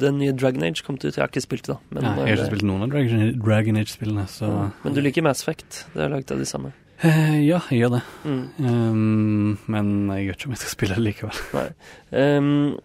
den 0.04 0.18
nye 0.20 0.34
Dragon 0.36 0.66
Age 0.68 0.84
kommet 0.84 1.06
ut. 1.06 1.14
Jeg 1.14 1.22
har 1.22 1.32
ikke 1.32 1.46
spilt 1.46 1.70
det, 1.70 1.78
da. 1.78 1.96
Men, 1.96 2.10
ja, 2.10 2.12
jeg 2.26 2.34
har 2.34 2.42
ikke 2.42 2.50
spilt 2.50 2.68
noen 2.68 2.84
av 2.84 2.92
Dragon, 2.92 3.24
Dragon 3.40 3.80
Age-spillene, 3.80 4.28
så 4.28 4.52
men 4.84 4.98
du 4.98 5.00
liker 5.00 5.24
Mass 5.24 5.46
Effect. 5.48 5.86
Det 5.96 6.04
er 6.04 6.12
laget 6.12 6.36
av 6.36 6.44
de 6.44 6.50
samme. 6.50 6.74
Eh, 7.06 7.46
Ja, 7.46 7.60
jeg 7.70 7.84
gjør 7.84 7.92
det. 7.98 8.02
Mm. 8.26 8.44
Um, 8.66 9.58
men 9.70 9.90
jeg 10.16 10.28
vet 10.32 10.40
ikke 10.40 10.48
om 10.50 10.56
jeg 10.56 10.62
skal 10.64 10.74
spille 10.74 10.96
det 10.98 11.04
likevel. 11.06 11.74
Um, 12.12 12.80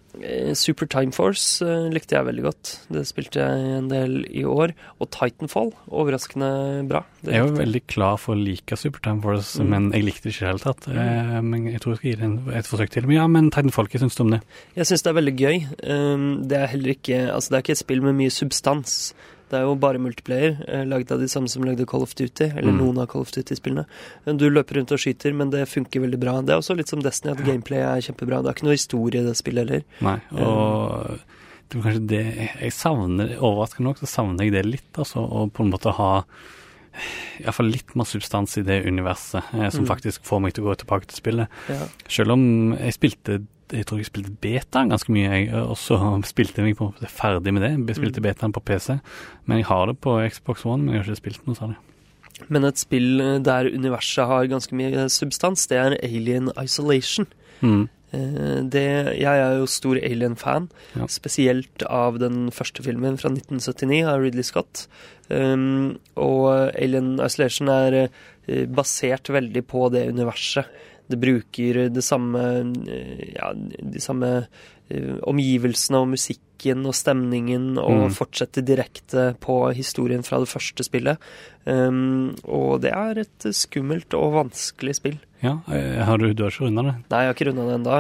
Super 0.58 0.84
Time 0.92 1.14
Force 1.16 1.64
uh, 1.64 1.86
likte 1.88 2.12
jeg 2.18 2.26
veldig 2.26 2.44
godt. 2.44 2.72
Det 2.92 3.06
spilte 3.08 3.40
jeg 3.40 3.70
en 3.78 3.88
del 3.88 4.18
i 4.28 4.42
år. 4.44 4.74
Og 5.00 5.08
Titanfall, 5.14 5.70
overraskende 5.88 6.50
bra. 6.90 7.00
Det 7.24 7.32
Jeg 7.38 7.46
jo 7.48 7.56
veldig 7.56 7.82
klar 7.88 8.18
for 8.20 8.36
å 8.36 8.42
like 8.44 8.76
Super 8.76 9.00
Time 9.06 9.22
Force, 9.24 9.56
Mm. 9.62 9.68
men 9.72 9.90
jeg 9.96 10.04
likte 10.04 10.28
det 10.28 10.34
ikke 10.34 10.42
i 10.42 10.46
det 10.46 10.52
hele 10.52 10.64
tatt. 10.66 10.88
Uh, 10.92 11.40
men 11.40 11.66
jeg 11.72 11.80
tror 11.80 11.94
jeg 11.96 12.00
skal 12.02 12.10
gi 12.10 12.20
det 12.20 12.56
et 12.60 12.68
forsøk 12.68 12.90
til. 12.90 13.06
Men 13.08 13.16
ja, 13.16 13.26
men 13.32 13.50
Titanfall, 13.50 13.88
hva 13.88 14.02
syns 14.04 14.16
du 14.18 14.24
om 14.26 14.34
det? 14.36 14.42
Jeg 14.76 14.86
syns 14.92 15.02
det 15.02 15.10
er 15.14 15.20
veldig 15.22 15.36
gøy. 15.40 15.58
Um, 15.88 16.28
det 16.48 16.58
er 16.60 16.66
heller 16.76 16.94
ikke 16.98 17.22
Altså, 17.32 17.48
det 17.50 17.56
er 17.56 17.62
ikke 17.64 17.78
et 17.78 17.84
spill 17.86 18.02
med 18.04 18.14
mye 18.20 18.30
substans. 18.30 19.14
Det 19.52 19.58
er 19.60 19.66
jo 19.68 19.74
bare 19.76 20.00
multiplayer, 20.00 20.54
lagd 20.88 20.88
laget 20.88 21.10
av 21.12 21.20
de 21.20 21.26
samme 21.28 21.50
som 21.52 21.64
lagde 21.68 21.84
Call 21.90 22.00
of 22.06 22.14
Duty, 22.16 22.46
eller 22.56 22.72
Mm. 22.72 22.78
noen 22.80 22.98
av 23.02 23.08
Call 23.12 23.20
of 23.26 23.30
Duty-spillene. 23.34 23.84
Du 24.24 24.46
løper 24.48 24.78
rundt 24.80 24.92
og 24.96 24.98
skyter, 25.02 25.34
men 25.36 25.50
det 25.52 25.66
funker 25.68 26.00
veldig 26.00 26.18
bra. 26.22 26.40
Det 26.40 26.54
er 26.54 26.60
også 26.62 26.74
litt 26.76 26.88
som 26.88 27.02
Destiny, 27.04 27.32
at 27.36 27.44
gameplay 27.44 27.80
er 27.84 28.00
kjempebra. 28.00 28.40
Det 28.42 28.48
er 28.48 28.54
ikke 28.56 28.64
noe 28.70 28.78
historie 28.78 29.20
i 29.20 29.26
det 29.26 29.36
spillet 29.36 29.68
heller. 29.68 29.84
Nei, 30.00 30.16
og 30.40 31.20
det 31.68 31.76
var 31.76 31.84
kanskje 31.92 32.06
det 32.08 32.24
Jeg 32.62 32.72
savner 32.72 33.36
Overraskende 33.38 33.84
nok 33.90 33.98
så 34.00 34.08
savner 34.08 34.44
jeg 34.48 34.52
det 34.52 34.64
litt, 34.66 34.92
altså. 34.96 35.20
Å 35.28 35.52
på 35.52 35.64
en 35.66 35.70
måte 35.70 35.92
ha 35.92 36.24
iallfall 37.42 37.70
litt 37.72 37.94
mer 37.96 38.04
substans 38.08 38.56
i 38.60 38.62
det 38.66 38.84
universet, 38.86 39.42
eh, 39.54 39.68
som 39.70 39.84
Mm. 39.84 39.88
faktisk 39.88 40.22
får 40.24 40.40
meg 40.42 40.52
til 40.54 40.64
å 40.64 40.68
gå 40.72 40.76
tilbake 40.84 41.06
til 41.08 41.16
spillet. 41.20 41.48
Ja. 41.68 41.86
Selv 42.08 42.32
om 42.32 42.72
jeg 42.76 42.92
spilte 42.94 43.46
jeg 43.72 43.86
tror 43.86 43.98
jeg 43.98 44.06
spilte 44.10 44.34
beta 44.40 44.84
ganske 44.88 45.10
mye, 45.12 45.30
jeg, 45.30 45.52
og 45.54 45.76
så 45.80 45.98
spilte 46.28 46.62
jeg 46.64 46.76
på 46.76 46.90
ferdig 47.08 47.52
med 47.56 47.62
det. 47.62 47.72
Jeg 47.88 47.96
spilte 47.96 48.20
Mm. 48.20 48.26
betaen 48.28 48.52
på 48.52 48.60
PC, 48.64 49.00
men 49.46 49.58
jeg 49.58 49.66
har 49.66 49.86
det 49.86 50.00
på 50.00 50.18
Xbox 50.30 50.64
One, 50.66 50.84
men 50.84 50.94
jeg 50.94 51.04
har 51.04 51.10
ikke 51.12 51.22
spilt 51.22 51.46
noe 51.46 51.56
særlig. 51.56 51.76
Men 52.48 52.64
et 52.64 52.78
spill 52.78 53.18
der 53.42 53.68
universet 53.70 54.26
har 54.26 54.46
ganske 54.50 54.72
mye 54.74 55.08
substans, 55.08 55.66
det 55.68 55.78
er 55.78 55.96
Alien 56.02 56.50
Isolation. 56.62 57.26
Mm. 57.62 57.88
Eh, 58.12 58.60
Det, 58.68 59.16
jeg 59.18 59.38
er 59.40 59.58
jo 59.58 59.66
stor 59.66 59.96
Alien-fan, 59.96 60.68
Ja. 60.96 61.06
spesielt 61.06 61.82
av 61.88 62.18
den 62.18 62.50
første 62.50 62.82
filmen 62.82 63.16
fra 63.18 63.30
1979 63.30 64.04
av 64.06 64.20
Ridley 64.20 64.42
Scott. 64.42 64.86
Um, 65.30 65.98
og 66.16 66.74
Alien 66.76 67.18
Isolation 67.24 67.68
er 67.68 68.08
eh, 68.48 68.66
basert 68.66 69.30
veldig 69.30 69.62
på 69.66 69.90
det 69.92 70.08
universet. 70.12 70.66
Det 71.12 71.20
bruker 71.20 71.82
det 71.92 72.04
samme 72.06 72.42
eh, 72.88 73.34
Ja, 73.36 73.52
de 73.54 74.00
samme 74.02 74.30
eh, 74.90 75.14
omgivelsene 75.28 76.00
og 76.02 76.08
musikken 76.14 76.86
og 76.86 76.94
stemningen, 76.94 77.76
og 77.78 78.08
Mm. 78.08 78.12
fortsetter 78.14 78.62
direkte 78.62 79.24
på 79.42 79.56
historien 79.74 80.22
fra 80.22 80.38
det 80.42 80.48
første 80.48 80.84
spillet. 80.86 81.18
Um, 81.66 82.34
og 82.44 82.80
det 82.84 82.92
er 82.94 83.18
et 83.24 83.46
skummelt 83.54 84.14
og 84.14 84.32
vanskelig 84.36 84.94
spill. 84.98 85.18
Ja, 85.42 85.56
eh, 85.74 85.98
har 86.06 86.18
du, 86.22 86.28
du 86.38 86.44
har 86.44 86.52
ikke 86.54 86.68
runda 86.68 86.84
det? 86.86 86.94
Nei, 87.10 87.20
jeg 87.24 87.30
har 87.30 87.36
ikke 87.36 87.46
runda 87.48 87.64
det 87.66 87.74
ennå. 87.80 87.96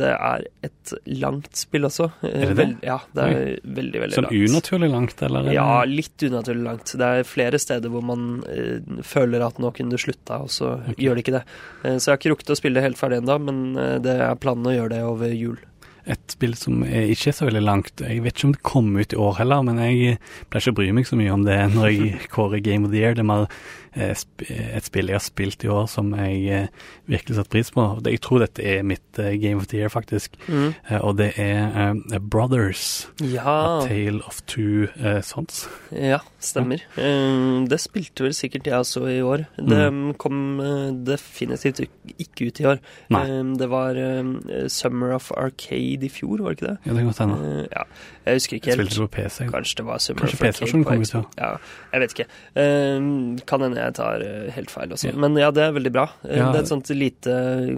Det 0.00 0.08
er 0.16 0.46
et 0.66 0.94
langt 1.22 1.56
spill 1.60 1.86
også. 1.86 2.08
Er 2.26 2.32
det 2.48 2.48
det? 2.50 2.58
Vel- 2.58 2.76
ja, 2.88 2.98
det 3.14 3.26
er 3.28 3.42
veldig, 3.62 4.00
veldig 4.02 4.16
Sånn 4.18 4.26
langt. 4.26 4.50
unaturlig 4.50 4.90
langt, 4.90 5.22
eller? 5.22 5.46
er 5.46 5.54
Ja, 5.54 5.68
litt 5.86 6.26
unaturlig 6.26 6.64
langt. 6.66 6.94
Det 6.98 7.10
er 7.20 7.28
flere 7.28 7.60
steder 7.62 7.92
hvor 7.94 8.02
man 8.02 8.42
eh, 8.50 8.80
føler 9.06 9.46
at 9.46 9.62
nå 9.62 9.70
kunne 9.76 9.94
det 9.94 10.02
slutta, 10.02 10.42
og 10.42 10.50
så 10.50 10.72
okay. 10.80 10.98
gjør 11.06 11.14
det 11.20 11.24
ikke 11.26 11.36
det. 11.38 11.44
Eh, 11.84 11.96
så 11.98 12.10
jeg 12.10 12.16
har 12.16 12.22
ikke 12.24 12.34
rukket 12.34 12.56
å 12.56 12.58
spille 12.58 12.80
det 12.80 12.88
helt 12.90 12.98
ferdig 12.98 13.22
ennå, 13.22 13.38
men 13.46 13.62
eh, 13.78 13.98
det 14.02 14.18
er 14.26 14.40
planen 14.42 14.66
å 14.66 14.74
gjøre 14.74 14.96
det 14.96 15.04
over 15.06 15.36
jul. 15.38 15.60
Et 16.02 16.32
spill 16.34 16.56
som 16.58 16.80
er 16.82 17.12
ikke 17.14 17.28
er 17.30 17.34
så 17.36 17.46
veldig 17.46 17.60
langt. 17.62 18.00
Jeg 18.02 18.24
vet 18.24 18.34
ikke 18.34 18.48
om 18.48 18.54
det 18.56 18.62
kommer 18.66 19.04
ut 19.04 19.12
i 19.14 19.18
år 19.22 19.36
heller, 19.38 19.62
men 19.62 19.78
jeg 19.78 20.16
pleier 20.50 20.64
ikke 20.64 20.72
å 20.74 20.78
bry 20.80 20.88
meg 20.98 21.06
så 21.06 21.14
mye 21.20 21.30
om 21.30 21.44
det 21.46 21.60
når 21.76 21.92
jeg 21.92 22.16
kårer 22.34 22.58
Game 22.64 22.88
of 22.88 22.90
the 22.90 22.98
Year. 22.98 23.14
Det 23.14 23.22
er 23.22 23.28
mer 23.30 23.44
eh, 23.46 23.60
et 23.94 24.84
spill 24.86 25.10
jeg 25.10 25.16
har 25.18 25.24
spilt 25.24 25.64
i 25.64 25.68
år 25.68 25.86
som 25.90 26.12
jeg 26.16 26.46
eh, 26.48 26.68
virkelig 27.10 27.36
setter 27.36 27.50
pris 27.52 27.70
på. 27.74 27.84
Jeg 28.08 28.20
tror 28.24 28.40
dette 28.44 28.64
er 28.64 28.82
mitt 28.86 29.18
eh, 29.20 29.34
Game 29.42 29.60
of 29.60 29.66
the 29.68 29.78
Year, 29.82 29.88
faktisk. 29.92 30.36
Mm. 30.48 30.72
og 31.02 31.16
det 31.18 31.32
er 31.36 31.76
eh, 31.90 32.18
Brothers. 32.20 33.08
Ja, 33.20 33.82
A 33.82 33.86
Tale 33.88 34.22
of 34.26 34.40
Two 34.48 34.86
eh, 34.96 35.20
Sons. 35.22 35.66
ja, 35.92 36.18
stemmer. 36.42 36.80
Ja. 36.96 37.64
det 37.68 37.78
spilte 37.82 38.24
vel 38.24 38.34
sikkert 38.36 38.66
jeg 38.66 38.74
også 38.80 39.04
i 39.12 39.20
år. 39.22 39.46
Det 39.58 39.82
Mm. 39.92 40.14
kom 40.20 40.60
eh, 40.60 40.92
definitivt 41.06 41.80
ikke 42.18 42.46
ut 42.48 42.60
i 42.60 42.64
år. 42.70 42.78
Nei. 43.12 43.22
Eh, 43.28 43.42
det 43.60 43.68
var 43.72 43.96
eh, 43.98 44.68
Summer 44.72 45.12
of 45.16 45.30
Arcade 45.36 46.06
i 46.06 46.08
fjor, 46.12 46.40
var 46.42 46.54
det 46.54 46.58
ikke 46.62 46.70
det? 46.70 46.76
Ja, 46.86 46.92
det 46.92 46.98
kan 47.02 47.10
godt 47.10 47.22
hende. 47.24 47.38
Eh, 47.62 47.66
ja, 47.72 47.84
jeg 48.26 48.38
husker 48.40 48.56
ikke 48.56 48.70
helt. 48.76 48.80
spilte 48.92 49.06
på 49.06 49.12
PC. 49.18 49.38
Kanskje 49.52 49.76
det 49.82 49.86
var 49.88 49.98
Summer 49.98 50.20
Kanskje 50.24 50.34
of 50.36 50.40
Arcade 50.40 50.52
PC-versjonen 50.52 50.84
kom 50.88 51.02
ut, 51.02 51.14
ja. 51.14 51.22
ja. 51.42 51.52
Jeg 51.92 52.04
vet 52.06 52.16
ikke. 52.16 52.28
Eh, 52.56 53.44
kan 53.52 53.66
hende 53.66 53.81
jeg 53.82 53.94
tar 53.98 54.22
eh, 54.26 54.50
helt 54.56 54.70
feil 54.72 54.92
også. 54.94 55.12
Men 55.18 55.36
ja, 55.40 55.50
det 55.54 55.62
er 55.66 55.74
veldig 55.76 55.92
bra. 55.94 56.06
Eh, 56.24 56.38
Ja. 56.38 56.48
Det 56.52 56.60
er 56.60 56.64
et 56.64 56.70
sånt 56.72 56.90
lite, 56.96 57.34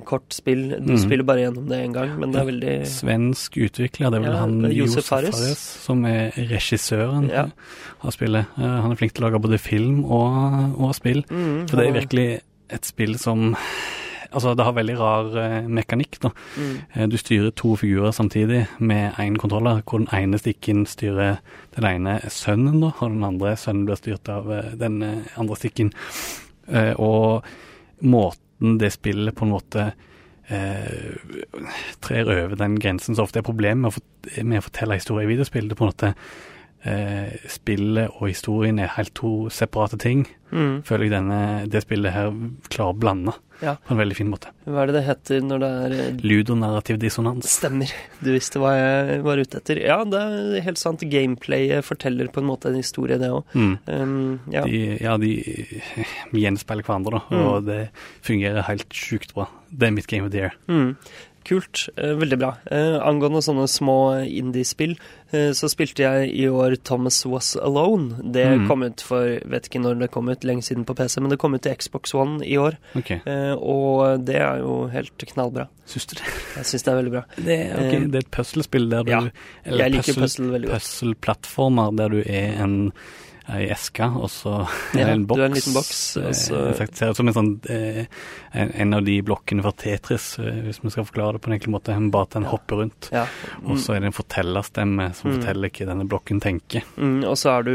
kort 0.09 0.33
spill. 0.35 0.69
Du 0.79 0.93
mm. 0.95 1.01
spiller 1.03 1.25
bare 1.29 1.45
gjennom 1.47 1.67
det 1.69 1.81
én 1.85 1.93
gang, 1.97 2.15
men 2.21 2.33
det 2.35 2.41
er 2.41 2.49
veldig 2.51 2.75
Svensk 2.91 3.59
utvikler, 3.67 4.11
det 4.13 4.21
er 4.21 4.25
vel 4.25 4.33
Ja, 4.33 4.41
han 4.45 4.71
Josef. 4.75 5.09
Fares, 5.11 5.59
som 5.85 6.05
er 6.09 6.31
regissøren 6.37 7.29
Ja. 7.33 7.47
av 8.03 8.15
spillet. 8.17 8.47
Eh, 8.59 8.79
han 8.85 8.91
er 8.93 8.97
flink 9.01 9.15
til 9.15 9.25
å 9.25 9.31
lage 9.31 9.43
både 9.43 9.59
film 9.61 10.05
og, 10.05 10.81
og 10.81 10.95
spill. 10.97 11.25
Mm, 11.31 11.69
For 11.69 11.77
det 11.81 11.89
er 11.89 12.01
virkelig 12.01 12.29
et 12.71 12.85
spill 12.89 13.19
som 13.19 13.55
Altså, 14.35 14.53
det 14.59 14.65
har 14.67 14.75
veldig 14.77 14.97
rar 14.99 15.29
eh, 15.41 15.69
mekanikk, 15.71 16.19
da. 16.25 16.31
Mm. 16.59 16.73
Eh, 16.95 17.07
Du 17.13 17.17
styrer 17.21 17.51
to 17.57 17.75
figurer 17.81 18.13
samtidig 18.13 18.65
med 18.79 19.15
én 19.23 19.37
kontroller, 19.41 19.83
hvor 19.87 20.03
den 20.03 20.11
ene 20.13 20.39
stikken 20.43 20.85
styrer 20.91 21.39
Den 21.77 21.85
ene 21.89 22.19
sønnen, 22.31 22.81
da, 22.83 22.93
og 23.01 23.11
den 23.15 23.25
andre 23.25 23.55
sønnen 23.57 23.87
blir 23.89 23.97
styrt 24.01 24.29
av 24.29 24.51
eh, 24.53 24.73
den 24.81 25.01
eh, 25.03 25.39
andre 25.39 25.57
stikken. 25.57 25.93
Eh, 26.69 26.93
Og 26.99 27.45
måten 28.03 28.79
det 28.81 28.93
spillet 28.95 29.35
på 29.37 29.45
en 29.47 29.53
måte 29.55 29.93
eh, 30.51 31.15
trer 32.05 32.29
over 32.31 32.57
den 32.57 32.79
grensen 32.81 33.17
så 33.17 33.25
ofte 33.27 33.41
er 33.41 33.47
problemet 33.47 33.83
med 33.83 33.91
å, 33.93 33.95
fort- 33.99 34.43
med 34.45 34.61
å 34.61 34.67
fortelle 34.69 34.99
historier 34.99 35.29
i 35.29 35.33
videospill. 35.35 35.69
Det 35.71 35.79
på 35.79 35.85
en 35.87 35.93
måte 35.93 36.15
eh, 36.85 37.33
Spillet 37.49 38.11
og 38.21 38.29
historien 38.29 38.79
er 38.79 38.93
helt 38.97 39.15
to 39.15 39.49
separate 39.51 39.99
ting. 39.99 40.27
mm. 40.53 40.83
Føler 40.87 41.05
jeg 41.09 41.15
denne, 41.17 41.39
det 41.71 41.83
spillet 41.83 42.13
her 42.15 42.31
klarer 42.71 42.95
å 42.95 42.99
blande 42.99 43.33
Ja. 43.63 43.77
på 43.87 43.93
en 43.95 43.99
veldig 43.99 44.17
fin 44.17 44.29
måte. 44.31 44.51
Hva 44.67 44.83
er 44.83 44.87
det 44.91 44.95
det 44.99 45.05
heter 45.07 45.41
når 45.47 45.59
det 45.63 45.71
er 45.71 45.93
eh, 46.03 46.17
Ludonarrativ 46.23 46.99
dissonans. 46.99 47.47
Stemmer. 47.49 47.91
Du 48.21 48.33
visste 48.33 48.59
hva 48.61 48.73
jeg 48.77 49.23
var 49.25 49.37
ute 49.39 49.59
etter. 49.63 49.81
Ja, 49.83 50.01
det 50.05 50.21
er 50.21 50.61
helt 50.67 50.79
sant. 50.79 51.01
Gameplayet 51.01 51.85
forteller 51.87 52.29
på 52.35 52.43
en 52.43 52.49
måte 52.51 52.69
en 52.71 52.77
historie, 52.81 53.19
det 53.19 53.31
òg. 53.31 53.45
Mm. 53.55 53.79
Um, 53.87 54.41
ja. 54.53 54.65
De, 54.67 54.99
ja, 55.01 55.17
de 55.19 55.33
gjenspeiler 56.35 56.85
hverandre, 56.87 57.21
da, 57.21 57.23
Mm. 57.31 57.45
og 57.49 57.65
det 57.67 57.91
fungerer 58.23 58.63
helt 58.69 58.89
sjukt 58.91 59.35
bra. 59.35 59.49
Det 59.71 59.89
er 59.89 59.93
mitt 59.93 60.07
game 60.07 60.25
of 60.27 60.33
the 60.33 60.39
year. 60.39 60.53
Mm. 60.69 60.97
Kult. 61.45 61.89
Eh, 61.99 62.15
veldig 62.17 62.39
bra. 62.41 62.55
Eh, 62.73 62.99
angående 63.05 63.43
sånne 63.45 63.67
små 63.69 63.97
indie-spill, 64.25 64.97
så 65.53 65.69
spilte 65.73 66.05
jeg 66.05 66.31
i 66.35 66.47
år 66.49 66.77
Thomas 66.85 67.23
Was 67.27 67.55
Alone. 67.57 68.19
Det 68.33 68.45
Mm. 68.47 68.67
kom 68.69 68.83
ut 68.87 69.01
for 69.01 69.39
Vet 69.45 69.69
ikke 69.69 69.81
når 69.83 69.99
det 70.01 70.11
kom 70.11 70.29
ut, 70.29 70.45
lenge 70.45 70.63
siden 70.63 70.85
på 70.87 70.95
PC, 70.95 71.21
men 71.21 71.31
det 71.31 71.39
kom 71.39 71.55
ut 71.55 71.63
til 71.63 71.75
Xbox 71.75 72.15
One 72.15 72.41
i 72.47 72.57
år. 72.57 72.77
Ok, 72.97 73.11
Eh, 73.27 73.55
og 73.55 74.25
det 74.25 74.37
er 74.37 74.59
jo 74.63 74.89
helt 74.89 75.17
knallbra. 75.19 75.69
syns 75.87 76.07
du 76.07 76.15
det? 76.17 76.25
Jeg 76.57 76.65
syns 76.65 76.83
det 76.85 76.93
er 76.93 77.03
veldig 77.03 77.13
bra. 77.13 77.25
Det 77.37 77.59
okay. 77.73 77.87
ok, 77.89 77.95
Eh, 77.95 78.07
det 78.09 78.15
er 78.15 78.19
et 78.27 78.31
puslespill 78.31 78.89
der 78.91 79.03
du 79.05 79.11
ja, 79.11 79.21
Eller 79.67 79.85
jeg 79.85 79.93
liker 79.93 80.13
puzzle- 80.13 80.21
puzzle 80.23 80.51
veldig 80.53 80.69
godt. 80.69 80.81
puzzle-plattformer 80.81 81.97
der 81.97 82.09
du 82.09 82.21
er 82.27 82.63
en 82.63 82.93
ei 83.53 83.67
eske, 83.69 84.07
og 84.17 84.31
så 84.33 84.67
Ja, 84.97 85.07
en 85.13 85.27
boks. 85.27 85.41
en 85.41 85.53
liten 85.53 85.75
boks, 85.75 86.17
og 86.17 86.33
så- 86.35 86.61
Eh, 86.71 86.75
sagt, 86.79 86.97
ser 86.97 87.11
ut 87.11 87.17
som 87.17 87.29
en 87.29 87.35
sånn 87.35 87.51
eh, 87.71 88.07
en, 88.55 88.71
en 88.75 88.95
av 88.95 89.05
de 89.05 89.21
blokkene 89.23 89.61
fra 89.63 89.73
Tetris, 89.73 90.39
eh, 90.39 90.63
hvis 90.65 90.81
vi 90.83 90.91
skal 90.91 91.05
forklare 91.05 91.33
det 91.35 91.43
på 91.43 91.49
en 91.51 91.59
enkel 91.59 91.73
måte. 91.75 91.93
Bare 92.11 92.23
at 92.23 92.31
den 92.31 92.43
Ja. 92.45 92.49
hopper 92.51 92.77
rundt. 92.77 93.11
Ja. 93.13 93.27
Og 93.67 93.77
så 93.77 93.95
er 93.97 94.01
det 94.01 94.07
en 94.07 94.13
fortellerstemme 94.17 95.15
som 95.15 95.31
Mm. 95.31 95.37
forteller 95.43 95.71
hva 95.71 95.87
denne 95.87 96.09
blokken 96.09 96.41
tenker. 96.41 96.83
Mm, 96.97 97.25
og 97.25 97.37
så 97.37 97.59
er 97.59 97.63
du 97.65 97.75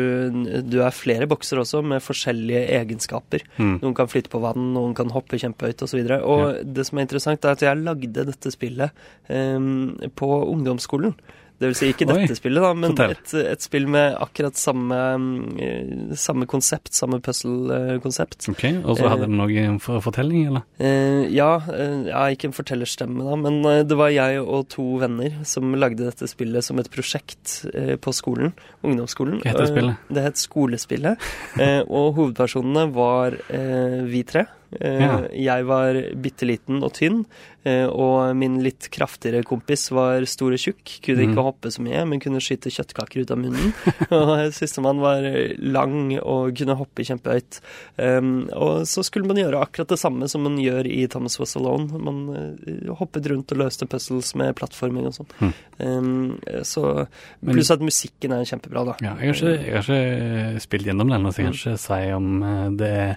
Du 0.70 0.82
er 0.82 0.92
flere 0.92 1.28
bokser 1.28 1.58
også, 1.60 1.84
med 1.84 2.02
forskjellige 2.02 2.70
egenskaper. 2.70 3.42
Mm. 3.58 3.80
Noen 3.82 3.94
kan 3.96 4.08
flytte 4.08 4.30
på 4.30 4.40
vann, 4.42 4.74
noen 4.74 4.96
kan 4.96 5.10
hoppe 5.10 5.38
kjempehøyt 5.38 5.82
osv. 5.84 6.00
Og, 6.00 6.08
så 6.08 6.24
og 6.24 6.74
det 6.74 6.86
som 6.88 6.98
er 6.98 7.02
interessant, 7.06 7.46
er 7.46 7.52
at 7.52 7.60
jeg 7.62 7.78
lagde 7.84 8.26
dette 8.26 8.52
spillet 8.52 8.92
um, 9.30 9.98
på 10.16 10.28
ungdomsskolen. 10.50 11.14
Det 11.60 11.68
vil 11.68 11.76
si 11.76 11.90
ikke 11.92 12.06
Oi, 12.08 12.22
dette 12.24 12.38
spillet, 12.40 12.64
da, 12.64 12.70
men 12.74 12.94
et, 13.04 13.34
et 13.36 13.62
spill 13.66 13.86
med 13.92 14.14
akkurat 14.24 14.56
samme, 14.56 14.96
mm, 15.20 16.14
samme 16.16 16.46
konsept, 16.48 16.94
samme 16.96 17.20
puzzle-konsept. 17.20 18.48
Ok, 18.50 18.64
Og 18.86 18.98
så 18.98 19.10
hadde 19.12 19.24
Eh. 19.24 19.28
det 19.28 19.36
noe 19.36 19.80
for 19.84 20.00
fortelling, 20.02 20.48
eller? 20.48 20.64
Eh, 20.80 21.28
ja, 21.36 21.50
eh, 21.74 22.08
ja, 22.08 22.22
ikke 22.32 22.48
en 22.50 22.56
fortellerstemme, 22.56 23.24
da, 23.28 23.36
men 23.36 23.60
eh, 23.66 23.84
det 23.84 23.98
var 24.00 24.10
jeg 24.16 24.40
og 24.40 24.70
to 24.72 24.86
venner 25.02 25.36
som 25.44 25.76
lagde 25.76 26.06
dette 26.08 26.28
spillet 26.32 26.64
som 26.64 26.80
et 26.80 26.90
prosjekt 26.90 27.66
eh, 27.74 27.96
på 28.00 28.14
skolen, 28.16 28.54
ungdomsskolen. 28.84 29.42
Hva 29.44 29.52
heter 29.52 29.68
Eh, 29.68 29.74
spillet? 29.74 29.96
det 30.16 30.24
het 30.24 30.38
Skolespillet, 30.40 31.18
eh, 31.60 31.82
og 31.90 32.16
hovedpersonene 32.16 32.88
var 32.96 33.36
eh, 33.50 34.00
vi 34.08 34.24
tre. 34.24 34.46
Eh, 34.80 35.00
Ja. 35.02 35.28
Jeg 35.34 35.66
var 35.66 35.94
bitte 36.22 36.46
liten 36.46 36.84
og 36.84 36.94
tynn, 36.94 37.26
eh, 37.66 37.88
og 37.90 38.36
min 38.38 38.60
litt 38.62 38.90
kraftigere 38.92 39.44
kompis 39.44 39.90
var 39.92 40.22
stor 40.30 40.52
og 40.54 40.60
tjukk. 40.62 41.00
Kunne 41.02 41.24
Mhm. 41.26 41.32
ikke 41.34 41.44
hoppe 41.44 41.72
så 41.74 41.82
mye, 41.82 42.06
men 42.08 42.20
kunne 42.20 42.38
skyte 42.40 42.70
kjøttkaker 42.70 43.22
ut 43.24 43.32
av 43.32 43.38
munnen. 43.42 43.74
og 44.12 44.54
sistemann 44.54 45.00
var 45.02 45.22
lang 45.58 46.20
og 46.22 46.54
kunne 46.56 46.78
hoppe 46.78 47.02
kjempehøyt. 47.04 47.60
Og 48.54 48.86
så 48.86 49.04
skulle 49.04 49.26
man 49.28 49.38
gjøre 49.42 49.60
akkurat 49.62 49.88
det 49.90 50.00
samme 50.00 50.30
som 50.30 50.44
man 50.46 50.58
gjør 50.62 50.86
i 50.86 51.08
Thomas 51.08 51.40
Was 51.40 51.56
Alone. 51.58 51.90
Man 52.00 52.22
eh, 52.36 52.94
hoppet 52.94 53.26
rundt 53.30 53.52
og 53.52 53.58
løste 53.64 53.88
puzzles 53.90 54.36
med 54.36 54.56
plattforming 54.56 55.08
og 55.10 55.18
sånn. 55.18 55.54
Um, 55.80 56.40
så 56.68 57.08
Pluss 57.44 57.72
at 57.72 57.80
musikken 57.80 58.34
er 58.36 58.44
kjempebra, 58.46 58.86
da. 58.86 58.96
Ja, 59.02 59.16
jeg 59.18 59.34
har 59.34 59.38
ikke, 59.40 59.66
jeg 59.66 59.74
har 59.74 59.84
ikke 59.84 60.62
spilt 60.62 60.86
gjennom 60.90 61.10
den, 61.10 61.24
så 61.32 61.38
jeg 61.40 61.46
kan 61.46 61.54
Mm. 61.54 61.60
ikke 61.60 61.80
si 61.80 62.12
om 62.12 62.44
eh, 62.44 62.70
det 62.78 62.90
er 62.90 63.10
eh, 63.12 63.16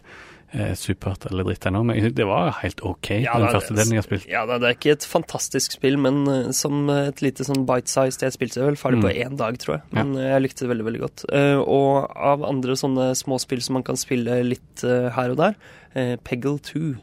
supert 0.77 1.25
eller 1.31 1.45
dritt 1.49 1.65
ennå. 1.67 1.81
Men 1.89 2.13
det 2.15 2.27
var 2.29 2.51
helt 2.61 2.81
OK, 2.85 3.11
Ja, 3.25 3.39
den 3.41 3.49
første 3.55 3.75
delen 3.77 3.95
jeg 3.97 4.03
har 4.03 4.07
spilt. 4.09 4.27
Ja, 4.29 4.43
Det 4.47 4.59
er 4.69 4.75
ikke 4.77 4.93
et 4.97 5.07
fantastisk 5.09 5.73
spill, 5.79 5.97
men 5.99 6.23
eh, 6.29 6.51
som 6.53 6.89
et 6.93 7.23
lite 7.25 7.45
sånn 7.49 7.65
bite-sized 7.69 8.21
Jeg 8.27 8.33
spilte 8.37 8.61
det 8.61 8.67
vel 8.71 8.77
ferdig 8.81 9.01
på 9.03 9.13
Mm. 9.13 9.33
én 9.33 9.37
dag, 9.41 9.57
tror 9.59 9.79
jeg. 9.79 9.83
Men 9.93 10.15
ja. 10.15 10.29
jeg 10.35 10.43
likte 10.43 10.67
det 10.67 10.73
veldig 10.75 10.85
veldig 10.91 11.01
godt. 11.01 11.25
Eh, 11.33 11.59
og 11.63 12.11
av 12.17 12.45
andre 12.45 12.77
sånne 12.77 13.11
småspill 13.17 13.63
som 13.63 13.75
man 13.81 13.83
kan 13.87 13.97
spille 13.97 14.43
litt 14.45 14.85
eh, 14.85 15.09
her 15.17 15.31
og 15.31 15.37
der, 15.41 15.55
eh, 15.95 16.17
Peggle 16.23 16.59
2. 16.61 16.97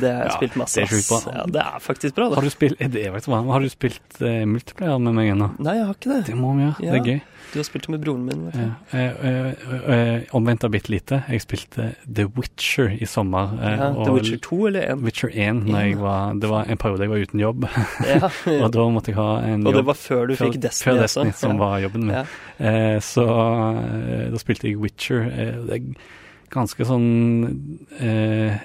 Det 0.00 0.10
har 0.12 0.22
jeg 0.24 0.28
Ja, 0.30 0.36
spilt 0.36 0.56
masse. 0.60 0.74
det 0.80 0.84
er 0.84 0.92
sjukt 0.94 1.08
bra. 1.26 1.34
Ja, 1.38 1.46
det 1.56 1.62
er 1.64 1.80
faktisk 1.80 2.14
bra, 2.14 2.28
Har 2.34 2.42
det. 2.42 2.44
du 2.44 2.50
spilt 2.50 2.80
er 2.80 3.10
faktisk 3.12 3.32
bra. 3.32 3.42
Har 3.52 3.60
du 3.60 3.68
spilt 3.72 4.22
eh, 4.22 4.44
multiplayer 4.46 4.98
med 5.00 5.14
meg 5.14 5.32
ennå? 5.34 5.50
Nei, 5.58 5.74
jeg 5.80 5.86
har 5.88 5.94
ikke 5.98 6.12
det. 6.14 6.22
Det 6.26 6.36
må 6.36 6.54
vi 6.58 6.66
gjøre. 6.68 6.78
Det 6.80 6.94
er 7.00 7.04
gøy. 7.12 7.20
Du 7.48 7.54
har 7.56 7.64
spilt 7.64 7.86
det 7.86 7.92
med 7.94 8.02
broren 8.04 8.24
min. 8.28 8.40
Ja. 8.52 8.64
Eh, 8.92 9.22
eh, 9.24 9.70
eh, 9.94 10.22
omvendt 10.36 10.64
av 10.66 10.70
bitte 10.74 10.90
lite. 10.92 11.22
Jeg 11.32 11.40
spilte 11.40 11.86
The 12.04 12.26
Witcher 12.36 12.90
i 13.00 13.06
sommer. 13.08 13.54
eh, 13.62 13.78
Ja, 13.78 13.86
The 14.04 14.12
Witcher 14.12 14.36
2 14.44 14.58
eller 14.68 14.82
1? 14.92 15.00
Witcher 15.06 15.30
1 15.32 15.62
når 15.64 15.80
jeg 15.86 15.96
var, 16.02 16.34
det 16.34 16.50
var 16.52 16.68
en 16.68 16.76
periode 16.76 17.00
jeg 17.06 17.10
var 17.14 17.24
uten 17.24 17.40
jobb, 17.40 17.64
Ja. 18.04 18.28
og 18.64 18.70
da 18.76 18.84
måtte 18.92 19.14
jeg 19.14 19.16
ha 19.16 19.30
en 19.48 19.66
Og 19.66 19.72
det 19.78 19.84
var 19.88 19.94
før 19.96 20.26
du 20.28 20.34
før, 20.36 20.50
fikk 20.52 20.60
Destiny, 20.60 20.92
før 20.92 21.00
Destiny 21.06 21.32
også. 21.32 21.40
som 21.40 21.50
ja. 21.56 21.58
var 21.64 21.78
jobben 21.86 22.04
min. 22.06 22.16
Ja. 22.18 22.24
Eh, 22.60 23.00
så 23.00 23.24
eh, 23.24 24.28
da 24.34 24.38
spilte 24.44 24.68
jeg 24.68 24.76
Witcher. 24.84 25.24
Eh, 25.32 25.54
det 25.70 25.80
er 25.80 25.88
ganske 26.52 26.84
sånn 26.84 27.08
eh, 28.00 28.60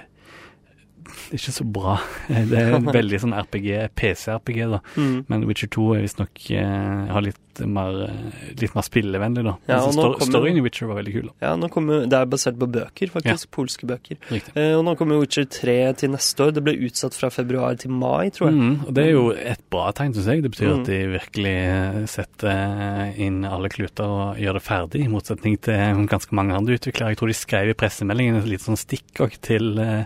Ikke 1.36 1.54
så 1.56 1.66
bra. 1.66 1.98
Det 2.28 2.60
er 2.60 2.78
veldig 3.00 3.20
sånn 3.24 3.36
RPG, 3.38 3.70
PC-RPG, 4.00 4.60
da. 4.74 4.82
Mm. 4.98 5.16
Men 5.30 5.48
Witcher 5.50 5.72
2 5.74 5.88
er 5.98 6.06
visstnok 6.06 6.44
eh, 6.58 7.14
har 7.14 7.26
litt 7.26 7.53
mer, 7.62 8.04
eh, 8.10 8.54
litt 8.62 8.74
mer 8.76 8.82
spillevennlig, 8.84 9.44
da. 9.44 9.56
Ja, 9.68 9.80
Altså, 9.86 10.02
kommer- 10.18 10.20
storyen 10.30 10.58
i 10.58 10.62
Witcher 10.62 10.88
var 10.88 10.96
veldig 11.04 11.14
kul. 11.14 11.30
da. 11.30 11.34
Ja, 11.48 11.56
nå 11.56 11.70
kommer, 11.70 12.02
Det 12.10 12.14
er 12.14 12.26
basert 12.26 12.58
på 12.58 12.68
bøker, 12.72 13.10
faktisk. 13.12 13.52
Polske 13.52 13.86
bøker. 13.88 14.18
Eh, 14.56 14.74
og 14.78 14.84
nå 14.86 14.96
kommer 14.98 15.20
Witcher 15.20 15.46
3 15.46 15.94
til 15.96 16.10
neste 16.12 16.38
år. 16.48 16.54
Det 16.54 16.64
ble 16.64 16.74
utsatt 16.78 17.14
fra 17.14 17.30
februar 17.30 17.78
til 17.78 17.92
mai, 17.92 18.30
tror 18.30 18.50
jeg. 18.50 18.56
Mm, 18.60 18.88
og 18.88 18.94
det 18.94 19.06
er 19.06 19.12
jo 19.12 19.30
et 19.32 19.60
bra 19.70 19.92
tegn, 19.92 20.14
syns 20.14 20.26
jeg. 20.26 20.42
Det 20.44 20.52
betyr 20.52 20.74
Mm. 20.74 20.80
at 20.80 20.86
de 20.86 21.20
virkelig 21.20 21.54
eh, 21.54 22.06
setter 22.06 23.14
inn 23.18 23.46
alle 23.46 23.70
kluter 23.70 24.04
og 24.06 24.38
gjør 24.38 24.54
det 24.54 24.64
ferdig, 24.64 25.06
i 25.06 25.08
motsetning 25.08 25.60
til 25.62 26.08
ganske 26.08 26.32
mange 26.32 26.54
andre 26.56 26.78
utviklere. 26.78 27.10
Jeg 27.14 27.18
tror 27.18 27.28
de 27.28 27.34
skrev 27.34 27.70
i 27.70 27.74
pressemeldingen 27.74 28.38
et 28.38 28.46
lite 28.46 28.64
sånn 28.66 28.78
stikk 28.78 29.20
også 29.20 29.40
til 29.42 29.80
eh, 29.80 30.06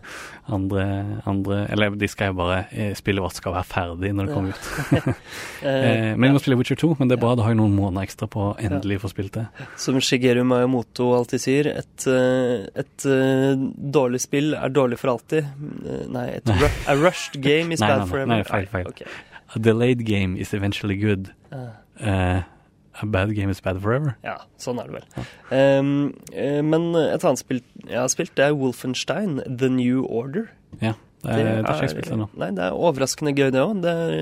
andre, 0.50 1.22
andre 1.28 1.68
Eller 1.70 1.90
de 1.92 2.08
skrev 2.08 2.36
bare 2.36 2.66
eh, 2.72 2.94
'spillet 2.94 3.22
vårt 3.22 3.34
skal 3.34 3.54
være 3.54 3.66
ferdig' 3.66 4.14
når 4.16 4.26
det 4.28 4.34
kommer 4.36 4.50
ut. 4.50 5.16
Eh, 5.64 5.78
Eh, 5.88 6.16
men 6.18 6.30
jeg 6.30 6.34
må 6.34 6.40
spille 6.42 6.58
Witcher 6.58 6.76
2, 6.78 6.96
men 7.00 7.08
det 7.08 7.18
er 7.18 7.22
bra. 7.22 7.36
Da 7.38 7.44
har 7.46 7.54
jeg 7.54 7.60
noen 7.60 7.76
måneder 7.78 8.08
ekstra 8.08 8.26
på 8.34 8.42
å 8.48 8.54
endelig 8.58 8.98
få 9.04 9.12
spilt 9.12 9.36
det. 9.38 9.44
Som 9.78 10.00
Shigeru 10.02 10.42
Mayamoto 10.48 11.12
alltid 11.14 11.44
sier, 11.44 11.68
et, 11.84 12.08
eh, 12.10 12.66
et 12.82 13.06
eh, 13.06 13.54
dårlig 13.94 14.24
spill 14.24 14.56
er 14.58 14.74
dårlig 14.74 14.98
for 14.98 15.14
alltid. 15.14 15.46
Eh, 15.86 16.04
Nei, 16.10 16.28
et 16.40 16.50
ru 16.50 16.66
a 16.90 16.96
rushed 16.98 17.38
game 17.46 17.72
is 17.76 17.80
Nei, 17.84 17.88
bad 17.94 18.00
nei, 18.00 18.06
nei, 18.06 18.12
forever. 18.12 18.32
nei, 18.34 18.44
feil, 18.50 18.66
feil. 18.74 18.90
Okay. 18.90 19.06
A 19.56 19.60
delayed 19.62 20.02
game 20.08 20.36
is 20.36 20.54
eventually 20.58 20.98
good. 20.98 21.30
Eh, 21.54 21.68
Uh, 21.98 22.44
a 23.02 23.08
bad 23.10 23.32
game 23.34 23.50
is 23.50 23.60
bad 23.60 23.80
forever. 23.82 24.12
ja, 24.24 24.36
sånn 24.62 24.78
er 24.78 24.86
det 24.92 25.00
vel. 25.00 25.26
Um, 25.50 25.90
eh, 26.32 26.60
men 26.62 26.92
et 26.94 27.24
annet 27.26 27.42
spill 27.42 27.62
jeg 27.88 27.98
har 27.98 28.12
spilt, 28.14 28.36
det 28.38 28.46
er 28.46 28.54
Wolfenstein, 28.54 29.40
The 29.50 29.66
New 29.74 30.04
Order. 30.06 30.52
Ja, 30.80 30.94
det, 31.28 31.44
det, 31.68 31.74
er, 31.76 31.84
jeg. 31.84 32.28
Nei, 32.40 32.50
det 32.56 32.64
er 32.64 32.78
overraskende 32.78 33.34
gøy, 33.36 33.50
det 33.54 33.64
òg. 33.64 33.82
Det 33.84 33.94
er 33.94 34.14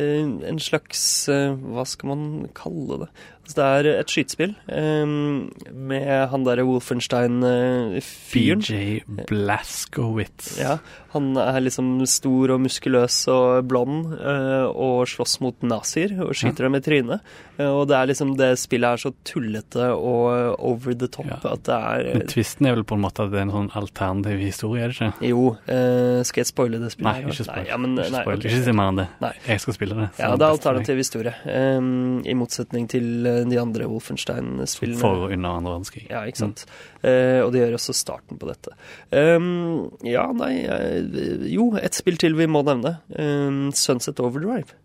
eh, 0.00 0.30
en 0.50 0.60
slags 0.62 1.02
eh, 1.32 1.52
Hva 1.52 1.84
skal 1.88 2.12
man 2.12 2.24
kalle 2.56 3.02
det? 3.04 3.10
Altså, 3.50 3.58
det 3.58 3.90
er 3.90 3.98
et 3.98 4.12
skytespill 4.12 4.52
um, 4.70 5.50
med 5.90 6.28
han 6.30 6.44
derre 6.46 6.62
Wolfenstein-fyren. 6.68 8.62
BJ 8.62 9.24
Blaskowitz. 9.26 10.52
Ja, 10.60 10.76
han 11.10 11.32
er 11.40 11.58
liksom 11.64 11.96
stor 12.06 12.52
og 12.54 12.60
muskuløs 12.62 13.16
og 13.32 13.64
blond 13.70 14.12
uh, 14.20 14.68
og 14.70 15.08
slåss 15.10 15.40
mot 15.42 15.56
nazier 15.66 16.14
og 16.22 16.30
skyter 16.38 16.68
dem 16.68 16.78
i 16.78 16.82
trynet. 16.84 17.24
Uh, 17.58 17.66
og 17.80 17.88
det 17.90 17.96
er 17.98 18.10
liksom 18.12 18.36
det 18.38 18.52
spillet 18.62 18.94
er 18.94 19.02
så 19.02 19.10
tullete 19.26 19.88
og 19.96 20.54
over 20.60 20.94
the 20.94 21.08
top 21.10 21.26
Ja. 21.30 21.36
at 21.52 21.62
det 21.66 21.74
er 21.76 22.06
Men 22.16 22.26
tvisten 22.30 22.66
er 22.66 22.74
vel 22.78 22.84
på 22.86 22.96
en 22.96 23.02
måte 23.04 23.22
at 23.26 23.30
det 23.34 23.38
er 23.40 23.48
en 23.48 23.52
sånn 23.54 23.70
alternativ 23.76 24.38
historie, 24.40 24.84
er 24.86 24.94
det 24.94 24.98
ikke? 25.00 25.28
Jo, 25.32 25.42
Uh, 25.70 26.22
skal 26.26 26.40
jeg 26.42 26.48
spoile 26.50 26.78
det 26.80 26.88
spillet? 26.92 27.10
Nei, 27.10 27.30
ikke 27.30 27.44
spoil. 27.44 27.60
Nei, 27.60 27.68
ja, 27.68 27.76
men, 27.80 27.92
ikke, 27.98 28.10
nei, 28.14 28.22
spoil. 28.24 28.38
ok. 28.38 28.44
ikke 28.48 28.62
si 28.64 28.72
mer 28.76 28.88
enn 28.90 28.98
det. 29.00 29.06
Nei. 29.22 29.30
Jeg 29.46 29.60
skal 29.62 29.74
spille 29.76 29.96
det. 29.98 30.06
Ja, 30.18 30.30
det 30.38 30.46
er 30.46 30.54
alternativ 30.54 31.00
historie. 31.00 31.32
Um, 31.46 31.90
I 32.26 32.34
motsetning 32.38 32.86
til 32.90 33.26
eh, 33.28 33.39
de 33.48 33.60
andre 33.62 33.86
Wolfenstein-spillene. 33.88 35.00
For 35.00 35.30
under 35.30 35.56
andre 35.56 35.72
verdenskrig. 35.76 36.04
Ja, 36.10 36.26
ikke 36.28 36.42
sant. 36.42 36.66
Eh, 37.00 37.40
og 37.44 37.54
det 37.54 37.62
gjør 37.64 37.78
også 37.78 37.94
starten 37.96 38.36
på 38.40 38.50
dette. 38.50 38.74
Um, 39.14 39.88
ja, 40.04 40.26
nei 40.36 40.52
eh, 40.66 41.48
Jo, 41.48 41.70
et 41.80 41.96
spill 41.96 42.20
til 42.20 42.36
vi 42.36 42.50
må 42.50 42.60
nevne. 42.66 42.98
Um, 43.16 43.70
Sunset 43.72 44.20
Overdrive. 44.20 44.76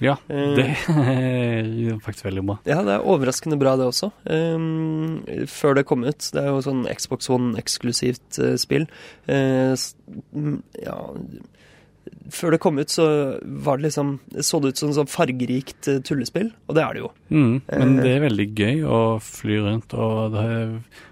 Ja, 0.00 0.16
Eh. 0.32 0.54
det 0.56 0.64
er 0.88 1.98
faktisk 2.00 2.24
veldig 2.24 2.44
bra. 2.48 2.56
Ja, 2.64 2.78
det 2.86 2.94
er 2.94 3.04
overraskende 3.04 3.58
bra, 3.60 3.74
det 3.76 3.84
også. 3.90 4.10
Um, 4.24 5.20
før 5.46 5.76
det 5.76 5.84
kom 5.86 6.06
ut. 6.08 6.30
Det 6.32 6.40
er 6.40 6.48
jo 6.48 6.62
sånn 6.64 6.86
Xbox 6.88 7.28
One-eksklusivt 7.28 8.40
uh, 8.40 8.54
spill. 8.60 8.88
Uh, 9.28 9.76
mm, 10.32 10.62
ja 10.80 10.96
Før 12.28 12.50
det 12.52 12.60
kom 12.60 12.78
ut, 12.78 12.88
så 12.92 13.38
var 13.42 13.78
det 13.78 13.86
liksom 13.88 14.20
så 14.44 14.60
det 14.60 14.68
ut 14.74 14.76
som 14.78 14.92
sånn 14.92 15.08
fargerikt 15.08 15.88
eh, 15.88 16.00
tullespill, 16.04 16.52
og 16.68 16.74
det 16.76 16.82
er 16.84 16.92
det 16.92 17.00
jo. 17.00 17.10
Mm, 17.30 17.62
men 17.66 17.98
Eh. 17.98 18.02
det 18.04 18.10
er 18.16 18.28
veldig 18.28 18.48
gøy 18.54 18.82
å 18.84 19.20
fly 19.24 19.56
rundt, 19.64 19.94
og 19.94 20.32
det 20.32 20.44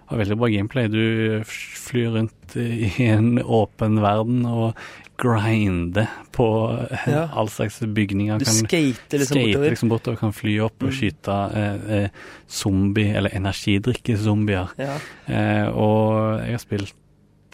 har 0.09 0.19
veldig 0.19 0.37
bra 0.39 0.49
gameplay. 0.49 0.89
Du 0.89 1.43
flyr 1.45 2.13
rundt 2.13 2.57
i 2.57 2.93
en 3.09 3.39
åpen 3.43 3.99
verden 4.01 4.45
og 4.47 4.75
grinder 5.19 6.07
på 6.33 6.47
eh, 6.93 7.09
Ja. 7.11 7.29
all 7.35 7.49
slags 7.49 7.81
bygninger. 7.81 8.39
Du 8.39 8.45
Kan 8.45 8.55
skater 8.55 9.19
liksom 9.19 9.35
skate 9.35 9.47
bortover. 9.57 9.71
liksom 9.71 9.89
bortover, 9.91 10.17
kan 10.19 10.33
fly 10.33 10.59
opp 10.61 10.83
og 10.83 10.91
Mm. 10.93 10.95
skyte 10.95 11.57
eh, 11.91 12.09
zombie- 12.49 13.15
eller 13.17 13.31
energidrikkezombier. 13.35 14.69
Ja. 14.79 14.99
Eh, 15.27 15.69
og 15.69 16.41
jeg 16.45 16.51
har 16.53 16.59
spilt 16.59 16.95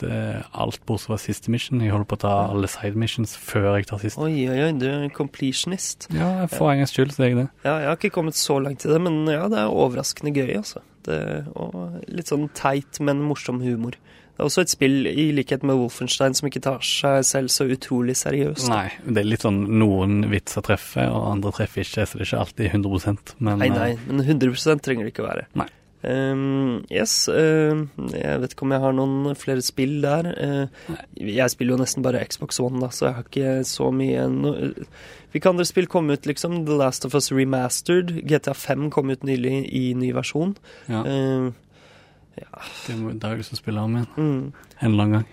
eh, 0.02 0.40
alt 0.52 0.80
bortsett 0.88 1.12
fra 1.12 1.18
siste 1.20 1.52
mission. 1.54 1.82
Jeg 1.84 1.94
holder 1.94 2.08
på 2.10 2.18
å 2.18 2.22
ta 2.24 2.32
alle 2.48 2.70
side 2.70 2.98
missions 2.98 3.36
før 3.38 3.76
jeg 3.76 3.86
tar 3.90 4.02
siste. 4.02 4.24
Oi, 4.24 4.48
oi, 4.50 4.58
oi, 4.66 4.72
du 4.80 4.88
er 4.88 5.04
en 5.04 5.14
completionist. 5.14 6.08
Ja, 6.14 6.48
for 6.50 6.72
en 6.72 6.82
gangs 6.82 6.96
skyld 6.96 7.14
så 7.14 7.26
er 7.26 7.30
jeg 7.30 7.40
det. 7.44 7.46
Ja, 7.66 7.76
jeg 7.84 7.90
har 7.92 8.00
ikke 8.00 8.14
kommet 8.16 8.40
så 8.40 8.58
langt 8.62 8.84
i 8.84 8.90
det, 8.90 8.98
men 9.04 9.22
ja, 9.30 9.46
det 9.52 9.60
er 9.62 9.70
overraskende 9.70 10.34
gøy, 10.34 10.56
altså. 10.58 10.82
Det, 11.04 11.20
og 11.60 12.00
litt 12.08 12.32
sånn 12.32 12.48
teit, 12.56 12.98
men 13.04 13.20
morsom 13.22 13.60
humor. 13.60 13.98
Det 14.34 14.42
er 14.42 14.48
også 14.48 14.64
et 14.64 14.72
spill, 14.72 15.06
i 15.06 15.28
likhet 15.30 15.62
med 15.62 15.78
Wolfenstein, 15.78 16.34
som 16.34 16.48
ikke 16.48 16.64
tar 16.64 16.80
seg 16.82 17.20
selv 17.28 17.52
så 17.54 17.68
utrolig 17.70 18.16
seriøst. 18.18 18.66
Nei, 18.66 18.88
det 19.06 19.22
er 19.22 19.28
litt 19.28 19.44
sånn 19.46 19.60
noen 19.78 20.24
vitser 20.32 20.64
treffer, 20.66 21.06
og 21.06 21.28
andre 21.36 21.52
treffer 21.54 21.84
ikke, 21.84 22.02
så 22.02 22.18
det 22.18 22.24
er 22.24 22.30
ikke 22.32 22.40
alltid 22.42 22.72
100 22.72 23.36
men 23.38 23.62
Nei, 23.62 23.68
eh, 23.68 23.76
nei, 23.78 23.90
men 24.08 24.24
100 24.26 24.82
trenger 24.82 25.06
det 25.06 25.14
ikke 25.14 25.28
være. 25.28 25.46
Nei. 25.60 25.68
Ehm, 26.04 26.84
yes, 26.92 27.28
Uh, 27.28 27.84
jeg 28.12 28.40
vet 28.42 28.52
ikke 28.54 28.66
om 28.66 28.72
jeg 28.74 28.82
har 28.84 28.92
noen 28.96 29.34
flere 29.38 29.62
spill 29.64 29.96
der. 30.04 30.28
Uh, 30.36 30.94
jeg 31.16 31.50
spiller 31.52 31.74
jo 31.76 31.80
nesten 31.82 32.04
bare 32.04 32.20
Xbox 32.28 32.60
One, 32.60 32.80
da, 32.82 32.90
så 32.92 33.08
jeg 33.08 33.14
har 33.18 33.26
ikke 33.28 33.52
så 33.68 33.90
mye 33.94 34.28
no 34.32 34.54
Hvilke 35.34 35.50
andre 35.50 35.64
spill 35.66 35.88
kom 35.90 36.10
ut, 36.14 36.26
liksom? 36.30 36.60
The 36.68 36.76
Last 36.78 37.04
of 37.08 37.14
Us 37.18 37.32
Remastered. 37.34 38.12
GTA 38.28 38.52
5 38.54 38.90
kom 38.94 39.10
ut 39.10 39.24
nylig 39.26 39.64
i 39.74 39.88
ny 39.98 40.12
versjon. 40.14 40.54
ja, 40.88 41.00
Ehm, 41.02 41.52
det, 42.86 42.94
må, 42.98 43.12
det 43.14 43.22
har 43.24 43.34
jeg 43.34 43.42
lyst 43.44 43.50
til 43.54 43.58
å 43.58 43.62
spille 43.62 43.82
om 43.82 43.96
igjen. 43.98 44.08
mm. 44.16 44.68
En 44.84 44.94
annen 45.00 45.12
gang. 45.18 45.26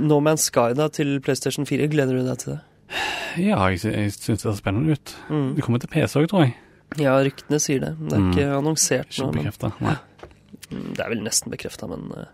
No 0.00 0.18
Man's 0.20 0.46
Sky 0.48 0.72
da, 0.76 0.88
til 0.92 1.18
PlayStation 1.24 1.64
4, 1.68 1.88
gleder 1.92 2.16
du 2.20 2.26
deg 2.28 2.38
til 2.40 2.52
det? 2.54 2.60
Ja, 3.38 3.58
jeg, 3.70 3.80
jeg 3.84 4.12
syns 4.16 4.40
det 4.40 4.42
ser 4.42 4.56
spennende 4.58 4.96
ut. 4.96 5.12
Mm. 5.30 5.54
Det 5.56 5.64
kommer 5.64 5.78
til 5.82 5.88
PC 5.92 6.16
òg, 6.20 6.28
tror 6.32 6.44
jeg. 6.48 6.54
Ja, 6.98 7.14
ryktene 7.22 7.60
sier 7.60 7.80
det. 7.80 7.94
Det 8.08 8.12
er 8.12 8.20
Mm. 8.20 8.30
ikke 8.32 8.46
annonsert 8.58 9.10
Ikke 9.10 9.26
nå. 9.26 9.32
bekrefta. 9.38 9.72
Nei. 9.80 9.96
Mm, 10.70 10.94
Det 10.94 11.00
er 11.04 11.08
vel 11.08 11.20
nesten 11.22 11.50
bekrefta, 11.50 11.88
men, 11.88 12.10
eh, 12.16 12.26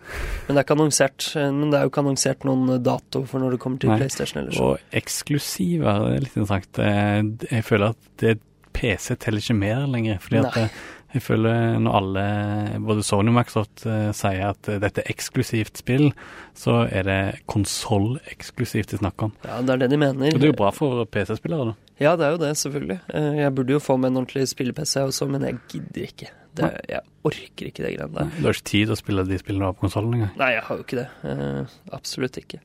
men 0.46 0.56
det 0.56 0.56
er 0.56 0.64
ikke 0.64 0.76
annonsert. 0.78 1.36
eh, 1.36 1.50
Men 1.52 1.70
det 1.70 1.78
er 1.78 1.82
jo 1.84 1.90
ikke 1.90 2.02
annonsert 2.04 2.44
noen 2.44 2.68
eh, 2.74 2.78
dato 2.78 3.24
for 3.26 3.38
når 3.40 3.50
det 3.52 3.60
kommer 3.60 3.78
til 3.80 3.90
Nei. 3.90 3.98
PlayStation 3.98 4.42
ellers. 4.42 4.58
Og 4.60 4.78
eksklusiver, 4.92 6.08
det 6.08 6.16
er 6.16 6.20
litt 6.20 6.36
interessant. 6.36 7.48
Jeg 7.50 7.64
føler 7.64 7.88
at 7.90 7.96
det 8.18 8.40
PC 8.72 9.16
teller 9.18 9.38
ikke 9.40 9.56
mer 9.58 9.86
lenger. 9.86 10.18
fordi 10.20 10.38
at 10.46 10.54
Nei. 10.56 10.62
eh, 10.64 10.68
jeg 11.14 11.22
føler 11.22 11.78
når 11.80 11.94
alle, 11.94 12.80
både 12.80 13.02
Sony 13.04 13.28
og 13.28 13.34
Microsoft, 13.34 13.80
sier 14.14 14.48
at 14.50 14.62
dette 14.80 14.98
er 14.98 15.12
eksklusivt 15.14 15.76
spill, 15.78 16.12
så 16.54 16.86
er 16.92 17.02
det 17.04 17.40
konsolleksklusivt 17.46 18.90
de 18.90 18.98
snakker 18.98 19.24
om. 19.30 19.32
Ja, 19.44 19.60
det 19.62 19.70
er 19.70 19.76
det 19.78 19.90
de 19.90 19.96
mener. 19.96 20.26
Og 20.34 20.40
det 20.40 20.42
er 20.44 20.52
jo 20.52 20.58
bra 20.58 20.70
for 20.72 21.04
PC-spillere, 21.06 21.70
da. 21.72 21.74
Ja, 22.00 22.12
det 22.16 22.26
er 22.26 22.34
jo 22.34 22.40
det, 22.42 22.50
selvfølgelig. 22.60 22.98
Eh, 23.14 23.36
Jeg 23.44 23.54
burde 23.56 23.72
jo 23.72 23.78
få 23.80 23.96
meg 24.00 24.10
en 24.12 24.18
ordentlig 24.22 24.48
spille-PC 24.50 24.98
også, 25.06 25.28
men 25.32 25.46
jeg 25.48 25.56
gidder 25.72 26.02
ikke. 26.10 26.28
Det, 26.56 26.68
jeg 26.88 27.00
orker 27.24 27.66
ikke 27.70 27.82
det 27.84 27.94
greiene 27.96 28.12
der. 28.16 28.28
Du 28.38 28.44
har 28.48 28.54
ikke 28.56 28.68
tid 28.70 28.84
til 28.88 28.94
å 28.94 29.00
spille 29.00 29.24
de 29.28 29.38
spillene 29.40 29.72
på 29.76 29.82
konsollen 29.86 30.14
engang. 30.18 30.36
Nei, 30.40 30.50
jeg 30.56 30.62
har 30.68 30.76
jo 30.78 30.84
ikke 30.86 30.98
det. 31.02 31.08
Eh, 31.28 31.74
absolutt 31.96 32.38
ikke. 32.40 32.60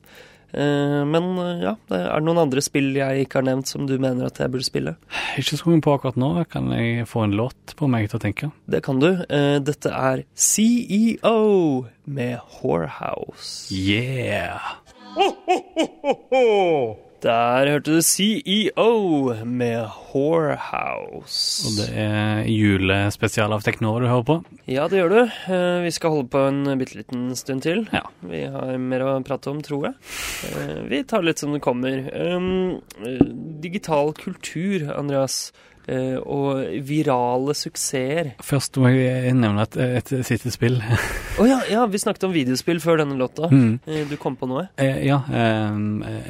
Eh, 0.52 1.00
men 1.08 1.30
ja, 1.62 1.74
er 1.96 2.08
det 2.12 2.24
noen 2.26 2.40
andre 2.42 2.60
spill 2.64 2.90
jeg 2.96 3.24
ikke 3.24 3.40
har 3.40 3.46
nevnt 3.48 3.68
som 3.72 3.86
du 3.88 3.94
mener 4.00 4.28
at 4.28 4.36
jeg 4.40 4.52
burde 4.52 4.68
spille? 4.68 4.94
Ikke 5.40 5.56
så 5.60 5.68
mye 5.72 5.80
på 5.84 5.94
akkurat 5.96 6.16
nå. 6.20 6.30
Kan 6.52 6.68
jeg 6.76 7.06
få 7.08 7.24
en 7.24 7.36
låt 7.36 7.72
på 7.78 7.88
meg 7.88 8.08
til 8.12 8.20
å 8.20 8.24
tenke? 8.24 8.50
Det 8.68 8.82
kan 8.84 9.00
du. 9.00 9.10
Dette 9.64 9.92
er 9.96 10.24
CEO 10.36 11.86
med 12.04 12.36
Whorehouse. 12.60 13.72
Yeah! 13.72 14.60
Der 17.22 17.68
hørte 17.70 17.92
du 17.94 18.00
CEO 18.02 19.34
med 19.46 19.84
Whorehouse. 20.10 21.68
Og 21.68 21.76
det 21.78 21.86
er 22.02 22.40
julespesial 22.50 23.54
av 23.54 23.62
Teknova 23.62 24.00
du 24.02 24.08
hører 24.10 24.26
på. 24.26 24.36
Ja, 24.66 24.88
det 24.90 24.98
gjør 24.98 25.12
du. 25.12 25.20
Eh, 25.54 25.82
Vi 25.84 25.92
skal 25.94 26.16
holde 26.16 26.32
på 26.32 26.42
en 26.48 26.78
bitte 26.80 26.98
liten 26.98 27.28
stund 27.38 27.62
til. 27.62 27.84
Ja. 27.94 28.02
Vi 28.26 28.42
har 28.50 28.74
mer 28.82 29.04
å 29.06 29.12
prate 29.22 29.52
om, 29.54 29.62
tror 29.62 29.86
jeg. 29.86 29.94
Eh, 30.50 30.80
Vi 30.90 31.04
tar 31.04 31.22
litt 31.22 31.38
som 31.38 31.54
det 31.54 31.62
kommer. 31.62 32.02
Um, 32.10 32.80
eh, 33.06 33.22
Digital 33.62 34.12
kultur, 34.18 34.90
Andreas, 34.90 35.52
og 36.22 36.60
virale 36.86 37.54
suksesser. 37.58 38.32
Først 38.44 38.76
må 38.78 38.90
jeg 38.94 39.32
nevne 39.34 39.64
et, 39.66 39.76
et 40.02 40.12
siste 40.28 40.52
spill. 40.54 40.76
Å 41.42 41.46
ja, 41.48 41.58
ja, 41.72 41.86
vi 41.90 41.98
snakket 41.98 42.28
om 42.28 42.34
videospill 42.34 42.78
før 42.84 43.02
denne 43.02 43.16
låta. 43.18 43.48
Mm. 43.50 43.80
Eh, 43.86 44.04
Du 44.10 44.16
kom 44.20 44.36
på 44.38 44.46
noe? 44.50 44.68
Eh, 44.78 45.00
ja, 45.08 45.20
eh, 45.32 45.80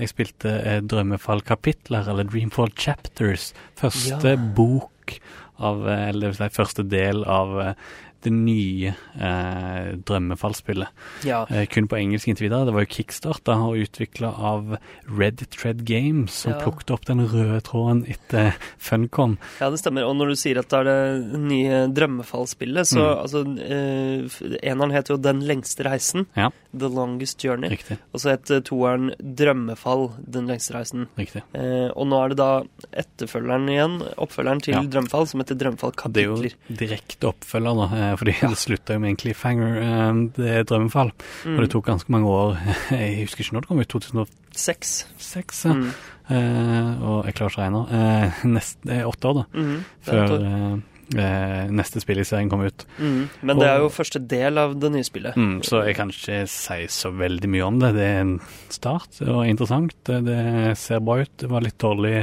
jeg 0.01 0.09
spilte 0.13 0.55
eh, 0.63 0.81
Drømmefall-kapitler, 0.89 2.09
eller 2.13 2.25
Dreamfall 2.31 2.73
Chapters. 2.77 3.53
Første 3.81 4.37
Ja. 4.37 4.37
bok 4.57 5.19
av, 5.63 5.85
eh, 5.89 6.09
eller 6.09 6.33
si 6.33 6.49
første 6.55 6.83
del 6.89 7.25
av 7.25 7.59
eh, 7.61 7.75
det 8.23 8.33
nye 8.33 8.95
eh, 9.21 9.93
Drømmefall-spillet. 10.09 10.89
Ja. 11.27 11.43
Eh, 11.51 11.67
kun 11.67 11.89
på 11.91 11.97
engelsk 11.99 12.29
inntil 12.31 12.49
videre. 12.49 12.67
Det 12.69 12.75
var 12.77 12.85
jo 12.87 12.93
kickstarta 12.97 13.57
og 13.67 13.77
utvikla 13.83 14.31
av 14.39 14.77
Red 15.09 15.45
Tread 15.51 15.85
Games, 15.89 16.33
som 16.33 16.53
Ja. 16.53 16.61
plukket 16.61 16.91
opp 16.95 17.05
den 17.07 17.21
røde 17.29 17.61
tråden 17.63 18.05
etter 18.09 18.55
Funcom. 18.79 19.39
ja, 19.61 19.71
det 19.71 19.79
stemmer. 19.81 20.05
Og 20.09 20.17
når 20.17 20.29
du 20.29 20.35
sier 20.37 20.59
at 20.59 20.69
det 20.69 20.79
er 20.81 20.85
det 20.85 21.41
nye 21.41 21.87
drømmefallspillet, 21.93 22.87
så 22.87 23.03
Mm. 23.03 23.23
altså 23.23 23.43
eh, 23.61 24.69
Eneren 24.73 24.91
heter 24.93 25.15
jo 25.15 25.17
Den 25.23 25.41
lengste 25.41 25.85
reisen. 25.85 26.27
Ja. 26.37 26.51
The 26.77 26.89
Longest 26.89 27.43
Journey. 27.45 27.69
Riktig. 27.71 27.99
Og 28.15 28.21
så 28.21 28.31
het 28.31 28.51
eh, 28.51 28.61
toeren 28.61 29.13
Drømmefall, 29.19 30.11
Den 30.25 30.47
lengste 30.47 30.75
reisen. 30.75 31.09
riktig. 31.19 31.43
Eh, 31.55 31.91
og 31.95 32.07
nå 32.07 32.25
er 32.25 32.29
det 32.31 32.37
da 32.39 32.63
etterfølgeren 32.93 33.69
igjen, 33.69 33.99
oppfølgeren 34.17 34.63
til 34.63 34.75
Ja. 34.75 34.83
Drømmefall, 34.83 35.27
som 35.29 35.41
heter 35.41 35.55
Drømmefall 35.59 35.93
kapitler. 35.93 36.13
Det 36.13 36.53
er 36.53 36.57
jo 36.57 36.77
direkte 36.77 37.29
oppfølger, 37.33 37.75
da, 37.91 38.12
eh, 38.13 38.17
fordi 38.21 38.35
det 38.45 38.59
slutta 38.61 38.95
jo 38.97 39.03
med 39.03 39.15
en 39.15 39.21
cliffhanger. 39.25 39.77
eh, 39.83 40.23
Det 40.39 40.49
er 40.61 40.65
Drømmefall. 40.69 41.13
Mm. 41.45 41.57
Og 41.57 41.61
det 41.65 41.71
tok 41.73 41.87
ganske 41.91 42.13
mange 42.13 42.29
år. 42.31 42.57
Jeg 42.93 43.25
husker 43.25 43.45
ikke 43.47 43.57
når 43.59 43.65
det 43.67 43.69
kom 43.73 43.83
ut, 43.83 43.93
2006? 43.97 44.95
Seks. 45.19 45.65
ja. 45.67 45.75
Mm. 45.75 45.93
Eh, 46.33 47.03
og 47.03 47.27
jeg 47.27 47.35
klarer 47.35 47.51
ikke 47.51 47.59
å 47.59 47.65
regne. 47.65 47.81
Eh, 47.99 48.45
nest, 48.49 48.79
det 48.87 49.01
er 49.01 49.09
åtte 49.11 49.29
år, 49.29 49.41
da, 49.41 49.45
et 49.59 50.07
før 50.07 50.35
eh, 50.39 50.77
eh, 51.19 51.73
neste 51.75 52.01
spill 52.01 52.23
i 52.23 52.25
serien 52.25 52.49
kom 52.49 52.63
ut. 52.63 52.85
Mhm. 52.97 53.25
Men 53.43 53.59
det 53.59 53.67
er 53.69 53.83
jo 53.83 53.91
første 53.93 54.23
del 54.31 54.57
av 54.63 54.77
det 54.81 54.93
nye 54.95 55.05
spillet. 55.05 55.37
Mm, 55.37 55.59
så 55.67 55.83
jeg 55.85 55.97
kan 55.99 56.15
ikke 56.15 56.39
si 56.49 56.79
så 56.95 57.11
veldig 57.19 57.51
mye 57.53 57.67
om 57.67 57.81
det. 57.83 57.91
Det 57.99 58.07
er 58.07 58.21
en 58.23 58.33
start 58.73 59.19
og 59.27 59.43
interessant. 59.51 59.93
Det, 60.07 60.39
ser 60.79 61.03
bra 61.05 61.19
ut. 61.27 61.35
Det 61.43 61.51
var 61.51 61.67
litt 61.67 61.79
dårlig 61.83 62.15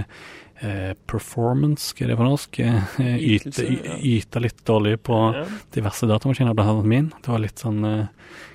performance, 1.07 1.93
hva 1.95 2.05
er 2.05 2.11
det 2.13 2.17
på 2.19 2.25
norsk? 2.27 2.59
Eh, 2.59 2.81
yte, 2.99 3.49
Ytelse, 3.49 3.63
ja. 3.69 3.95
y- 3.97 4.17
yte 4.19 4.41
litt 4.43 4.63
dårlig 4.67 4.97
på 5.03 5.19
Ja. 5.35 5.45
diverse 5.71 6.07
datamaskiner, 6.09 6.53
blant 6.53 6.69
annet 6.69 6.85
min. 6.85 7.09
Det 7.21 7.27
var 7.31 7.39
litt 7.39 7.55
sånn 7.63 7.83
eh, 7.85 8.07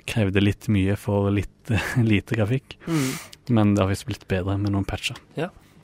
Krevde 0.05 0.41
litt 0.43 0.67
mye 0.69 0.95
for 0.95 1.31
litt 1.33 1.49
lite 1.97 2.35
grafikk. 2.37 2.77
Mm. 2.87 3.07
Men 3.49 3.73
det 3.75 3.81
har 3.81 3.89
visst 3.89 4.05
blitt 4.05 4.27
bedre 4.29 4.57
med 4.57 4.71
noen 4.71 4.85
patcher. 4.85 5.17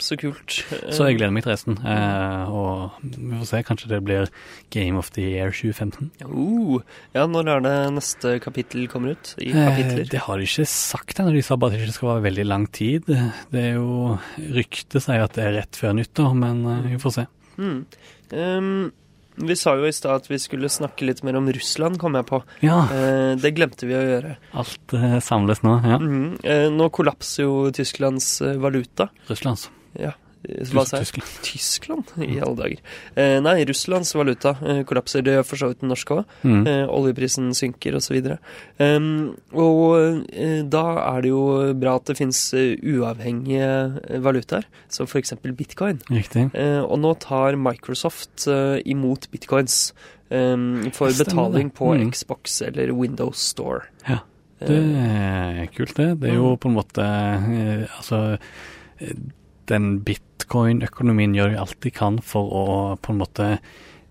Så 0.01 0.17
kult. 0.17 0.55
Så 0.89 1.05
jeg 1.05 1.19
gleder 1.19 1.31
meg 1.35 1.43
til 1.45 1.51
resten. 1.53 1.75
Eh, 1.85 2.49
og 2.49 2.95
vi 3.05 3.37
får 3.37 3.45
se, 3.51 3.59
kanskje 3.67 3.89
det 3.91 3.99
blir 4.07 4.29
Game 4.73 4.97
of 4.97 5.11
the 5.13 5.21
Year 5.21 5.51
2015. 5.53 6.09
Uh, 6.25 6.79
ja, 7.13 7.27
når 7.29 7.51
er 7.53 7.61
det 7.67 7.75
neste 7.99 8.35
kapittel 8.41 8.87
kommer 8.89 9.13
ut? 9.13 9.35
I 9.37 9.51
Eh, 9.53 9.67
kapitler? 9.69 10.09
det 10.09 10.23
har 10.25 10.37
de 10.41 10.47
ikke 10.49 10.65
sagt 10.67 11.21
ennå. 11.21 11.33
De 11.37 11.43
sa 11.45 11.55
bare 11.55 11.71
at 11.73 11.77
det 11.77 11.85
ikke 11.85 11.99
skal 11.99 12.09
være 12.15 12.25
veldig 12.31 12.47
lang 12.49 12.65
tid. 12.73 13.05
Det 13.05 13.61
er 13.67 13.75
jo 13.77 14.17
Ryktet 14.41 15.01
sier 15.05 15.21
at 15.23 15.37
det 15.37 15.45
er 15.45 15.53
rett 15.61 15.77
før 15.77 15.93
nyttår, 16.01 16.33
men 16.35 16.65
eh, 16.65 16.81
vi 16.95 16.97
får 17.05 17.15
se. 17.19 17.27
Mm. 17.61 17.77
Um, 18.33 18.91
vi 19.41 19.55
sa 19.55 19.71
jo 19.79 19.85
i 19.87 19.93
stad 19.95 20.21
at 20.21 20.27
vi 20.29 20.37
skulle 20.43 20.67
snakke 20.69 21.05
litt 21.07 21.21
mer 21.23 21.37
om 21.39 21.47
Russland, 21.55 21.97
kom 22.01 22.17
jeg 22.19 22.25
på. 22.29 22.41
Ja, 22.65 22.81
Eh, 22.91 23.35
det 23.39 23.53
glemte 23.55 23.87
vi 23.87 23.95
å 23.95 24.01
gjøre. 24.03 24.35
alt 24.53 24.93
eh, 24.97 25.19
samles 25.23 25.61
nå. 25.63 25.77
Ja. 25.85 25.97
Mm, 26.01 26.37
Eh, 26.43 26.67
nå 26.69 26.89
kollapser 26.91 27.43
jo 27.47 27.71
Tysklands 27.71 28.41
valuta. 28.61 29.09
Russlands. 29.29 29.69
Ja, 29.99 30.13
eh, 30.47 30.63
hva 30.71 30.85
sa 30.87 30.97
jeg? 31.01 31.07
Tyskland. 31.11 31.31
Tyskland? 31.47 32.11
I 32.23 32.39
alle 32.41 32.55
dager. 32.55 32.79
Eh, 33.15 33.39
nei, 33.43 33.57
Russlands 33.69 34.13
valuta 34.15 34.55
eh, 34.63 34.79
kollapser. 34.87 35.21
Det 35.25 35.35
gjør 35.35 35.45
for 35.45 35.57
så 35.61 35.67
vidt 35.71 35.81
den 35.83 35.91
norske 35.91 36.15
òg. 36.21 36.25
Mm. 36.47 36.61
Eh, 36.67 36.85
oljeprisen 36.89 37.51
synker 37.57 37.97
osv. 37.99 38.17
Um, 38.79 39.35
og 39.53 40.25
eh, 40.31 40.61
da 40.71 40.85
er 41.15 41.21
det 41.25 41.29
jo 41.33 41.43
bra 41.77 41.97
at 41.99 42.07
det 42.09 42.17
fins 42.17 42.39
uh, 42.57 42.71
uavhengige 42.79 43.67
eh, 44.09 44.19
valutaer, 44.23 44.65
som 44.89 45.05
f.eks. 45.09 45.35
bitcoin. 45.57 45.99
Riktig. 46.09 46.47
Eh, 46.55 46.79
og 46.81 46.97
nå 47.03 47.13
tar 47.21 47.59
Microsoft 47.59 48.47
eh, 48.49 48.79
imot 48.89 49.27
bitcoins 49.33 49.91
um, 50.31 50.87
for 50.95 51.11
betaling 51.13 51.69
på 51.75 51.91
Mm. 51.97 52.09
Xbox 52.15 52.61
eller 52.65 52.93
Windows 52.95 53.37
Store. 53.51 53.83
Ja. 54.07 54.21
Eh, 54.61 54.67
Det 54.67 54.77
er 54.77 55.67
kult, 55.75 55.95
det. 55.97 56.09
Det 56.21 56.29
er 56.31 56.35
jo 56.37 56.51
Mm. 56.55 56.57
på 56.61 56.69
en 56.69 56.75
måte 56.75 57.05
eh, 57.05 57.85
Altså 57.97 58.37
eh, 59.01 59.15
Den 59.71 60.01
bitcoin-økonomien 60.07 61.33
gjør 61.37 61.55
alt 61.63 61.79
de 61.85 61.91
kan 61.95 62.19
for 62.25 62.51
å 62.51 62.65
på 63.01 63.13
en 63.13 63.21
måte 63.21 63.47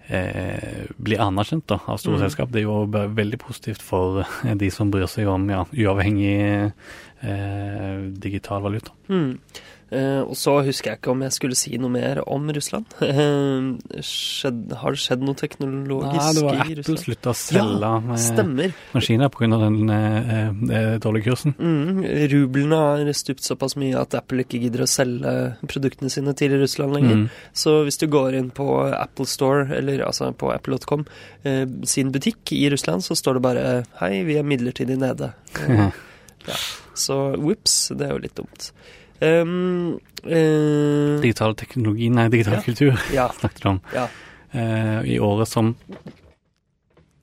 eh, 0.09 0.87
bli 0.99 1.19
anerkjent 1.21 1.67
da, 1.71 1.79
av 1.87 2.01
store 2.03 2.19
Mm. 2.19 2.23
selskap. 2.25 2.51
Det 2.51 2.63
er 2.63 2.67
jo 2.69 2.87
veldig 2.91 3.39
positivt 3.39 3.83
for 3.85 4.25
eh, 4.25 4.55
de 4.59 4.71
som 4.75 4.91
bryr 4.91 5.07
seg 5.11 5.29
om 5.31 5.45
ja, 5.53 5.65
uavhengig 5.71 6.73
eh, 7.23 7.99
digital 8.25 8.63
valuta. 8.65 8.95
Hmm. 9.09 9.37
Eh, 9.91 10.21
og 10.23 10.37
så 10.39 10.53
husker 10.63 10.93
jeg 10.93 11.01
ikke 11.01 11.11
om 11.11 11.23
jeg 11.25 11.35
skulle 11.35 11.57
si 11.59 11.75
noe 11.81 11.91
mer 11.91 12.23
om 12.27 12.51
Russland. 12.55 12.87
Eh, 13.21 14.03
skjedd, 14.07 14.71
har 14.81 14.95
det 14.95 15.01
skjedd 15.03 15.23
noe 15.27 15.37
teknologisk 15.37 16.15
i 16.15 16.21
Nei, 16.21 16.35
det 16.37 16.45
var 16.45 16.61
Apple 16.63 16.77
Russland? 16.79 17.01
slutta 17.03 17.33
å 17.33 17.37
selge 17.37 17.91
ja, 17.91 18.19
Stemmer. 18.23 18.75
maskiner 18.95 19.33
pga. 19.35 19.49
den 19.65 19.93
eh, 19.93 20.53
eh, 20.79 20.95
dårlige 21.03 21.27
kursen. 21.27 21.57
Mm, 21.59 22.05
rublene 22.33 22.79
har 22.81 23.11
stupt 23.19 23.45
såpass 23.45 23.75
mye 23.81 23.99
at 23.99 24.15
Apple 24.17 24.45
ikke 24.45 24.61
gidder 24.63 24.85
å 24.85 24.89
selge 24.91 25.35
produktene 25.67 26.13
sine 26.13 26.35
til 26.39 26.55
Russland 26.61 26.97
lenger. 26.97 27.19
Mm. 27.25 27.27
Så 27.65 27.81
hvis 27.89 27.99
du 28.01 28.07
går 28.13 28.39
inn 28.39 28.53
på 28.55 28.69
Apple 28.89 29.27
Store, 29.29 29.67
eller 29.77 30.05
altså 30.07 30.31
på 30.33 30.53
apple.com, 30.55 31.05
eh, 31.43 31.67
sin 31.85 32.15
butikk 32.15 32.55
i 32.57 32.63
Russland, 32.73 33.05
så 33.05 33.19
står 33.19 33.41
det 33.41 33.45
bare 33.49 33.67
'Hei, 33.99 34.23
vi 34.25 34.39
er 34.39 34.47
midlertidig 34.47 34.97
nede'. 35.03 35.33
ja. 36.49 36.57
så 36.95 37.37
whips, 37.37 37.91
det 37.97 38.07
er 38.07 38.15
jo 38.15 38.23
litt 38.23 38.39
dumt. 38.39 38.71
Um, 39.21 39.99
uh, 40.25 41.21
Digital 41.21 41.55
teknologi, 41.61 42.09
nei, 42.11 42.29
digital 42.33 42.55
Ja. 42.59 42.63
kultur 42.65 43.01
ja, 43.15 43.29
snakket 43.41 43.63
du 43.63 43.69
om. 43.75 43.81
ja. 43.95 44.09
Uh, 44.55 45.05
I 45.07 45.19
året 45.23 45.47
som 45.49 45.75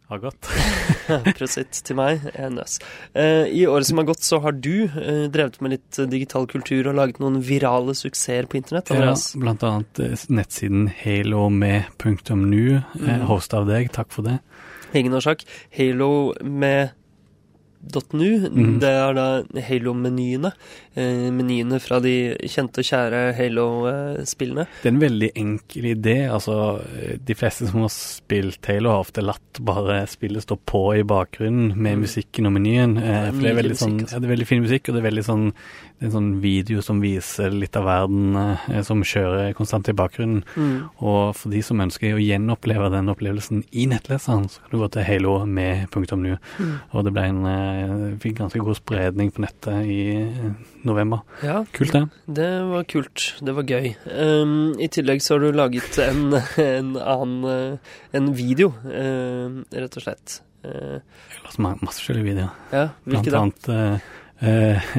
har 0.07 0.21
gått. 0.23 0.47
Prosit 1.37 1.81
til 1.83 1.97
meg. 1.99 2.21
Jeg 2.31 2.53
nøs. 2.55 2.77
Uh, 3.11 3.43
I 3.51 3.65
året 3.67 3.89
som 3.89 3.99
har 3.99 4.05
gått, 4.07 4.21
så 4.23 4.39
har 4.45 4.55
du 4.55 4.85
uh, 4.87 5.25
drevet 5.33 5.57
med 5.59 5.73
litt 5.75 5.99
digital 6.13 6.47
kultur 6.47 6.87
og 6.87 6.95
laget 6.95 7.19
noen 7.19 7.41
virale 7.43 7.91
suksesser 7.97 8.47
på 8.47 8.61
internett. 8.61 8.93
Ja, 8.95 9.11
blant 9.41 9.65
annet 9.67 9.99
nettsiden 10.31 10.87
halomed.nu, 11.01 12.83
Mm. 12.95 13.25
host 13.27 13.53
av 13.53 13.67
deg, 13.67 13.91
takk 13.91 14.13
for 14.15 14.23
det. 14.23 14.37
Ingen 14.95 15.13
årsak. 15.19 15.43
Halo 15.75 16.33
med 16.43 16.93
.nu, 18.11 18.49
mm. 18.49 18.79
Det 18.81 18.89
er 18.89 19.13
da 19.15 19.25
Halo-menyene. 19.67 20.49
Eh, 20.97 21.27
menyene 21.29 21.77
fra 21.83 21.99
de 22.01 22.13
kjente 22.49 22.81
og 22.81 22.87
kjære 22.87 23.19
Halo-spillene. 23.37 24.65
Det 24.81 24.89
er 24.89 24.93
en 24.95 25.01
veldig 25.03 25.29
enkel 25.37 25.89
idé. 25.93 26.15
altså 26.31 26.81
De 27.25 27.35
fleste 27.37 27.67
som 27.69 27.83
har 27.83 27.91
spilt 27.93 28.65
Halo, 28.65 28.89
har 28.95 29.03
ofte 29.05 29.21
latt 29.21 29.61
bare 29.61 29.99
spillet 30.09 30.41
stå 30.45 30.57
på 30.65 30.81
i 30.97 31.03
bakgrunnen 31.03 31.75
med 31.75 31.97
Mm. 31.97 32.01
musikken 32.01 32.45
og 32.47 32.53
menyen. 32.53 32.95
Ja, 32.97 33.31
for 33.31 33.41
det 33.41 33.51
er 33.51 33.61
veldig 33.61 33.77
sånn, 33.77 33.99
altså. 34.01 34.13
ja, 34.13 34.19
det 34.19 34.29
er 34.29 34.35
veldig 34.35 34.47
fin 34.47 34.63
musikk, 34.63 34.89
og 34.89 34.95
det 34.95 35.03
er 35.05 35.09
veldig 35.11 35.25
sånn 35.25 35.53
det 35.97 36.05
er 36.05 36.09
en 36.11 36.11
sånn 36.13 36.41
video 36.41 36.81
som 36.85 36.99
viser 37.01 37.49
litt 37.49 37.75
av 37.75 37.85
verden 37.85 38.35
eh, 38.69 38.81
som 38.85 39.01
kjører 39.01 39.55
konstant 39.57 39.87
i 39.89 39.93
bakgrunnen. 39.97 40.43
Mm. 40.55 40.89
Og 41.01 41.35
for 41.35 41.49
de 41.49 41.61
som 41.65 41.79
ønsker 41.81 42.13
å 42.13 42.21
gjenoppleve 42.21 42.91
den 42.93 43.09
opplevelsen 43.09 43.63
i 43.73 43.87
nettleseren, 43.89 44.45
så 44.47 44.61
kan 44.61 44.69
du 44.71 44.77
gå 44.77 44.91
til 44.93 45.03
Halo 45.07 45.45
med 45.45 45.87
.nu. 46.17 46.37
Mm. 46.59 46.79
Og 46.93 47.03
det 47.03 47.13
ble 47.13 47.23
en 47.23 47.45
eh, 47.49 48.17
fikk 48.21 48.37
ganske 48.37 48.59
god 48.61 48.75
spredning 48.77 49.31
på 49.33 49.41
nettet 49.41 49.85
i 49.89 50.01
eh, 50.21 50.51
november. 50.87 51.21
Ja, 51.43 51.61
Kult, 51.75 51.93
det. 51.93 52.03
det 52.39 52.49
var 52.71 52.83
kult. 52.89 53.27
Det 53.43 53.53
var 53.57 53.67
gøy. 53.67 53.91
Um, 54.09 54.73
I 54.79 54.87
tillegg 54.93 55.21
så 55.23 55.35
har 55.35 55.45
du 55.45 55.51
laget 55.55 55.99
en, 56.03 56.33
en 56.63 56.93
annen 56.97 57.47
eh, 57.51 57.95
En 58.17 58.31
video, 58.37 58.71
uh, 58.87 59.61
rett 59.75 59.97
og 59.99 60.03
slett. 60.07 60.39
Jeg 60.67 61.01
har 61.45 61.53
laget 61.53 61.83
masse 61.85 62.01
forskjellige 62.01 62.27
videoer. 62.31 62.55
ja, 62.73 62.87
Blant 63.05 63.27
hvilke 63.27 63.31
da? 63.31 63.43
annet 63.45 63.67
uh, 63.71 63.99
eh, 64.41 64.89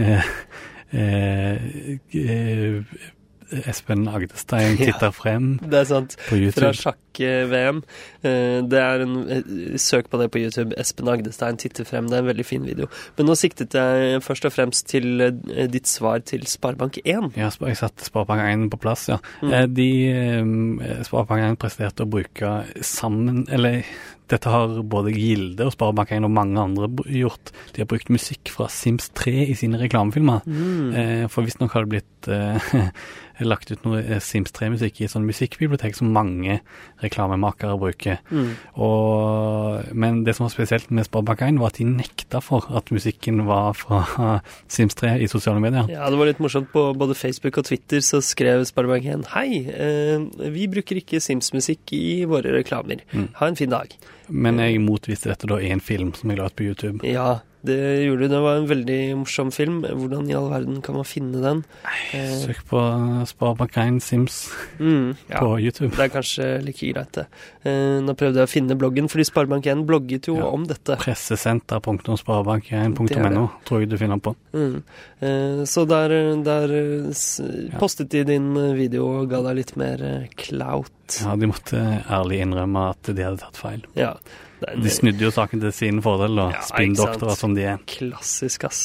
eh, 0.92 2.82
Espen 3.66 4.06
Agdestein 4.08 4.76
Ja. 4.78 4.92
titter 4.92 5.10
frem 5.16 5.58
Det 5.62 5.74
er 5.80 5.84
sant. 5.88 6.16
på 6.28 6.36
Fra 6.52 6.70
sjakk-VM. 6.72 7.82
Eh, 8.22 8.60
Det 8.68 8.78
er 8.78 9.00
en 9.04 9.14
eh, 9.30 9.76
Søk 9.78 10.10
på 10.10 10.18
det 10.20 10.30
på 10.30 10.38
YouTube. 10.42 10.74
Espen 10.78 11.08
Agdestein 11.08 11.56
titter 11.56 11.84
frem. 11.84 12.06
Det 12.08 12.18
er 12.18 12.22
en 12.24 12.28
veldig 12.36 12.44
fin 12.46 12.64
video. 12.66 12.86
Men 13.16 13.26
nå 13.26 13.36
siktet 13.36 13.72
jeg 13.74 14.20
først 14.22 14.44
og 14.44 14.52
fremst 14.52 14.86
til 14.88 15.20
eh, 15.20 15.66
ditt 15.66 15.86
svar 15.86 16.20
til 16.24 16.40
Sparebank1. 16.40 17.32
Ja, 17.36 17.50
jeg 17.50 17.76
satte 17.76 18.04
Sparebank 18.04 18.40
1 18.66 18.70
på 18.70 18.80
plass, 18.80 19.08
ja. 19.08 19.18
Mm. 19.42 19.74
De 19.74 19.88
eh, 20.12 21.02
Sparebank 21.08 21.52
1 21.52 21.58
presterte 21.58 22.04
å 22.04 22.10
bruke 22.10 22.64
sammen 22.84 23.46
Eller 23.50 23.84
dette 24.28 24.50
har 24.52 24.80
både 24.84 25.14
Gilde 25.14 25.68
og 25.68 25.72
Sparebank 25.74 26.12
1 26.12 26.26
og 26.26 26.34
mange 26.34 26.60
andre 26.60 26.88
gjort. 27.08 27.52
De 27.74 27.82
har 27.82 27.88
brukt 27.88 28.10
musikk 28.12 28.52
fra 28.52 28.68
Sims 28.72 29.08
3 29.16 29.46
i 29.48 29.56
sine 29.56 29.80
reklamefilmer. 29.80 30.44
Mm. 30.44 30.90
Eh, 30.92 31.24
for 31.32 31.46
visstnok 31.46 31.72
har 31.72 31.86
det 31.86 31.94
blitt 31.94 32.28
eh, 32.28 32.92
lagt 33.52 33.70
ut 33.70 33.86
noe 33.86 34.00
eh, 34.02 34.20
Sims 34.24 34.52
3-musikk 34.56 35.00
i 35.00 35.06
et 35.06 35.12
sånt 35.12 35.28
musikkbibliotek 35.28 35.96
som 35.96 36.10
mange 36.14 36.58
reklamemakere 37.02 37.78
bruker. 37.80 38.20
Mm. 38.28 38.50
Og, 38.84 39.94
men 39.96 40.20
det 40.26 40.36
som 40.36 40.46
var 40.46 40.52
spesielt 40.52 40.90
med 40.92 41.08
Sparebank 41.08 41.46
1, 41.46 41.62
var 41.62 41.72
at 41.72 41.80
de 41.80 41.88
nekta 41.88 42.42
for 42.44 42.68
at 42.76 42.92
musikken 42.94 43.44
var 43.48 43.72
fra 43.78 44.02
Sims 44.74 44.98
3 44.98 45.16
i 45.24 45.30
sosiale 45.30 45.62
medier. 45.62 45.88
Ja, 45.92 46.10
det 46.10 46.20
var 46.20 46.30
litt 46.30 46.42
morsomt. 46.42 46.68
På 46.74 46.90
både 46.98 47.16
Facebook 47.16 47.62
og 47.62 47.68
Twitter 47.70 48.04
så 48.04 48.20
skrev 48.24 48.66
Sparebank1 48.68 49.24
Hei, 49.32 49.48
eh, 49.72 50.52
vi 50.52 50.68
bruker 50.68 51.00
ikke 51.00 51.22
Sims-musikk 51.22 51.96
i 51.96 52.22
våre 52.28 52.52
reklamer. 52.58 53.00
Mm. 53.14 53.30
Ha 53.40 53.48
en 53.48 53.56
fin 53.56 53.72
dag. 53.72 53.96
Men 54.28 54.60
jeg 54.62 54.80
motviste 54.84 55.30
dette 55.32 55.48
da 55.50 55.60
i 55.60 55.70
en 55.72 55.82
film 55.82 56.12
som 56.16 56.30
jeg 56.30 56.40
la 56.40 56.48
ut 56.50 56.56
på 56.58 56.66
YouTube. 56.68 57.00
Ja, 57.06 57.40
det 57.66 57.78
gjorde 58.06 58.22
du. 58.26 58.28
Det 58.32 58.40
var 58.44 58.54
en 58.60 58.68
veldig 58.70 59.00
morsom 59.18 59.48
film. 59.54 59.76
Hvordan 59.82 60.28
i 60.30 60.34
all 60.38 60.48
verden 60.52 60.76
kan 60.84 60.94
man 60.98 61.06
finne 61.08 61.38
den? 61.42 61.58
Nei, 61.84 62.00
Søk 62.44 62.60
på 62.70 62.78
Sparebank 63.26 63.72
1 63.82 63.98
Sims 64.04 64.34
mm, 64.78 65.08
ja. 65.32 65.38
på 65.40 65.48
YouTube. 65.60 65.90
Det 65.96 66.04
er 66.06 66.12
kanskje 66.14 66.44
like 66.64 66.86
greit, 66.92 67.12
det. 67.18 67.26
Eh, 67.66 67.98
nå 68.04 68.12
prøvde 68.18 68.38
jeg 68.42 68.48
å 68.48 68.52
finne 68.52 68.78
bloggen, 68.78 69.06
fordi 69.10 69.24
Sparebank1 69.28 69.80
blogget 69.88 70.24
jo 70.30 70.34
Ja. 70.38 70.46
om 70.54 70.62
dette. 70.70 70.92
Det 70.94 70.98
er 70.98 71.02
Pressesenter.sparebank1.no 71.08 73.44
tror 73.66 73.78
jeg 73.82 73.88
du 73.90 73.96
finner 74.00 74.18
på. 74.22 74.30
Mm. 74.54 74.76
Eh, 75.20 75.60
så 75.68 75.80
der, 75.88 76.08
der 76.46 76.66
eh, 76.78 77.10
postet 77.80 78.08
de 78.14 78.20
din 78.28 78.48
video 78.78 79.02
og 79.20 79.30
ga 79.32 79.38
deg 79.48 79.54
litt 79.62 79.74
mer 79.80 79.96
eh, 80.04 80.26
clout. 80.38 80.92
Ja, 81.22 81.30
de 81.40 81.46
måtte 81.50 81.78
ærlig 82.06 82.38
innrømme 82.44 82.82
at 82.92 83.02
de 83.10 83.22
hadde 83.24 83.40
tatt 83.42 83.56
feil. 83.58 83.82
Ja. 83.98 84.12
De 84.58 84.92
snudde 84.92 85.22
jo 85.22 85.32
saken 85.34 85.62
til 85.62 85.74
sin 85.74 86.00
fordel, 86.04 86.38
da. 86.40 86.48
Ja, 86.56 86.62
Spinndoktorer 86.66 87.38
som 87.38 87.54
de 87.58 87.66
er. 87.74 87.82
klassisk, 87.90 88.66
ass. 88.68 88.82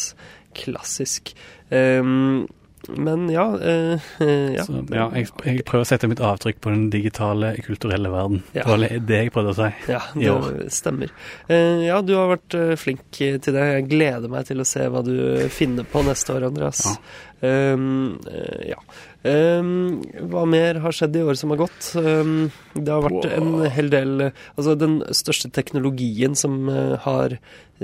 Klassisk. 0.57 1.34
Um, 1.74 2.45
men 2.88 3.30
ja, 3.30 3.59
eh, 3.63 3.99
ja. 4.55 4.63
Så, 4.63 4.82
ja 4.91 5.05
jeg, 5.15 5.30
jeg 5.45 5.63
prøver 5.67 5.86
å 5.86 5.88
sette 5.88 6.09
mitt 6.11 6.21
avtrykk 6.24 6.59
på 6.63 6.74
den 6.74 6.89
digitale, 6.91 7.53
kulturelle 7.63 8.11
verden. 8.11 8.41
Ja. 8.51 8.65
Det 8.65 8.71
var 8.71 9.05
det 9.07 9.19
jeg 9.21 9.34
prøvde 9.36 9.53
å 9.53 9.57
si. 9.57 9.69
Ja, 9.93 10.01
i 10.19 10.28
det 10.28 10.67
stemmer. 10.76 11.13
Uh, 11.47 11.80
ja, 11.86 12.01
du 12.03 12.15
har 12.17 12.34
vært 12.36 12.57
eh, 12.59 12.74
flink 12.80 13.05
til 13.15 13.39
det. 13.39 13.67
Jeg 13.78 13.88
gleder 13.93 14.32
meg 14.32 14.49
til 14.49 14.63
å 14.63 14.67
se 14.67 14.88
hva 14.91 15.03
du 15.05 15.15
finner 15.53 15.88
på 15.88 16.03
neste 16.05 16.36
år, 16.36 16.49
Andreas. 16.51 16.84
Ja. 16.89 16.97
Um, 17.43 18.19
uh, 18.28 18.61
ja. 18.67 18.80
Ehm, 19.24 20.01
hva 20.32 20.43
mer 20.49 20.82
har 20.84 20.95
skjedd 20.95 21.15
i 21.15 21.24
året 21.24 21.39
som 21.39 21.53
har 21.53 21.61
gått? 21.63 21.93
Um, 21.95 22.49
det 22.76 22.91
har 22.91 23.05
vært 23.05 23.28
en 23.32 23.53
hel 23.71 23.91
del 23.93 24.26
Altså, 24.28 24.74
den 24.76 24.97
største 25.15 25.51
teknologien 25.55 26.36
som 26.36 26.67
uh, 26.67 26.97
har 27.05 27.38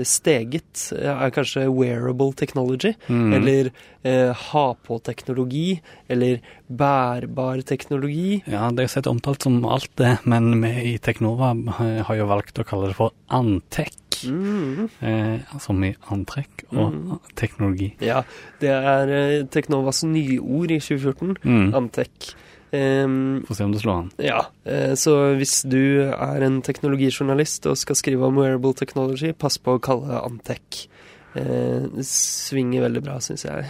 steget, 0.06 0.92
eh, 0.96 1.10
er 1.10 1.32
kanskje 1.34 1.66
wearable 1.68 2.32
technology. 2.32 2.94
Mm. 3.08 3.32
Eller 3.36 3.70
eh, 4.02 4.32
ha-på-teknologi. 4.32 5.80
Eller 6.08 6.40
bærbar 6.68 7.62
teknologi. 7.66 8.42
Ja, 8.46 8.70
det 8.70 8.86
er 8.86 8.94
sett 8.94 9.10
omtalt 9.10 9.42
som 9.42 9.60
alt 9.64 9.90
det, 10.00 10.18
men 10.24 10.62
vi 10.62 10.94
i 10.94 10.98
Teknova 11.02 11.52
har 12.06 12.16
jo 12.16 12.30
valgt 12.30 12.62
å 12.62 12.66
kalle 12.68 12.92
det 12.92 12.98
for 13.00 13.16
Antec. 13.28 14.09
Mm. 14.28 14.88
Eh, 15.02 15.58
som 15.60 15.84
i 15.84 15.94
antrekk 16.10 16.64
og 16.72 16.92
Mm. 16.92 17.18
teknologi. 17.36 17.94
Ja, 18.00 18.22
det 18.60 18.70
er 18.70 19.08
eh, 19.16 19.42
Teknovas 19.46 20.02
nyord 20.04 20.70
i 20.70 20.78
2014. 20.80 21.36
Mm. 21.44 21.74
Antrekk. 21.74 22.34
Um, 22.72 23.42
Få 23.48 23.54
se 23.58 23.64
om 23.64 23.72
det 23.72 23.80
slår 23.82 23.96
an. 23.98 24.10
ja, 24.22 24.44
eh, 24.64 24.92
så 24.94 25.34
hvis 25.36 25.64
du 25.68 26.02
er 26.06 26.44
en 26.46 26.60
teknologijournalist 26.62 27.66
og 27.66 27.76
skal 27.76 27.96
skrive 27.98 28.22
om 28.28 28.36
wearable 28.38 28.72
technology, 28.78 29.32
pass 29.32 29.58
på 29.58 29.74
å 29.74 29.80
kalle 29.82 30.20
Antec. 30.22 30.86
Eh, 31.34 31.88
det 31.96 32.04
svinger 32.06 32.82
veldig 32.86 33.02
bra, 33.02 33.16
syns 33.18 33.44
jeg. 33.44 33.66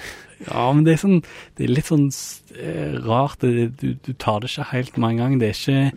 Ja, 0.46 0.70
men 0.72 0.84
det 0.84 0.94
er 0.94 1.00
sånn 1.06 1.22
Det 1.56 1.64
er 1.66 1.72
litt 1.74 1.88
sånn 1.88 2.06
eh, 2.56 2.94
rart. 3.04 3.40
Det, 3.40 3.76
du, 3.80 3.94
du 3.94 4.12
tar 4.14 4.40
det 4.40 4.48
ikke 4.50 4.68
helt 4.72 4.96
med 4.98 5.10
en 5.10 5.16
gang. 5.16 5.38
Det 5.40 5.48
er 5.48 5.56
ikke 5.58 5.92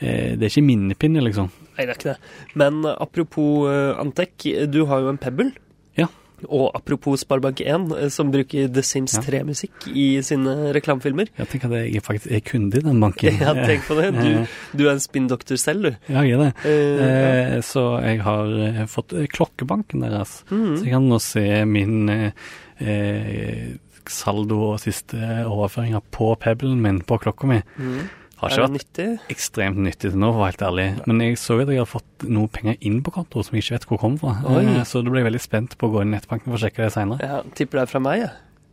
eh, 0.00 0.36
Det 0.36 0.42
er 0.42 0.50
ikke 0.50 0.66
minnepinne, 0.66 1.22
liksom. 1.22 1.50
Nei, 1.76 1.86
det 1.86 1.92
er 1.92 1.98
ikke 2.00 2.12
det. 2.14 2.18
Men 2.54 2.82
eh, 2.84 2.96
apropos 3.06 3.68
Antek, 3.68 4.36
Antec, 4.46 4.70
du 4.72 4.84
har 4.90 5.04
jo 5.04 5.12
en 5.12 5.20
Pebble. 5.20 5.52
Ja. 5.96 6.08
Og 6.52 6.68
apropos 6.76 7.22
Sparebank1, 7.24 7.86
eh, 7.96 8.08
som 8.12 8.28
bruker 8.32 8.68
The 8.68 8.82
Sims 8.84 9.14
3-musikk 9.24 9.86
i 9.88 10.20
sine 10.26 10.72
reklamefilmer. 10.76 11.30
Jeg 11.38 11.48
tenker 11.52 11.72
at 11.72 11.86
jeg 11.88 12.02
faktisk 12.04 12.34
er 12.36 12.42
kunde 12.44 12.80
i 12.80 12.84
den 12.84 13.00
banken. 13.00 13.38
Ja, 13.46 13.54
tenk 13.56 13.86
på 13.88 13.96
det. 13.98 14.10
Du, 14.16 14.58
du 14.76 14.84
er 14.86 14.92
en 14.96 15.00
spinndoktor 15.00 15.56
selv, 15.60 15.88
du. 15.88 16.12
Ja, 16.12 16.24
jeg 16.26 16.36
er 16.36 16.44
det. 16.44 16.52
Uh, 16.66 17.00
ja. 17.00 17.08
Eh, 17.08 17.56
så 17.64 17.86
jeg 18.04 18.20
har 18.26 18.52
eh, 18.68 18.84
fått 18.90 19.16
eh, 19.16 19.28
klokkebanken 19.32 20.04
deres. 20.04 20.42
Mhm. 20.50 20.76
Så 20.76 20.84
jeg 20.84 20.94
kan 20.96 21.08
nå 21.08 21.20
se 21.24 21.46
min 21.68 22.12
eh, 22.12 22.46
eh, 22.84 23.66
saldo 24.06 24.60
og 24.74 24.78
siste 24.84 25.18
overføringer 25.48 26.04
på 26.14 26.34
Pebblen 26.38 26.78
min 26.84 27.00
på 27.06 27.18
klokka 27.24 27.48
mi. 27.50 27.62
Mhm. 27.80 28.06
Har 28.46 28.54
ikke 28.56 28.66
vært 28.66 28.76
nyttig? 28.78 29.08
ekstremt 29.34 29.76
nyttig 29.86 30.10
til 30.12 30.18
nå, 30.22 30.32
for 30.32 30.40
å 30.40 30.44
være 30.46 30.52
helt 30.54 30.66
ærlig. 30.70 30.86
Men 31.06 31.20
jeg 31.26 31.38
så 31.42 31.60
at 31.62 31.68
jeg 31.74 31.78
har 31.82 31.90
fått 31.90 32.28
noe 32.28 32.48
penger 32.48 32.76
inn 32.80 33.00
på 33.06 33.12
konto 33.18 33.42
som 33.44 33.54
jeg 33.58 33.64
ikke 33.66 33.76
vet 33.78 33.88
hvor 33.90 33.98
kommer 34.04 34.18
fra. 34.22 34.36
Oi. 34.56 34.64
Eh, 34.76 34.84
Så 34.84 35.02
da 35.04 35.10
ble 35.10 35.22
jeg 35.24 35.30
veldig 35.32 35.42
spent 35.44 35.76
på 35.78 35.88
å 35.90 35.92
gå 35.96 36.02
inn 36.06 36.14
i 36.14 36.16
nettbanken 36.18 36.50
for 36.52 36.58
å 36.58 36.62
sjekke 36.66 36.86
det 36.86 36.92
seinere. 36.96 37.20
Ja, 37.26 37.42
tipper 37.58 37.82
det 37.82 37.88
er 37.88 37.92
fra 37.96 38.00
meg, 38.06 38.22
jeg. 38.26 38.32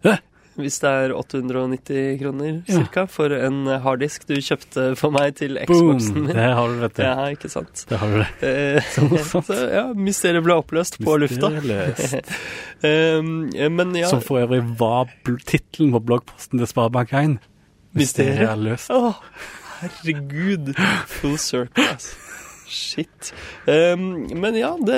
Ja. 0.09 0.17
Hvis 0.53 0.75
det 0.83 0.85
er 0.93 1.09
890 1.17 2.19
kroner 2.19 2.49
Ja. 2.69 2.75
cirka 2.77 3.07
for 3.09 3.33
en 3.33 3.63
harddisk 3.81 4.27
du 4.29 4.35
kjøpte 4.37 4.95
for 4.95 5.09
meg 5.09 5.33
til 5.39 5.57
Xboxen 5.57 6.13
min. 6.27 6.35
Det 6.35 6.43
har 6.53 6.67
du 6.69 6.75
det, 6.75 6.81
vet 6.83 6.93
du. 6.99 7.01
Ja, 7.07 7.25
ikke 7.33 7.49
sant. 7.49 7.85
Det 7.89 7.97
har 7.97 8.07
du 8.11 8.19
det. 8.21 8.27
Eh, 8.77 8.81
Så 8.93 9.07
morsomt. 9.09 9.49
ja, 9.49 9.87
mysteriet 9.97 10.43
ble 10.45 10.53
oppløst 10.61 10.99
på 11.01 11.15
lufta. 11.17 11.49
Um, 12.83 13.49
men 13.79 13.95
ja 13.97 14.07
Som 14.11 14.21
for 14.21 14.43
øvrig 14.43 14.61
var 14.77 15.09
tittelen 15.25 15.89
på 15.95 16.03
bloggposten 16.05 16.59
til 16.61 16.69
Sparebank1. 16.69 17.39
Mysteriet? 17.97 18.49
er 18.49 18.55
løst. 18.57 18.89
Å, 18.93 19.13
herregud. 19.83 20.73
Full 21.19 21.37
circle, 21.41 21.83
altså. 21.93 22.13
Shit. 22.73 23.29
Um, 23.69 24.23
men 24.41 24.55
ja, 24.57 24.71
det, 24.81 24.97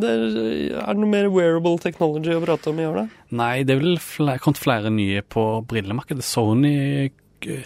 det 0.00 0.12
er 0.14 0.94
noe 0.96 1.10
mer 1.10 1.26
wearable 1.34 1.76
technology 1.82 2.32
å 2.32 2.40
prate 2.46 2.70
om 2.70 2.78
i 2.80 2.86
år, 2.88 2.96
da? 3.02 3.06
Nei, 3.36 3.56
det 3.66 3.74
er 3.76 3.80
vel 3.82 3.98
flere, 4.00 4.38
kommet 4.40 4.62
flere 4.62 4.88
nye 4.94 5.20
på 5.20 5.42
brillemarkedet. 5.68 6.24
Sony 6.24 6.70
eh, 7.04 7.10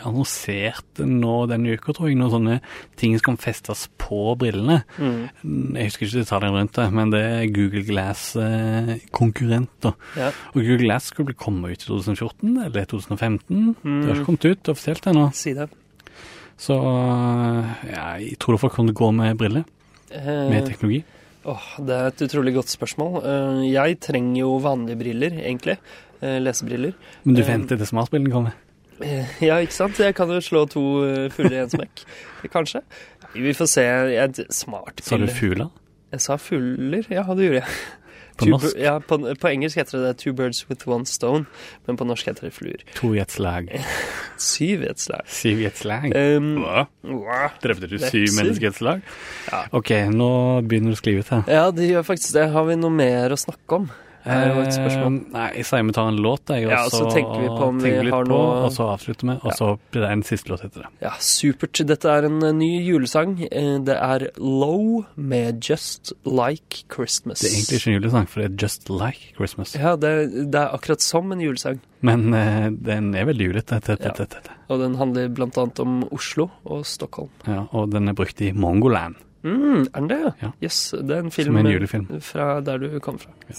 annonserte 0.03 1.07
nå 1.07 1.37
denne 1.53 1.77
uka, 1.79 1.95
tror 1.95 2.09
jeg, 2.11 2.19
noen 2.19 2.33
sånne 2.35 2.57
ting 2.99 3.15
som 3.21 3.27
kan 3.29 3.39
festes 3.45 3.85
på 4.01 4.35
brillene. 4.41 4.81
Jeg 4.99 5.87
husker 5.93 6.09
ikke 6.09 6.25
detaljene 6.25 6.59
rundt 6.65 6.75
det, 6.81 6.89
men 6.99 7.07
det 7.15 7.23
er 7.29 7.47
Google 7.55 7.85
Glass-konkurrenter. 7.87 9.93
Ja. 10.19 10.33
Og 10.55 10.59
Google 10.65 10.83
Glass 10.89 11.05
skulle 11.13 11.37
komme 11.39 11.71
ut 11.71 11.79
i 11.79 11.87
2014 11.87 12.59
eller 12.65 12.83
2015. 12.91 13.47
Det 13.47 13.55
har 13.85 13.87
Mm. 13.87 14.03
ikke 14.17 14.27
kommet 14.33 14.49
ut 14.51 14.63
offisielt 14.75 15.07
ennå. 15.13 15.29
Si 15.35 15.53
det. 15.55 15.69
Så 16.59 16.75
ja, 17.89 18.07
jeg 18.19 18.39
tror 18.43 18.59
folk 18.59 18.75
kan 18.75 18.91
å 18.91 18.95
gå 18.97 19.13
med 19.15 19.37
briller, 19.39 19.65
med 20.11 20.57
Eh, 20.63 20.67
teknologi. 20.67 21.05
Åh, 21.49 21.67
det 21.87 21.95
er 21.95 22.07
et 22.11 22.23
utrolig 22.27 22.55
godt 22.57 22.69
spørsmål. 22.73 23.19
Eh, 23.25 23.61
Jeg 23.73 24.01
trenger 24.01 24.41
jo 24.41 24.59
vanlige 24.61 24.99
briller, 24.99 25.31
egentlig. 25.39 25.79
Eh, 26.21 26.39
Lesebriller. 26.43 26.95
Men 27.25 27.35
du 27.37 27.43
Eh, 27.43 27.47
venter 27.47 27.77
til 27.79 27.87
smartbrillene 27.87 28.33
kommer? 28.33 28.53
Eh, 29.01 29.25
Ja, 29.41 29.57
ikke 29.63 29.73
sant? 29.73 29.97
Jeg 29.99 30.15
kan 30.17 30.29
jo 30.29 30.41
slå 30.41 30.67
to 30.69 30.83
eh, 31.05 31.29
fugler 31.31 31.61
i 31.61 31.63
en 31.63 31.71
smekk. 31.71 32.03
Kanskje. 32.51 32.83
Vi 33.35 33.53
får 33.55 33.69
se. 33.69 33.83
Jeg, 33.85 34.47
smart 34.51 35.01
Sa 35.05 35.17
du 35.17 35.27
fugler? 35.29 35.71
Jeg 36.11 36.21
sa 36.21 36.37
fugler. 36.37 37.05
Ja, 37.13 37.23
det 37.35 37.45
gjorde 37.47 37.63
jeg. 37.63 37.69
På 38.39 38.47
Two 38.47 38.53
norsk? 38.55 38.76
Ja, 38.78 38.97
på, 39.03 39.18
på 39.41 39.51
engelsk 39.51 39.76
heter 39.80 39.99
det 40.07 40.12
'two 40.22 40.32
birds 40.32 40.62
with 40.70 40.86
one 40.89 41.05
stone', 41.11 41.47
men 41.86 41.97
på 41.99 42.07
norsk 42.07 42.26
heter 42.30 42.47
det 42.49 42.53
fluer. 42.55 42.84
To 43.01 43.12
i 43.14 43.18
et 43.22 43.34
slag. 43.39 43.68
Syv 44.39 44.82
i 44.86 44.91
et 44.93 45.01
slag. 45.03 45.24
Syv 45.26 45.61
i 45.64 45.66
et 45.66 45.78
slag? 45.78 46.12
Um, 46.14 46.53
Hva? 46.62 47.49
Drepte 47.62 47.91
du 47.91 47.99
syv, 47.99 48.11
syv 48.28 48.36
mennesker 48.39 48.68
i 48.68 48.70
et 48.70 48.78
slag? 48.78 49.03
Ja. 49.51 49.64
OK, 49.74 49.91
nå 50.14 50.30
begynner 50.68 50.95
du 50.95 50.99
å 50.99 51.01
skli 51.03 51.16
ut 51.18 51.32
her. 51.34 51.43
Ja, 51.51 51.70
det 51.74 51.91
gjør 51.91 52.07
faktisk 52.07 52.36
det. 52.39 52.49
Har 52.55 52.68
vi 52.70 52.78
noe 52.78 52.95
mer 52.95 53.34
å 53.34 53.41
snakke 53.41 53.82
om? 53.82 53.91
Er 54.27 54.49
jo 54.55 54.61
et 54.62 54.73
spørsmål. 54.75 55.07
Eh, 55.19 55.33
nei, 55.33 55.45
jeg 55.57 55.64
sier 55.69 55.85
vi 55.87 55.93
tar 55.97 56.09
en 56.11 56.16
låt, 56.25 56.43
jeg, 56.53 56.66
Ja, 56.69 56.81
og 56.85 56.91
så 56.93 57.05
tenker 57.12 57.41
vi 57.41 57.49
på 57.49 57.69
om 57.69 57.79
vi 57.81 57.91
har 57.97 58.11
på, 58.11 58.29
noe- 58.29 58.64
Og 58.66 58.73
så 58.75 58.89
avslutter 58.93 59.29
vi, 59.31 59.37
og 59.43 59.53
så 59.57 59.69
blir 59.93 60.03
det 60.03 60.11
en 60.11 60.23
siste 60.23 60.49
låt 60.51 60.64
etter 60.66 60.83
det. 60.83 60.91
Ja, 61.01 61.12
supert. 61.19 61.81
Dette 61.87 62.05
er 62.11 62.25
en 62.29 62.43
eh, 62.43 62.53
ny 62.53 62.71
julesang. 62.85 63.39
Eh, 63.51 63.79
Det 63.85 63.97
er 63.97 64.27
Low 64.39 65.05
med 65.16 65.61
Just 65.62 66.12
Like 66.27 66.85
Christmas. 66.93 67.41
Det 67.41 67.49
er 67.51 67.55
egentlig 67.57 67.79
ikke 67.81 67.91
en 67.93 67.97
julesang, 68.03 68.27
for 68.29 68.41
det 68.43 68.51
er 68.51 68.57
Just 68.66 68.91
Like 68.91 69.35
Christmas. 69.37 69.75
Ja, 69.79 69.95
det 69.97 70.09
er, 70.11 70.27
det 70.51 70.55
er 70.55 70.75
akkurat 70.75 71.01
som 71.01 71.33
en 71.33 71.41
julesang. 71.41 71.81
Men 72.03 72.35
eh, 72.35 72.69
den 72.71 73.14
er 73.14 73.25
veldig 73.25 73.49
julete. 73.53 73.81
Ja. 73.99 74.12
Og 74.69 74.79
den 74.81 74.95
handler 75.01 75.29
blant 75.33 75.57
annet 75.59 75.81
om 75.81 76.03
Oslo 76.12 76.51
og 76.64 76.85
Stockholm. 76.87 77.31
Ja, 77.47 77.64
og 77.73 77.91
den 77.91 78.09
er 78.09 78.14
brukt 78.14 78.41
i 78.43 78.53
Mongoland. 78.53 79.14
Mm, 79.47 79.87
er 79.95 80.01
den 80.03 80.09
det? 80.11 80.33
Ja. 80.43 80.49
Yes, 80.61 80.91
det 80.99 81.14
er 81.14 81.21
en 81.23 81.31
film 81.31 81.53
Som 81.53 81.57
en 81.61 81.66
eh, 81.66 81.73
julefilm. 81.77 82.07
fra 82.21 82.61
der 82.61 82.79
du 82.83 82.99
kom 83.01 83.19
fra. 83.23 83.31
Ja, 83.49 83.55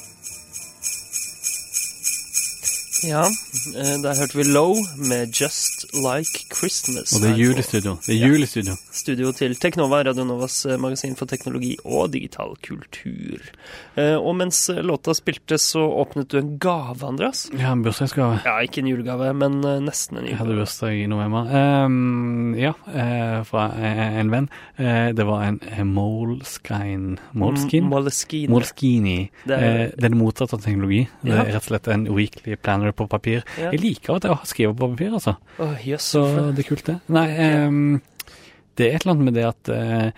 eh, 3.06 3.96
der 4.04 4.18
hørte 4.20 4.38
vi 4.38 4.44
Low 4.44 4.76
med 4.98 5.32
Just 5.34 5.86
Like 5.94 6.46
Christmas. 6.56 7.14
Og 7.16 7.22
det 7.24 7.30
er 7.30 7.36
her 7.36 7.44
jul 7.44 7.54
på 7.54 7.60
i 7.60 7.68
studio. 7.68 7.96
Det 8.06 8.16
er 8.16 8.28
julestudio. 8.28 8.72
Ja. 8.76 8.94
studio. 9.00 9.32
Til 9.32 9.56
Teknova, 9.56 10.02
Radionovas 10.04 10.66
eh, 10.66 10.78
magasin 10.80 11.16
for 11.16 11.26
teknologi 11.30 11.76
og 11.86 12.12
digital 12.14 12.56
kultur. 12.66 13.40
Eh, 13.96 14.16
Og 14.20 14.36
mens 14.36 14.70
låta 14.84 15.14
spilte, 15.14 15.58
så 15.58 15.80
åpnet 16.02 16.30
du 16.32 16.38
en 16.40 16.58
gave, 16.60 17.04
Andreas. 17.08 17.50
Ja, 17.54 17.72
en 17.72 17.84
bursdagsgave. 17.84 18.42
Ja, 18.46 18.58
ikke 18.62 18.82
en 18.84 18.88
julegave, 18.92 19.34
men 19.34 19.62
nesten 19.86 20.18
en 20.18 20.26
julegave. 20.26 20.30
Jeg 20.30 20.38
hadde 20.42 20.60
bursdag 20.60 21.04
i 21.04 21.08
november. 21.08 21.50
Um, 21.86 22.56
ja, 22.60 22.74
fra 23.48 23.70
en 24.20 24.32
venn. 24.32 24.50
Det 24.78 25.26
var 25.26 25.44
en 25.48 25.60
Moleskine 25.94 27.18
Moleskine? 27.34 27.88
Moleskine. 27.90 28.52
Moleskini. 28.52 29.18
Er, 29.48 29.92
det 29.96 30.04
er 30.06 30.10
det 30.10 30.18
motsatte 30.18 30.58
av 30.58 30.64
teknologi. 30.64 31.06
Det 31.24 31.34
er 31.34 31.50
rett 31.50 31.62
og 31.64 31.68
slett 31.70 31.88
en 31.94 32.08
weekly 32.16 32.56
planner 32.60 32.89
på 32.96 33.08
papir. 33.10 33.44
Ja. 33.60 33.72
Jeg 33.72 33.82
liker 33.84 34.16
at 34.20 34.24
jeg 34.30 34.38
skriver 34.52 34.74
på 34.80 34.90
papir, 34.96 35.14
altså. 35.20 35.36
Oh, 35.60 35.74
yes, 35.86 36.04
Så 36.16 36.26
det 36.56 36.66
er 36.66 36.70
kult, 36.70 36.86
det. 36.86 37.00
Nei, 37.10 37.28
um, 37.68 38.02
det 38.80 38.88
er 38.92 38.96
et 38.96 39.06
eller 39.06 39.16
annet 39.18 39.26
med 39.30 39.34
det 39.40 39.48
at 39.50 39.72
uh, 39.74 40.12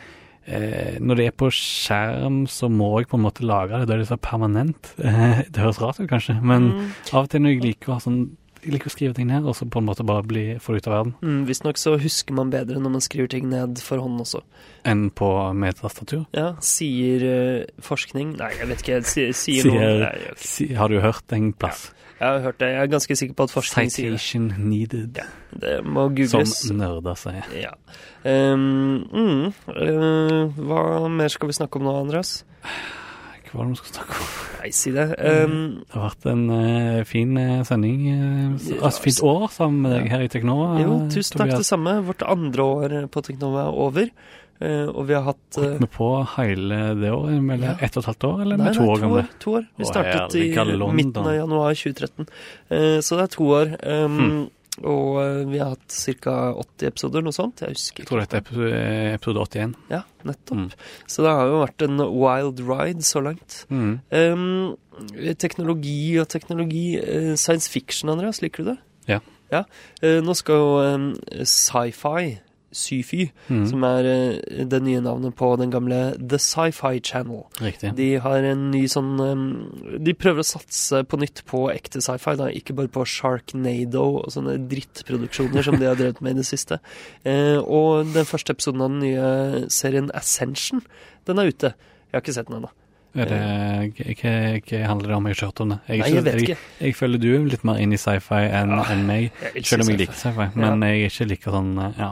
eh, 0.46 1.00
når 1.02 1.16
det 1.22 1.26
er 1.32 1.38
på 1.38 1.50
skjerm, 1.54 2.44
så 2.52 2.70
må 2.70 2.92
jeg 3.00 3.08
på 3.12 3.18
en 3.20 3.26
måte 3.26 3.46
lage 3.48 3.80
det. 3.80 3.88
Da 3.90 3.96
er 3.96 4.04
det 4.04 4.10
så 4.12 4.18
permanent. 4.22 4.94
Eh, 5.02 5.42
det 5.52 5.62
høres 5.64 5.82
rart 5.82 6.00
ut, 6.02 6.10
kanskje, 6.12 6.38
men 6.42 6.72
Mm. 6.72 6.86
av 7.14 7.24
og 7.26 7.30
til 7.34 7.42
når 7.42 7.56
jeg 7.58 7.64
liker 7.72 7.92
å 7.92 7.98
ha 8.00 8.06
sånn 8.06 8.22
jeg 8.62 8.76
liker 8.76 8.92
å 8.92 8.94
skrive 8.94 9.16
ting 9.18 9.26
ned, 9.26 9.42
og 9.50 9.56
så 9.58 9.66
på 9.66 9.80
en 9.82 9.88
måte 9.88 10.04
bare 10.06 10.22
bli, 10.22 10.42
få 10.62 10.76
det 10.76 10.84
ut 10.84 10.88
av 10.92 10.94
verden, 10.94 11.14
Mm, 11.26 11.46
Visstnok 11.48 11.80
så 11.82 11.96
husker 11.98 12.36
man 12.38 12.52
bedre 12.54 12.78
når 12.78 12.92
man 12.94 13.02
skriver 13.02 13.28
ting 13.34 13.48
ned 13.50 13.80
for 13.82 13.98
hånd 13.98 14.20
også. 14.22 14.44
enn 14.86 15.08
på 15.10 15.30
med 15.58 15.80
tastatur. 15.80 16.28
Ja, 16.32 16.52
sier 16.62 17.24
uh, 17.26 17.66
forskning 17.82 18.36
Nei, 18.38 18.52
jeg 18.60 18.68
vet 18.70 18.84
ikke. 18.86 19.00
Sier, 19.04 19.34
sier, 19.34 19.64
Sier- 19.66 19.74
noe 19.74 19.98
Nei, 20.04 20.14
okay. 20.30 20.46
Si, 20.46 20.68
har 20.78 20.94
du 20.94 21.00
hørt 21.02 21.34
en 21.34 21.50
plass? 21.58 21.88
Jeg 22.22 22.30
har 22.30 22.40
hørt 22.46 22.60
det. 22.62 22.68
Jeg 22.70 22.84
er 22.84 22.90
ganske 22.92 23.16
sikker 23.18 23.34
på 23.34 23.46
at 23.48 23.52
forskning 23.52 23.90
sier 23.90 24.14
det. 24.14 24.20
Citation 24.22 24.70
needed, 24.70 25.22
Det 25.58 25.80
må 25.82 26.04
som 26.06 26.16
googles. 26.16 26.72
nerder 26.72 27.16
sier. 27.18 27.48
Ja. 27.58 27.72
Um, 28.22 29.02
mm, 29.10 29.54
uh, 29.74 30.60
hva 30.62 31.10
mer 31.10 31.34
skal 31.34 31.50
vi 31.50 31.58
snakke 31.58 31.82
om 31.82 31.88
nå, 31.90 31.96
Andreas? 32.04 32.44
Hva 33.50 33.58
var 33.58 33.66
det 33.66 33.74
vi 33.74 33.80
skal 33.82 33.96
snakke 33.96 34.20
om? 34.20 34.28
Nei, 34.62 34.70
si 34.78 34.92
det. 34.94 35.08
Um, 35.18 35.56
Det 35.82 35.98
har 35.98 36.06
vært 36.06 36.28
en 36.30 36.44
uh, 36.54 37.00
fin 37.10 37.34
eh, 37.42 37.64
sending. 37.66 38.06
Uh, 38.06 38.78
altså, 38.78 39.02
fint 39.08 39.24
år 39.26 39.48
sammen 39.56 39.82
med 39.82 39.98
deg 39.98 40.12
her 40.14 40.28
i 40.28 40.30
Teknova. 40.32 40.70
jo, 40.80 41.00
tusen 41.12 41.42
takk, 41.42 41.56
det 41.58 41.66
samme. 41.66 41.98
Vårt 42.06 42.22
andre 42.22 42.70
år 42.78 42.96
på 43.12 43.26
Teknova 43.26 43.66
er 43.66 43.82
over. 43.90 44.14
Eh, 44.62 44.88
og 44.88 45.08
vi 45.10 45.14
har 45.18 45.24
hatt 45.28 45.58
eh, 45.58 45.64
Holdt 45.64 45.82
vi 45.82 45.90
på 45.98 46.10
hele 46.38 46.80
det 47.02 47.12
år, 47.12 47.28
eller 47.34 47.66
Ja. 47.68 47.76
ett 47.82 47.98
og 47.98 48.04
et 48.04 48.10
halvt 48.14 48.24
år, 48.30 48.42
eller 48.46 48.58
Nei, 48.58 48.66
med 48.70 48.76
to 48.78 48.84
år 48.88 48.96
to 48.96 49.02
gamle? 49.02 49.20
år. 49.26 49.30
To 49.40 49.52
år. 49.58 49.68
Vi 49.78 49.86
startet 49.90 50.36
i 50.36 50.48
midten 50.94 51.26
av 51.28 51.36
januar 51.36 51.74
2013. 51.76 52.28
Eh, 52.70 52.98
så 53.02 53.18
det 53.18 53.24
er 53.24 53.36
to 53.38 53.44
år. 53.60 53.78
Um, 53.84 54.18
Hmm. 54.22 54.50
Og 54.88 55.18
eh, 55.20 55.46
vi 55.52 55.58
har 55.60 55.74
hatt 55.74 55.92
ca. 56.24 56.54
80 56.56 56.88
episoder, 56.88 57.22
noe 57.22 57.34
sånt. 57.36 57.60
Jeg 57.60 57.74
husker 57.76 58.00
Jeg 58.06 58.08
tror 58.08 58.22
dette 58.22 58.38
er 58.38 58.46
episode, 59.12 59.42
eh, 59.52 59.66
81. 59.68 59.76
Ja, 59.92 60.00
nettopp. 60.24 60.58
Mm. 60.58 60.70
Så 61.12 61.24
det 61.26 61.34
har 61.36 61.46
jo 61.52 61.60
vært 61.60 61.84
en 61.84 61.98
wild 61.98 62.62
ride 62.70 63.04
så 63.04 63.20
langt. 63.22 63.66
Mm. 63.70 64.00
Um, 64.16 64.78
teknologi 65.38 66.18
og 66.22 66.30
teknologi. 66.30 66.96
eh, 66.98 67.36
science 67.36 67.68
fiction, 67.70 68.10
Andreas, 68.10 68.42
liker 68.42 68.64
du 68.64 68.70
det? 68.72 68.78
Ja. 69.12 69.20
ja. 69.52 69.64
Eh, 70.02 70.22
nå 70.24 70.34
skal 70.40 70.56
jo 70.56 70.96
um, 70.96 71.14
sci-fi, 71.44 72.40
syfy, 72.72 73.30
Mm. 73.50 73.66
som 73.70 73.84
er 73.84 74.06
eh, 74.10 74.64
det 74.66 74.82
nye 74.84 75.02
navnet 75.02 75.36
på 75.36 75.50
den 75.60 75.72
gamle 75.74 76.00
The 76.18 76.38
Sci-Fi 76.40 77.00
Channel. 77.04 77.44
Riktig. 77.62 77.94
De 77.98 78.10
har 78.24 78.44
en 78.52 78.72
ny 78.72 78.86
sånn 78.88 79.20
um, 79.20 79.44
De 80.00 80.14
prøver 80.14 80.40
å 80.44 80.48
satse 80.48 81.04
på 81.06 81.20
nytt 81.20 81.44
på 81.46 81.66
ekte 81.74 82.02
sci-fi, 82.02 82.36
da, 82.40 82.48
ikke 82.50 82.76
bare 82.78 82.88
på 82.92 83.06
Sharknado 83.06 84.04
og 84.24 84.32
sånne 84.34 84.58
drittproduksjoner 84.72 85.64
som 85.68 85.78
de 85.80 85.86
har 85.90 85.96
drevet 86.00 86.22
med 86.22 86.36
i 86.38 86.42
det 86.42 86.48
siste. 86.48 86.80
Eh, 87.26 87.58
og 87.60 88.14
den 88.14 88.26
første 88.26 88.54
episoden 88.56 88.82
av 88.82 88.90
den 88.94 89.02
nye 89.04 89.66
serien 89.70 90.12
Ascension, 90.16 90.82
den 91.28 91.40
er 91.40 91.52
ute. 91.52 91.74
Jeg 92.12 92.16
har 92.18 92.22
ikke 92.24 92.34
sett 92.40 92.48
den 92.50 92.62
ennå. 92.62 92.72
Hva, 93.12 93.26
hva 93.28 94.80
handler 94.88 95.12
det 95.12 95.16
om? 95.18 95.26
Jeg 95.28 95.36
har 95.36 95.38
ikke 95.38 95.48
hørt 95.50 95.62
om 95.66 95.72
det. 95.74 95.78
Jeg, 95.90 96.00
Nei, 96.00 96.10
jeg 96.16 96.24
vet 96.26 96.42
ikke. 96.46 96.58
jeg 96.80 96.96
føler 96.96 97.20
du 97.22 97.28
er 97.36 97.48
litt 97.52 97.64
mer 97.68 97.80
inn 97.84 97.92
i 97.96 98.00
sci-fi 98.00 98.42
enn 98.48 98.72
Ja, 98.78 98.86
enn 98.94 99.02
meg. 99.08 99.32
Selv 99.68 99.84
om 99.86 99.92
jeg 99.92 100.00
liker 100.06 100.16
sci-fi. 100.22 100.48
Men 100.56 100.86
jeg 100.88 101.02
er 101.04 101.10
ikke 101.12 101.28
like 101.32 101.56
sånn 101.58 101.72
eh, 101.88 102.00
Ja. 102.00 102.12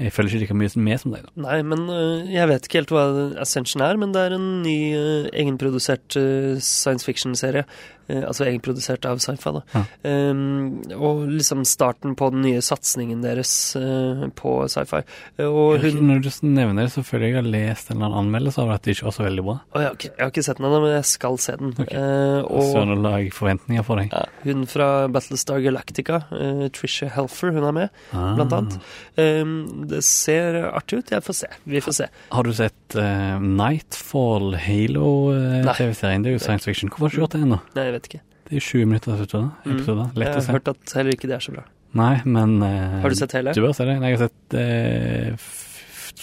Jeg 0.00 0.14
føler 0.16 0.32
ikke 0.32 0.40
like 0.46 0.56
mye 0.56 0.82
med 0.86 1.00
som 1.02 1.12
deg, 1.12 1.26
da. 1.26 1.32
Nei, 1.44 1.58
men 1.66 1.84
øh, 1.92 2.28
jeg 2.32 2.48
vet 2.48 2.66
ikke 2.66 2.80
helt 2.80 2.92
hva 2.94 3.04
Ascension 3.42 3.84
er, 3.84 3.98
men 4.00 4.14
det 4.14 4.22
er 4.22 4.36
en 4.36 4.48
ny 4.64 4.76
øh, 4.96 5.26
egenprodusert 5.32 6.16
øh, 6.16 6.56
science 6.64 7.04
fiction-serie. 7.04 7.66
Eh, 8.10 8.24
altså 8.26 8.44
egenprodusert 8.48 9.04
av 9.06 9.20
sci-fi, 9.22 9.50
da. 9.54 9.60
Ja. 9.76 9.82
Um, 10.30 10.80
og 10.96 11.20
liksom 11.30 11.60
starten 11.68 12.16
på 12.18 12.30
den 12.34 12.42
nye 12.42 12.62
satsingen 12.64 13.20
deres 13.22 13.52
uh, 13.78 14.24
på 14.34 14.54
sci-fi. 14.72 15.02
Og 15.46 15.78
hun 15.84 16.00
Når 16.08 16.22
du 16.24 16.30
nevner 16.48 16.82
det, 16.88 16.92
så 16.96 17.04
føler 17.06 17.28
jeg 17.28 17.30
jeg 17.36 17.38
har 17.44 17.50
lest 17.52 17.90
en 17.92 17.96
eller 18.00 18.08
annen 18.08 18.20
anmeldelse 18.24 18.62
av 18.64 18.72
at 18.74 18.82
det 18.88 18.96
ikke 18.96 19.06
var 19.10 19.14
så 19.14 19.26
veldig 19.28 19.44
bra. 19.46 19.56
Oh, 19.76 19.82
ja, 19.84 19.90
okay. 19.94 20.10
Jeg 20.16 20.24
har 20.24 20.32
ikke 20.32 20.44
sett 20.48 20.58
den 20.58 20.66
ennå, 20.66 20.80
men 20.82 20.94
jeg 20.96 21.06
skal 21.12 21.38
se 21.38 21.54
den. 21.60 21.70
Okay. 21.78 22.00
Uh, 22.00 22.40
og 22.50 22.64
Så 22.72 22.82
nå 22.88 22.96
lager 22.98 23.26
jeg 23.28 23.34
forventninger 23.36 23.86
for 23.86 24.00
deg. 24.02 24.10
ja, 24.16 24.24
hun 24.48 24.66
fra 24.70 24.88
Battlestar 25.12 25.60
Galactica, 25.64 26.22
uh, 26.32 26.66
Trisha 26.74 27.10
Helfer, 27.14 27.52
hun 27.54 27.68
er 27.70 27.76
med, 27.76 28.00
blant 28.10 28.52
Ah. 28.52 28.58
annet. 28.58 28.80
Um, 29.20 29.86
det 29.90 30.02
ser 30.08 30.58
artig 30.72 30.98
ut. 31.04 31.10
Jeg 31.14 31.22
får 31.22 31.38
se. 31.44 31.52
Vi 31.70 31.80
får 31.84 31.98
se. 32.00 32.08
Har 32.32 32.42
du 32.48 32.52
sett 32.56 32.96
Nightfall, 33.40 34.54
Halo-TV-serien? 34.58 36.22
det 36.24 36.30
er 36.32 36.36
jo 36.38 36.42
science 36.42 36.64
fiction. 36.66 36.90
Hvorfor 36.90 37.06
har 37.06 37.10
du 37.10 37.16
ikke 37.16 37.22
gjort 37.22 37.36
det 37.36 37.42
ennå? 37.46 37.58
Jeg 38.00 38.06
vet 38.06 38.10
ikke. 38.10 38.22
Det 38.48 38.56
er 38.56 38.64
20 38.66 38.86
minutter 38.88 39.14
episode. 39.14 39.50
Mm. 39.62 39.80
Lett 40.18 40.32
å 40.32 40.40
se. 40.40 40.40
jeg 40.40 40.46
har 40.48 40.56
hørt 40.56 40.70
at 40.72 40.94
heller 40.96 41.14
ikke 41.14 41.28
det 41.30 41.36
er 41.36 41.44
så 41.44 41.52
bra. 41.54 41.64
Nei, 42.00 42.14
men 42.24 42.62
eh, 42.62 43.00
Har 43.02 43.12
du 43.12 43.18
sett 43.18 43.34
hele? 43.36 43.52
Du 43.54 43.60
bør 43.62 43.74
se 43.76 43.86
det. 43.86 43.96
Jeg 43.98 44.16
har 44.16 44.22
sett 44.24 44.56
eh, 44.58 45.50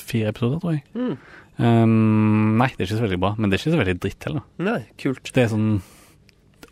fire 0.08 0.32
episoder, 0.34 0.62
tror 0.64 0.76
jeg. 0.76 0.84
Mm. 0.96 1.14
Um, 1.58 2.58
nei, 2.60 2.68
det 2.74 2.84
er 2.84 2.90
ikke 2.90 3.00
så 3.00 3.06
veldig 3.06 3.20
bra, 3.22 3.32
men 3.38 3.50
det 3.50 3.58
er 3.58 3.64
ikke 3.64 3.74
så 3.74 3.80
veldig 3.82 3.96
dritt 4.04 4.28
heller. 4.28 4.44
Nei, 4.62 4.82
kult. 5.02 5.32
Det 5.34 5.46
er 5.46 5.54
sånn 5.54 5.70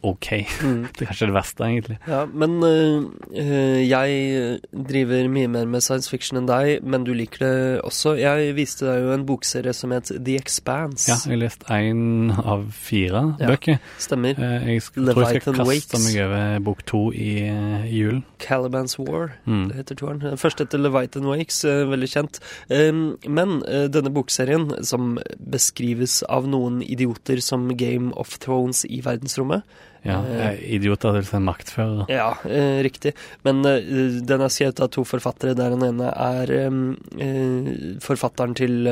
OK. 0.05 0.27
Mm. 0.61 0.81
Det 0.95 1.03
er 1.05 1.09
kanskje 1.09 1.27
det 1.29 1.35
verste, 1.35 1.65
egentlig. 1.65 1.97
Ja, 2.07 2.21
men 2.29 2.55
øh, 2.63 3.79
jeg 3.81 4.59
driver 4.71 5.29
mye 5.33 5.49
mer 5.51 5.65
med 5.69 5.83
science 5.83 6.09
fiction 6.11 6.39
enn 6.39 6.47
deg, 6.49 6.83
men 6.85 7.03
du 7.07 7.11
liker 7.17 7.41
det 7.45 7.53
også. 7.85 8.15
Jeg 8.19 8.53
viste 8.57 8.85
deg 8.87 9.03
jo 9.05 9.13
en 9.15 9.25
bokserie 9.27 9.73
som 9.75 9.93
het 9.95 10.11
The 10.15 10.35
Expanse. 10.39 11.09
Ja, 11.09 11.17
jeg 11.25 11.35
har 11.35 11.41
lest 11.43 11.65
én 11.73 12.31
av 12.37 12.67
fire 12.75 13.23
Ja. 13.41 13.49
bøker. 13.51 13.79
Stemmer. 14.01 14.37
Eh, 14.37 14.67
jeg 14.75 14.81
skal, 14.85 15.09
tror 15.11 15.25
jeg 15.31 15.41
skal 15.41 15.57
kaste 15.59 15.67
Wakes. 15.71 16.05
meg 16.05 16.19
over 16.25 16.59
bok 16.69 16.85
to 16.85 17.03
i, 17.13 17.31
i 17.49 17.97
julen. 17.99 18.23
Caliban's 18.45 18.97
War. 19.01 19.33
Mm. 19.47 19.67
Det 19.71 19.79
heter 19.81 19.95
toeren. 20.03 20.21
Den 20.23 20.37
Første 20.41 20.65
heter 20.67 20.81
Leviathan 20.83 21.25
Wakes, 21.31 21.63
veldig 21.65 22.09
kjent. 22.11 22.39
Men 22.69 23.57
denne 23.91 24.11
bokserien, 24.13 24.69
som 24.85 25.15
beskrives 25.39 26.21
av 26.29 26.47
noen 26.51 26.81
idioter 26.85 27.41
som 27.43 27.67
Game 27.77 28.11
of 28.19 28.37
Thrones 28.43 28.83
i 28.85 29.01
verdensrommet 29.05 29.63
Ja, 30.05 30.19
Eh, 30.21 30.59
idioter, 30.77 31.15
til 31.17 31.25
sin 31.25 31.45
maktfører. 31.47 32.05
Ja, 32.13 32.27
eh, 32.45 32.83
riktig. 32.85 33.15
Men 33.43 33.63
eh, 33.65 33.81
den 34.21 34.41
er 34.45 34.51
skrevet 34.53 34.79
av 34.85 34.91
to 34.93 35.03
forfattere, 35.03 35.55
der 35.57 35.73
den 35.73 35.83
ene 35.87 36.11
er 36.13 36.51
eh, 36.53 37.97
forfatteren 38.05 38.53
til 38.55 38.85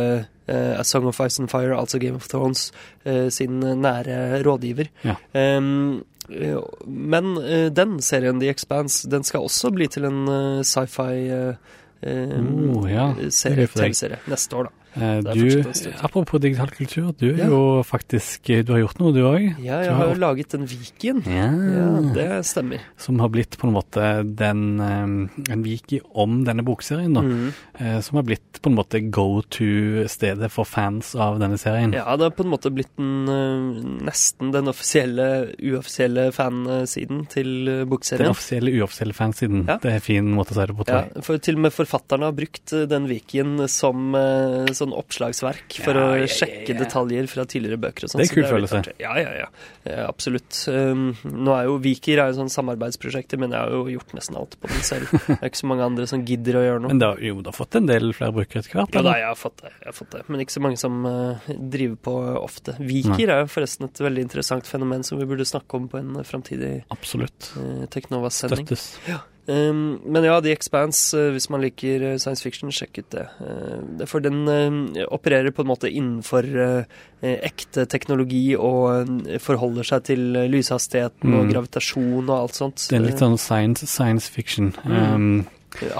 A 0.44 0.84
Song 0.84 1.06
of 1.08 1.22
Ice 1.24 1.40
and 1.40 1.50
Fire, 1.50 1.78
altså 1.78 2.00
Game 2.02 2.18
of 2.20 2.28
Thrones, 2.28 2.66
sin 3.32 3.62
nære 3.62 4.42
rådgiver. 4.44 4.90
Ja. 5.08 5.16
Men 6.88 7.26
den 7.76 8.02
serien, 8.02 8.40
The 8.42 8.50
Expanse, 8.52 9.08
den 9.10 9.24
skal 9.24 9.46
også 9.48 9.72
bli 9.76 9.88
til 9.92 10.06
en 10.10 10.22
sci-fi 10.64 11.16
eh, 11.32 11.56
eh, 12.04 12.38
Oh, 12.76 12.88
ja. 12.92 13.10
er. 13.16 13.30
TV-serie 13.32 14.20
neste 14.28 14.60
år, 14.60 14.70
da. 14.70 14.83
Eh, 14.96 15.22
Du, 15.34 15.64
apropos 16.06 16.40
digital 16.40 16.70
kultur, 16.70 17.14
du 17.18 17.32
er 17.34 17.38
Ja. 17.38 17.48
jo 17.50 17.84
faktisk 17.84 18.46
Du 18.66 18.74
har 18.74 18.80
gjort 18.84 19.00
noe, 19.00 19.12
du 19.14 19.22
òg? 19.24 19.58
Ja, 19.64 19.82
jeg 19.82 19.92
har 19.94 20.14
jo 20.14 20.20
laget 20.20 20.54
en 20.54 20.66
Viken. 20.68 21.24
Ja. 21.26 21.50
Ja, 21.50 22.14
det 22.14 22.46
stemmer. 22.46 22.80
Som 22.98 23.20
har 23.20 23.30
blitt 23.30 23.58
på 23.58 23.68
en 23.68 23.74
måte 23.74 24.36
den 24.36 24.80
eh, 24.80 25.52
En 25.54 25.64
viki 25.64 26.00
om 26.14 26.44
denne 26.46 26.64
bokserien, 26.64 27.14
da. 27.14 27.24
Eh, 27.80 28.00
Som 28.02 28.18
har 28.18 28.24
blitt 28.24 28.62
på 28.62 28.70
en 28.70 28.76
måte 28.78 29.02
go 29.12 29.42
to-stedet 29.42 30.50
for 30.52 30.64
fans 30.66 31.16
av 31.16 31.40
denne 31.42 31.58
serien. 31.60 31.92
Ja, 31.94 32.16
det 32.16 32.24
har 32.30 32.32
på 32.38 32.46
en 32.46 32.52
måte 32.54 32.70
blitt 32.74 32.92
den, 32.98 33.28
eh, 33.28 34.06
nesten 34.06 34.52
den 34.54 34.68
offisielle, 34.72 35.54
uoffisielle 35.60 36.32
fansiden 36.32 37.28
til 37.30 37.86
bokserien. 37.90 38.26
Den 38.28 38.36
offisielle, 38.36 38.72
uoffisielle 38.80 39.14
fansiden. 39.18 39.66
Ja. 39.68 39.78
Det 39.82 39.90
er 39.92 39.96
en 39.96 40.06
fin 40.06 40.30
måte 40.36 40.54
å 40.54 40.60
si 40.62 40.66
det 40.68 40.78
på, 40.78 40.86
tror 40.86 41.02
Ja, 41.16 41.22
for 41.22 41.38
til 41.40 41.56
og 41.56 41.62
med 41.66 41.74
forfatterne 41.74 42.24
har 42.30 42.32
brukt 42.38 42.74
eh, 42.74 42.86
den 42.86 43.08
wikien 43.10 43.68
som 43.68 44.14
eh, 44.16 44.66
sånn 44.84 44.96
oppslagsverk 44.96 45.78
for 45.82 45.98
Ja, 45.98 46.04
å 46.06 46.16
ja, 46.18 46.24
ja, 46.26 46.32
sjekke 46.32 46.76
ja. 46.76 46.80
detaljer 46.84 47.30
fra 47.32 47.46
tidligere 47.50 47.80
bøker 47.82 48.08
og 48.08 48.14
sånn. 48.14 48.22
Det 48.22 48.28
er 48.28 48.32
en 48.32 48.38
kul 48.38 48.50
følelse. 48.52 48.82
Ja, 49.02 49.16
ja, 49.20 49.34
ja. 49.44 49.48
Eh, 49.84 50.04
absolutt. 50.06 50.60
Um, 50.70 51.10
nå 51.26 51.56
er 51.58 51.68
jo 51.68 51.78
Viker 51.84 52.22
er 52.22 52.32
jo 52.32 52.38
sånn 52.42 52.52
samarbeidsprosjekter, 52.54 53.42
men 53.42 53.56
jeg 53.56 53.60
har 53.60 53.74
jo 53.74 53.84
gjort 53.96 54.16
nesten 54.18 54.40
alt 54.40 54.56
på 54.62 54.72
den 54.72 54.86
selv. 54.86 55.12
Det 55.28 55.40
er 55.40 55.52
ikke 55.52 55.62
så 55.64 55.72
mange 55.72 55.88
andre 55.88 56.08
som 56.10 56.24
gidder 56.28 56.60
å 56.60 56.64
gjøre 56.68 56.84
noe. 56.86 56.94
Men 56.94 57.04
da, 57.04 57.12
jo, 57.24 57.42
du 57.44 57.52
har 57.52 57.58
fått 57.58 57.80
en 57.80 57.90
del 57.90 58.14
flere 58.16 58.36
brukere 58.38 58.64
etter 58.64 58.80
hvert? 58.80 58.96
Ja 58.96 59.06
da, 59.06 59.18
jeg 59.20 59.30
har 59.32 59.40
fått 59.40 59.66
det. 59.66 59.74
Jeg 59.80 59.90
har 59.90 59.98
fått 59.98 60.16
det. 60.16 60.24
Men 60.30 60.46
ikke 60.46 60.58
så 60.58 60.64
mange 60.68 60.82
som 60.82 61.04
uh, 61.08 61.52
driver 61.76 62.00
på 62.10 62.16
ofte. 62.44 62.78
Viker 62.80 63.36
er 63.36 63.44
jo 63.44 63.52
forresten 63.52 63.90
et 63.90 64.04
veldig 64.08 64.28
interessant 64.30 64.70
fenomen 64.70 65.06
som 65.08 65.22
vi 65.22 65.30
burde 65.30 65.48
snakke 65.48 65.80
om 65.80 65.92
på 65.92 66.02
en 66.02 66.18
uh, 66.20 66.26
framtidig 66.28 66.74
uh, 66.88 67.86
Teknova-sending. 67.94 68.68
Støttes. 68.68 69.32
Um, 69.46 70.00
men 70.08 70.24
ja, 70.24 70.38
The 70.40 70.54
Expanse, 70.56 71.12
eh, 71.20 71.32
hvis 71.36 71.50
man 71.52 71.60
liker 71.66 72.04
eh, 72.14 72.18
science 72.22 72.44
fiction, 72.46 72.72
sjekk 72.72 73.02
ut 73.02 73.10
det. 73.12 73.26
Uh, 73.44 74.06
for 74.08 74.24
den 74.24 74.46
uh, 74.48 75.04
opererer 75.12 75.52
på 75.52 75.66
en 75.66 75.72
måte 75.74 75.90
innenfor 75.92 76.48
eh, 76.48 77.02
ekte 77.44 77.84
teknologi 77.92 78.54
og 78.56 79.10
forholder 79.44 79.84
seg 79.90 80.06
til 80.12 80.24
lyshastigheten 80.48 80.64
lyshastigheten 80.64 81.34
og 81.36 81.44
Mm. 81.44 81.52
gravitasjon 81.52 82.30
og 82.30 82.38
alt 82.38 82.56
sånt. 82.56 82.86
Det 82.90 82.96
er 82.98 83.04
litt 83.04 83.20
sånn 83.20 83.38
science, 83.38 83.86
science 83.88 84.30
fiction. 84.32 84.72
Mm. 84.86 84.96
Um, 85.16 85.46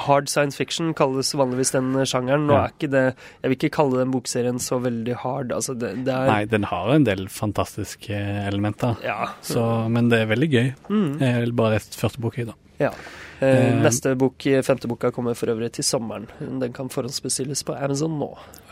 Hard 0.06 0.28
science 0.30 0.56
fiction 0.56 0.92
kalles 0.94 1.32
vanligvis 1.34 1.72
den 1.74 1.94
sjangeren. 2.06 2.44
Nå 2.46 2.54
Ja. 2.54 2.66
er 2.68 2.74
ikke 2.76 2.90
det 2.92 3.16
Jeg 3.42 3.50
vil 3.50 3.56
ikke 3.58 3.72
kalle 3.74 3.98
den 4.04 4.12
bokserien 4.14 4.60
så 4.62 4.78
veldig 4.80 5.16
hard. 5.24 5.52
Altså, 5.52 5.74
det, 5.74 6.06
det 6.06 6.14
er 6.14 6.28
nei, 6.30 6.46
den 6.46 6.64
har 6.70 6.92
en 6.94 7.04
del 7.08 7.28
fantastiske 7.28 8.14
elementer. 8.48 8.96
Ja. 9.04 9.32
Så, 9.42 9.90
men 9.90 10.10
det 10.10 10.20
er 10.22 10.30
veldig 10.30 10.50
gøy. 10.52 10.70
Mm. 10.90 11.20
Jeg 11.20 11.42
vil 11.48 11.54
bare 11.58 11.74
lest 11.80 11.98
første 12.00 12.22
bok 12.22 12.38
i, 12.38 12.46
da. 12.46 12.54
ja. 12.80 12.92
Eh, 13.44 13.64
Eh, 13.64 13.76
neste 13.84 14.16
bok, 14.18 14.46
femte 14.66 14.88
boka, 14.88 15.12
kommer 15.12 15.36
for 15.36 15.48
øvrig 15.52 15.72
til 15.76 15.84
sommeren. 15.86 16.28
Den 16.40 16.72
kan 16.74 16.90
forhåndsbestilles 16.90 17.64
på 17.68 17.76
Amazon 17.76 18.18
nå. 18.20 18.30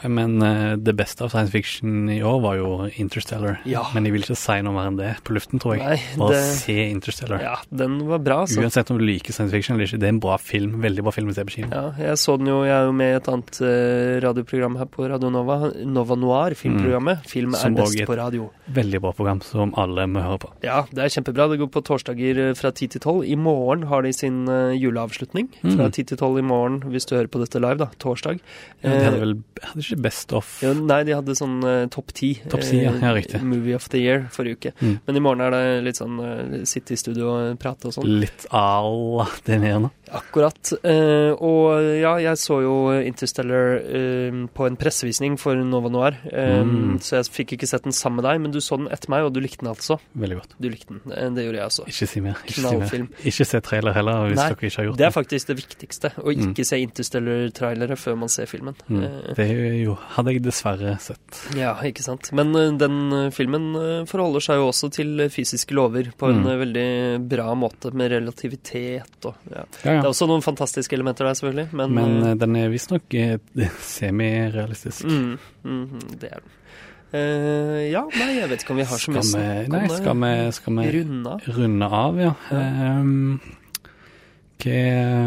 Men 0.10 0.42
eh, 0.42 0.76
det 0.82 0.96
beste 0.98 1.24
av 1.26 1.30
science 1.34 1.52
fiction 1.54 2.10
i 2.10 2.20
år 2.26 2.40
var 2.42 2.56
jo 2.58 2.70
Interstellar. 3.02 3.60
Ja. 3.70 3.84
Men 3.94 4.06
jeg 4.08 4.14
vil 4.16 4.24
ikke 4.26 4.38
si 4.40 4.56
noe 4.66 4.74
mer 4.74 4.88
enn 4.90 4.98
det 4.98 5.12
på 5.28 5.36
luften, 5.36 5.60
tror 5.62 5.76
jeg. 5.78 5.84
Nei, 5.86 6.00
Bare 6.18 6.34
det- 6.40 6.56
se 6.62 6.78
Interstellar. 6.90 7.42
Ja, 7.44 7.56
den 7.70 8.00
var 8.08 8.20
bra, 8.20 8.40
altså. 8.46 8.62
Uansett 8.64 8.90
om 8.92 8.98
du 8.98 9.06
liker 9.06 9.34
science 9.36 9.52
fiction 9.54 9.76
eller 9.76 9.86
ikke, 9.88 10.00
det 10.02 10.08
er 10.10 10.16
en 10.16 10.20
bra 10.24 10.38
film. 10.42 10.80
Veldig 10.82 11.04
bra 11.04 11.12
film 11.12 11.30
å 11.30 11.36
se 11.36 11.44
på 11.46 11.56
kino. 11.58 11.70
Ja, 11.72 11.92
jeg 12.00 12.18
så 12.18 12.38
den 12.40 12.48
jo, 12.48 12.64
jeg 12.64 12.74
er 12.74 12.86
jo 12.90 12.96
med 12.98 13.14
i 13.14 13.18
et 13.20 13.30
annet 13.32 13.62
eh, 13.62 14.20
radioprogram 14.26 14.78
her 14.82 14.86
på 14.86 15.08
Radio 15.12 15.30
Nova, 15.30 15.60
Nova 15.86 16.16
Noir, 16.16 16.56
filmprogrammet. 16.58 17.26
Film 17.28 17.54
er 17.54 17.60
Mm. 17.62 17.62
Som 17.62 17.76
best 17.76 18.06
på 18.08 18.16
radio. 18.18 18.50
Veldig 18.74 19.02
bra 19.02 19.12
program 19.14 19.42
som 19.42 19.74
alle 19.78 20.08
må 20.08 20.22
høre 20.24 20.40
på. 20.40 20.50
Ja, 20.64 20.82
det 20.92 21.04
er 21.04 21.10
kjempebra. 21.14 21.50
Det 21.52 21.60
går 21.60 21.70
på 21.70 21.84
torsdager 21.84 22.56
fra 22.56 22.72
10 22.72 22.88
til 22.96 23.02
12. 23.02 23.24
I 23.30 23.36
morgen 23.36 23.84
har 23.88 24.02
de 24.02 24.12
sin 24.14 24.46
juleavslutning. 24.78 25.48
Fra 25.62 25.88
Mm. 25.88 25.92
10 25.92 26.04
til 26.12 26.18
12 26.18 26.40
i 26.40 26.46
morgen, 26.46 26.80
hvis 26.92 27.06
du 27.10 27.16
hører 27.16 27.28
på 27.32 27.40
dette 27.42 27.60
live, 27.62 27.78
da. 27.82 27.88
Torsdag. 28.00 28.40
Ja, 28.84 28.90
de 28.90 29.06
hadde 29.06 29.16
Eh, 29.16 29.20
vel 29.20 29.36
hadde 29.62 29.82
ikke 29.86 30.02
Best 30.02 30.34
of 30.34 30.62
ja, 30.64 30.74
nei, 30.74 31.04
de 31.08 31.14
hadde 31.14 31.36
sånn 31.38 31.60
uh, 31.64 31.86
topp 31.94 32.12
10. 32.14 32.42
Top 32.50 32.62
10, 32.62 32.82
ja. 32.84 32.92
Ja, 33.02 33.14
riktig. 33.14 33.42
Movie 33.44 33.76
of 33.76 33.88
the 33.90 34.00
Year 34.02 34.28
forrige 34.32 34.58
uke. 34.58 34.74
Mm. 34.82 35.00
Men 35.08 35.16
i 35.16 35.24
morgen 35.24 35.42
er 35.46 35.52
det 35.52 35.64
litt 35.86 36.00
sånn 36.02 36.18
uh, 36.20 36.64
sitte 36.66 36.94
i 36.94 37.00
studio 37.00 37.30
og 37.36 37.60
prate 37.62 37.88
og 37.90 37.94
sånn. 37.98 38.08
litt 38.22 38.46
à 38.52 39.28
det 39.46 39.60
vi 39.62 39.74
nå. 39.80 39.92
Akkurat. 40.12 40.74
Uh, 40.84 41.32
og 41.40 41.82
ja, 42.02 42.18
jeg 42.20 42.36
så 42.42 42.58
jo 42.66 42.74
Interstellar 43.00 43.78
uh, 43.80 44.42
på 44.54 44.66
en 44.68 44.76
pressevisning 44.80 45.38
for 45.40 45.56
Nova 45.56 45.90
Noir, 45.90 46.18
um, 46.34 46.72
Mm. 46.72 47.00
så 47.00 47.18
jeg 47.22 47.32
fikk 47.32 47.54
ikke 47.58 47.68
sett 47.68 47.84
den 47.84 47.94
sammen 47.96 48.22
med 48.22 48.26
deg, 48.28 48.42
men 48.42 48.52
du 48.52 48.60
så 48.60 48.78
den 48.78 48.88
etter 48.92 49.10
meg, 49.10 49.24
og 49.26 49.34
du 49.34 49.40
likte 49.42 49.64
den 49.64 49.72
altså. 49.72 50.00
Veldig 50.18 50.38
godt. 50.42 50.56
Du 50.60 50.68
likte 50.70 50.88
den. 50.94 51.02
Eh, 51.14 51.30
det 51.36 51.46
gjorde 51.46 51.60
jeg 51.62 51.68
også. 51.70 51.86
Ikke 51.88 52.08
si 52.12 52.20
mer. 52.22 52.36
Ikke, 52.46 52.54
si 52.62 52.98
mer. 53.00 53.08
Ikke 53.32 53.46
se 53.48 53.62
trailer 53.62 53.94
heller, 53.96 54.28
hvis 54.30 54.38
Nei, 54.42 54.50
dere 54.52 54.68
ikke 54.70 54.78
har 54.82 54.86
gjort 54.90 54.98
Det 55.02 55.06
er 55.08 55.14
faktisk 55.16 55.48
det 55.52 55.58
viktigste, 55.58 56.12
å 56.22 56.32
Mm. 56.32 56.52
ikke 56.52 56.66
se 56.68 56.80
Interstellar-trailere 56.82 57.98
før 57.98 58.18
man 58.18 58.30
ser 58.30 58.46
filmen. 58.52 58.76
Mm. 58.90 59.04
Eh, 59.04 59.34
Det 59.36 59.48
jo, 59.84 59.96
hadde 60.16 60.34
jeg 60.36 60.44
dessverre 60.44 60.94
sett. 61.00 61.42
ja, 61.58 61.74
ikke 61.88 62.04
sant. 62.06 62.32
Men 62.34 62.56
eh, 62.56 62.72
den 62.78 62.98
eh, 63.14 63.30
filmen 63.32 63.72
forholder 64.08 64.42
seg 64.42 64.62
jo 64.62 64.68
også 64.72 64.92
til 64.92 65.18
fysiske 65.30 65.72
lover 65.78 66.12
på 66.18 66.30
en 66.30 66.44
Mm. 66.44 66.60
veldig 66.62 67.30
bra 67.30 67.54
måte, 67.56 67.94
med 67.94 68.12
relativitet 68.12 69.26
og 69.26 69.36
ja. 69.50 69.64
Ja, 69.84 70.02
Det 70.02 70.06
er 70.06 70.10
også 70.10 70.28
noen 70.28 70.42
fantastiske 70.44 70.94
elementer 70.94 71.26
der, 71.26 71.34
selvfølgelig, 71.34 71.74
men, 71.74 71.94
Men 71.94 72.38
den 72.38 72.56
er 72.56 72.70
visstnok 72.70 73.04
semirealistisk. 73.80 75.04
Mm, 75.06 75.38
mm, 75.66 76.02
det 76.20 76.32
er 76.32 76.40
den. 76.42 76.58
Uh, 77.12 77.92
ja, 77.92 78.06
nei, 78.16 78.38
jeg 78.38 78.48
vet 78.48 78.62
ikke 78.64 78.72
om 78.72 78.78
vi 78.80 78.86
har 78.88 78.98
så 79.02 79.12
mye 79.12 79.24
snakk 79.28 80.06
om 80.08 80.22
det. 80.24 80.54
skal 80.56 80.78
vi 80.78 80.92
Runde 80.96 81.34
av. 81.34 81.42
runde 81.58 81.90
av, 81.92 82.20
ja. 82.24 82.34
Ja. 82.52 82.62
Um, 83.02 83.42
hva 84.62 84.80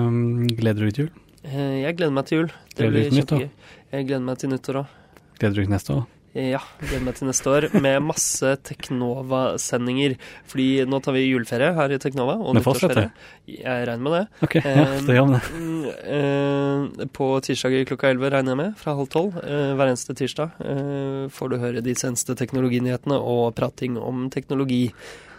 um, 0.06 0.46
gleder 0.48 0.84
du 0.84 0.88
deg 0.88 0.96
til 0.96 1.06
jul? 1.06 1.14
Eh, 1.44 1.78
jeg 1.82 1.98
gleder 1.98 2.16
meg 2.16 2.26
til 2.28 2.42
jul. 2.42 2.50
Det 2.74 2.88
Gleder 2.88 2.94
blir 2.94 3.20
kjempegøy. 3.20 3.70
Jeg 3.94 4.08
gleder 4.08 4.26
meg 4.26 4.40
til 4.40 4.52
nyttår 4.54 4.82
òg. 4.84 4.98
Gleder 5.38 5.54
du 5.54 5.60
deg 5.60 5.66
til 5.66 5.74
neste 5.74 5.96
år? 5.96 6.04
Ja, 6.34 6.58
gleder 6.80 7.02
meg 7.06 7.14
til 7.14 7.28
neste 7.28 7.50
år 7.52 7.64
med 7.78 8.00
masse 8.02 8.54
Teknova-sendinger. 8.66 10.16
Fordi 10.50 10.66
nå 10.90 10.98
tar 11.04 11.14
vi 11.14 11.28
juleferie 11.28 11.68
her 11.76 11.94
i 11.94 11.98
Teknova. 12.02 12.34
Og 12.40 12.58
fortsetter. 12.64 13.06
nyttårsferie. 13.06 13.60
Jeg 13.60 13.84
regner 13.90 14.02
med 14.02 14.16
det. 14.16 14.24
OK, 14.48 14.56
ja, 14.58 14.86
det 15.06 15.18
gjør 15.18 15.30
det. 15.34 15.42
Mm, 15.54 15.84
eh, 16.16 17.06
på 17.14 17.28
tirsdager 17.46 17.86
klokka 17.86 18.10
11 18.10 18.34
regner 18.34 18.54
jeg 18.54 18.60
med, 18.64 18.74
fra 18.80 18.96
halv 18.98 19.12
tolv. 19.14 19.38
Eh, 19.44 19.76
hver 19.78 19.92
eneste 19.92 20.16
tirsdag 20.18 20.58
eh, 20.64 21.22
får 21.30 21.52
du 21.52 21.60
høre 21.62 21.84
de 21.86 21.94
seneste 21.98 22.34
teknologinyhetene 22.40 23.20
og 23.20 23.54
prating 23.54 24.00
om 24.00 24.26
teknologi. 24.34 24.88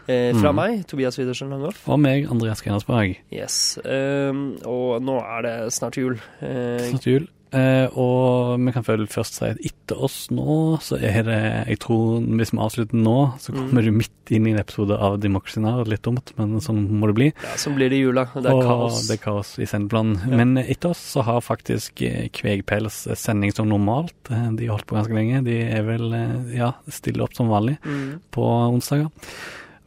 Eh, 0.08 0.34
fra 0.38 0.52
Mm. 0.52 0.56
meg, 0.56 0.88
Tobias 0.88 1.18
Widersen 1.18 1.50
Langhoff. 1.50 1.88
Og 1.90 2.00
meg, 2.00 2.28
Andreas 2.30 2.62
Grenasberg. 2.62 3.18
Yes. 3.34 3.78
Um, 3.84 4.58
og 4.66 5.02
nå 5.02 5.20
er 5.22 5.42
det 5.42 5.56
snart 5.74 5.96
jul. 5.98 6.20
Eh, 6.42 6.92
Snart 6.92 7.06
jul. 7.08 7.28
Eh, 7.56 7.88
og 7.96 8.60
vi 8.60 8.72
kan 8.74 8.84
vel 8.84 9.06
først 9.08 9.34
si 9.38 9.46
at 9.46 9.58
etter 9.64 9.96
oss 10.04 10.28
nå, 10.30 10.78
så 10.84 10.98
er 11.02 11.24
det 11.24 11.68
Jeg 11.70 11.80
tror 11.80 12.20
hvis 12.36 12.52
vi 12.52 12.58
avslutter 12.60 12.96
nå, 13.00 13.38
så 13.40 13.54
kommer 13.54 13.80
Mm. 13.82 13.86
du 13.86 13.92
midt 13.92 14.12
inn 14.32 14.48
i 14.48 14.52
en 14.52 14.60
episode 14.60 14.92
av 15.00 15.20
Democracy 15.22 15.62
Now. 15.62 15.84
Litt 15.86 16.02
dumt, 16.02 16.34
men 16.38 16.60
sånn 16.60 16.90
må 16.90 17.08
det 17.08 17.16
bli. 17.16 17.26
ja, 17.42 17.56
sånn 17.56 17.76
blir 17.78 17.90
det 17.90 17.94
i 17.96 18.02
jula. 18.04 18.26
Det 18.34 18.46
er 18.46 18.52
og 18.54 18.64
kaos. 18.64 19.08
det 19.08 19.20
er 19.22 19.24
kaos 19.24 19.58
i 19.60 19.64
sendeplanen. 19.66 20.18
Ja. 20.30 20.36
Men 20.36 20.58
etter 20.58 20.90
oss 20.90 21.00
så 21.16 21.24
har 21.24 21.40
faktisk 21.40 21.94
Kvegpels 22.34 23.08
sending 23.18 23.54
som 23.56 23.70
normalt. 23.70 24.12
Eh, 24.30 24.52
De 24.52 24.66
har 24.68 24.76
holdt 24.78 24.88
på 24.88 24.98
ganske 24.98 25.14
lenge. 25.14 25.44
De 25.46 25.62
er 25.62 25.82
vel 25.84 26.14
eh, 26.14 26.58
ja, 26.58 26.74
stille 26.90 27.22
opp 27.24 27.34
som 27.36 27.48
vanlig 27.48 27.78
Mm. 27.86 28.20
på 28.34 28.42
onsdager. 28.74 29.10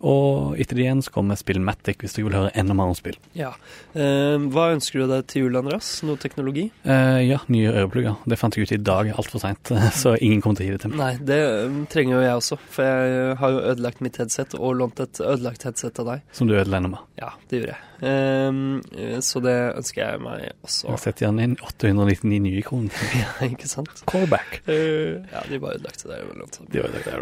Og 0.06 0.58
etter 0.60 0.78
det 0.78 0.84
igjen 0.84 1.02
så 1.02 1.12
kommer 1.14 1.38
Spillmatic, 1.38 1.98
hvis 2.02 2.14
du 2.14 2.22
vil 2.22 2.36
høre 2.36 2.52
enda 2.58 2.76
mer 2.76 2.92
om 2.92 2.96
spill. 2.98 3.18
Ja. 3.38 3.50
Eh, 3.98 4.36
hva 4.52 4.68
ønsker 4.74 5.02
du 5.02 5.10
deg 5.10 5.26
til 5.30 5.46
jul, 5.46 5.58
Andreas? 5.58 5.90
Noe 6.06 6.20
teknologi? 6.22 6.68
Eh, 6.84 7.20
ja, 7.26 7.40
nye 7.50 7.72
øreplugger. 7.72 8.20
Det 8.28 8.38
fant 8.38 8.56
jeg 8.56 8.68
ut 8.68 8.76
i 8.76 8.80
dag, 8.90 9.12
altfor 9.18 9.42
seint, 9.42 9.74
så 10.02 10.14
ingen 10.20 10.44
kommer 10.44 10.60
til 10.60 10.68
å 10.68 10.70
gi 10.70 10.76
det 10.76 10.84
til 10.86 10.94
meg. 10.94 11.02
Nei, 11.02 11.12
det 11.32 11.42
um, 11.66 11.82
trenger 11.90 12.18
jo 12.18 12.24
jeg 12.24 12.44
også. 12.44 12.60
For 12.78 12.86
jeg 12.86 13.36
har 13.42 13.54
jo 13.56 13.66
ødelagt 13.74 14.02
mitt 14.04 14.22
headset 14.22 14.58
og 14.58 14.78
lånt 14.78 15.02
et 15.02 15.22
ødelagt 15.24 15.66
headset 15.66 16.02
av 16.04 16.14
deg. 16.14 16.26
Som 16.36 16.50
du 16.50 16.56
ødela 16.58 16.82
ennå 16.82 16.94
med. 16.94 17.06
Ja, 17.18 17.34
det 17.50 17.62
gjorde 17.62 17.74
jeg. 17.74 17.87
Um, 17.98 18.80
så 19.24 19.40
det 19.42 19.54
ønsker 19.78 20.02
jeg 20.04 20.20
meg 20.22 20.44
også. 20.62 20.86
Jeg 20.92 21.00
setter 21.02 21.26
gjerne 21.26 21.46
inn 21.48 21.56
899 21.58 22.38
nye 22.44 22.62
kroner. 22.62 23.00
Ja, 23.18 23.32
ikke 23.48 23.66
sant? 23.70 24.04
Callback. 24.06 24.60
Eh, 24.70 25.18
ja, 25.32 25.42
de 25.50 25.58
bare 25.58 25.78
ødelagte 25.80 26.06
altså. 26.14 26.66
Det 26.70 26.84
var 26.84 26.94
det. 26.94 27.16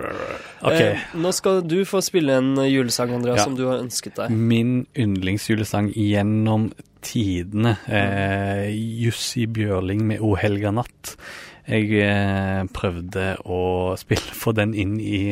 OK. 0.60 0.80
Eh, 0.82 1.06
nå 1.16 1.32
skal 1.36 1.62
du 1.64 1.78
få 1.88 2.02
spille 2.04 2.36
en 2.42 2.52
eh, 2.60 2.68
julesang, 2.74 3.14
Andreas, 3.16 3.40
Ja. 3.40 3.44
som 3.48 3.56
du 3.56 3.64
har 3.70 3.80
ønsket 3.80 4.18
deg. 4.20 4.30
Min 4.36 4.86
yndlingsjulesang 4.96 5.92
gjennom 5.96 6.70
tidene, 7.06 7.76
eh, 7.88 8.68
Jussi 8.74 9.46
Bjørling 9.46 10.04
med 10.08 10.20
O 10.20 10.34
helga 10.36 10.72
natt. 10.74 11.16
Jeg 11.66 11.88
eh, 11.98 12.62
prøvde 12.76 13.32
å 13.42 13.96
spille 13.98 14.34
for 14.38 14.54
den 14.54 14.74
inn 14.78 14.98
i 15.02 15.22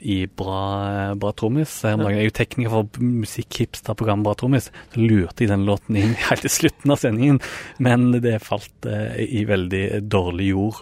i 0.00 0.26
Bra, 0.26 1.14
bra 1.20 1.32
trommis. 1.36 1.72
Her 1.84 1.94
om 1.98 2.04
dagen. 2.04 2.16
Jeg 2.16 2.24
er 2.24 2.28
jo 2.30 2.36
tekniker 2.38 2.72
for 2.72 3.02
musikkhipster-programmet 3.20 4.24
Bra 4.26 4.34
trommis. 4.38 4.70
Så 4.94 5.00
lurte 5.02 5.44
jeg 5.44 5.50
den 5.50 5.64
låten 5.68 5.96
inn 6.00 6.14
helt 6.28 6.44
til 6.46 6.52
slutten 6.52 6.94
av 6.94 7.00
sendingen, 7.02 7.40
men 7.82 8.08
det 8.22 8.36
falt 8.44 8.86
eh, 8.88 9.18
i 9.24 9.44
veldig 9.48 9.82
dårlig 10.10 10.50
jord. 10.52 10.80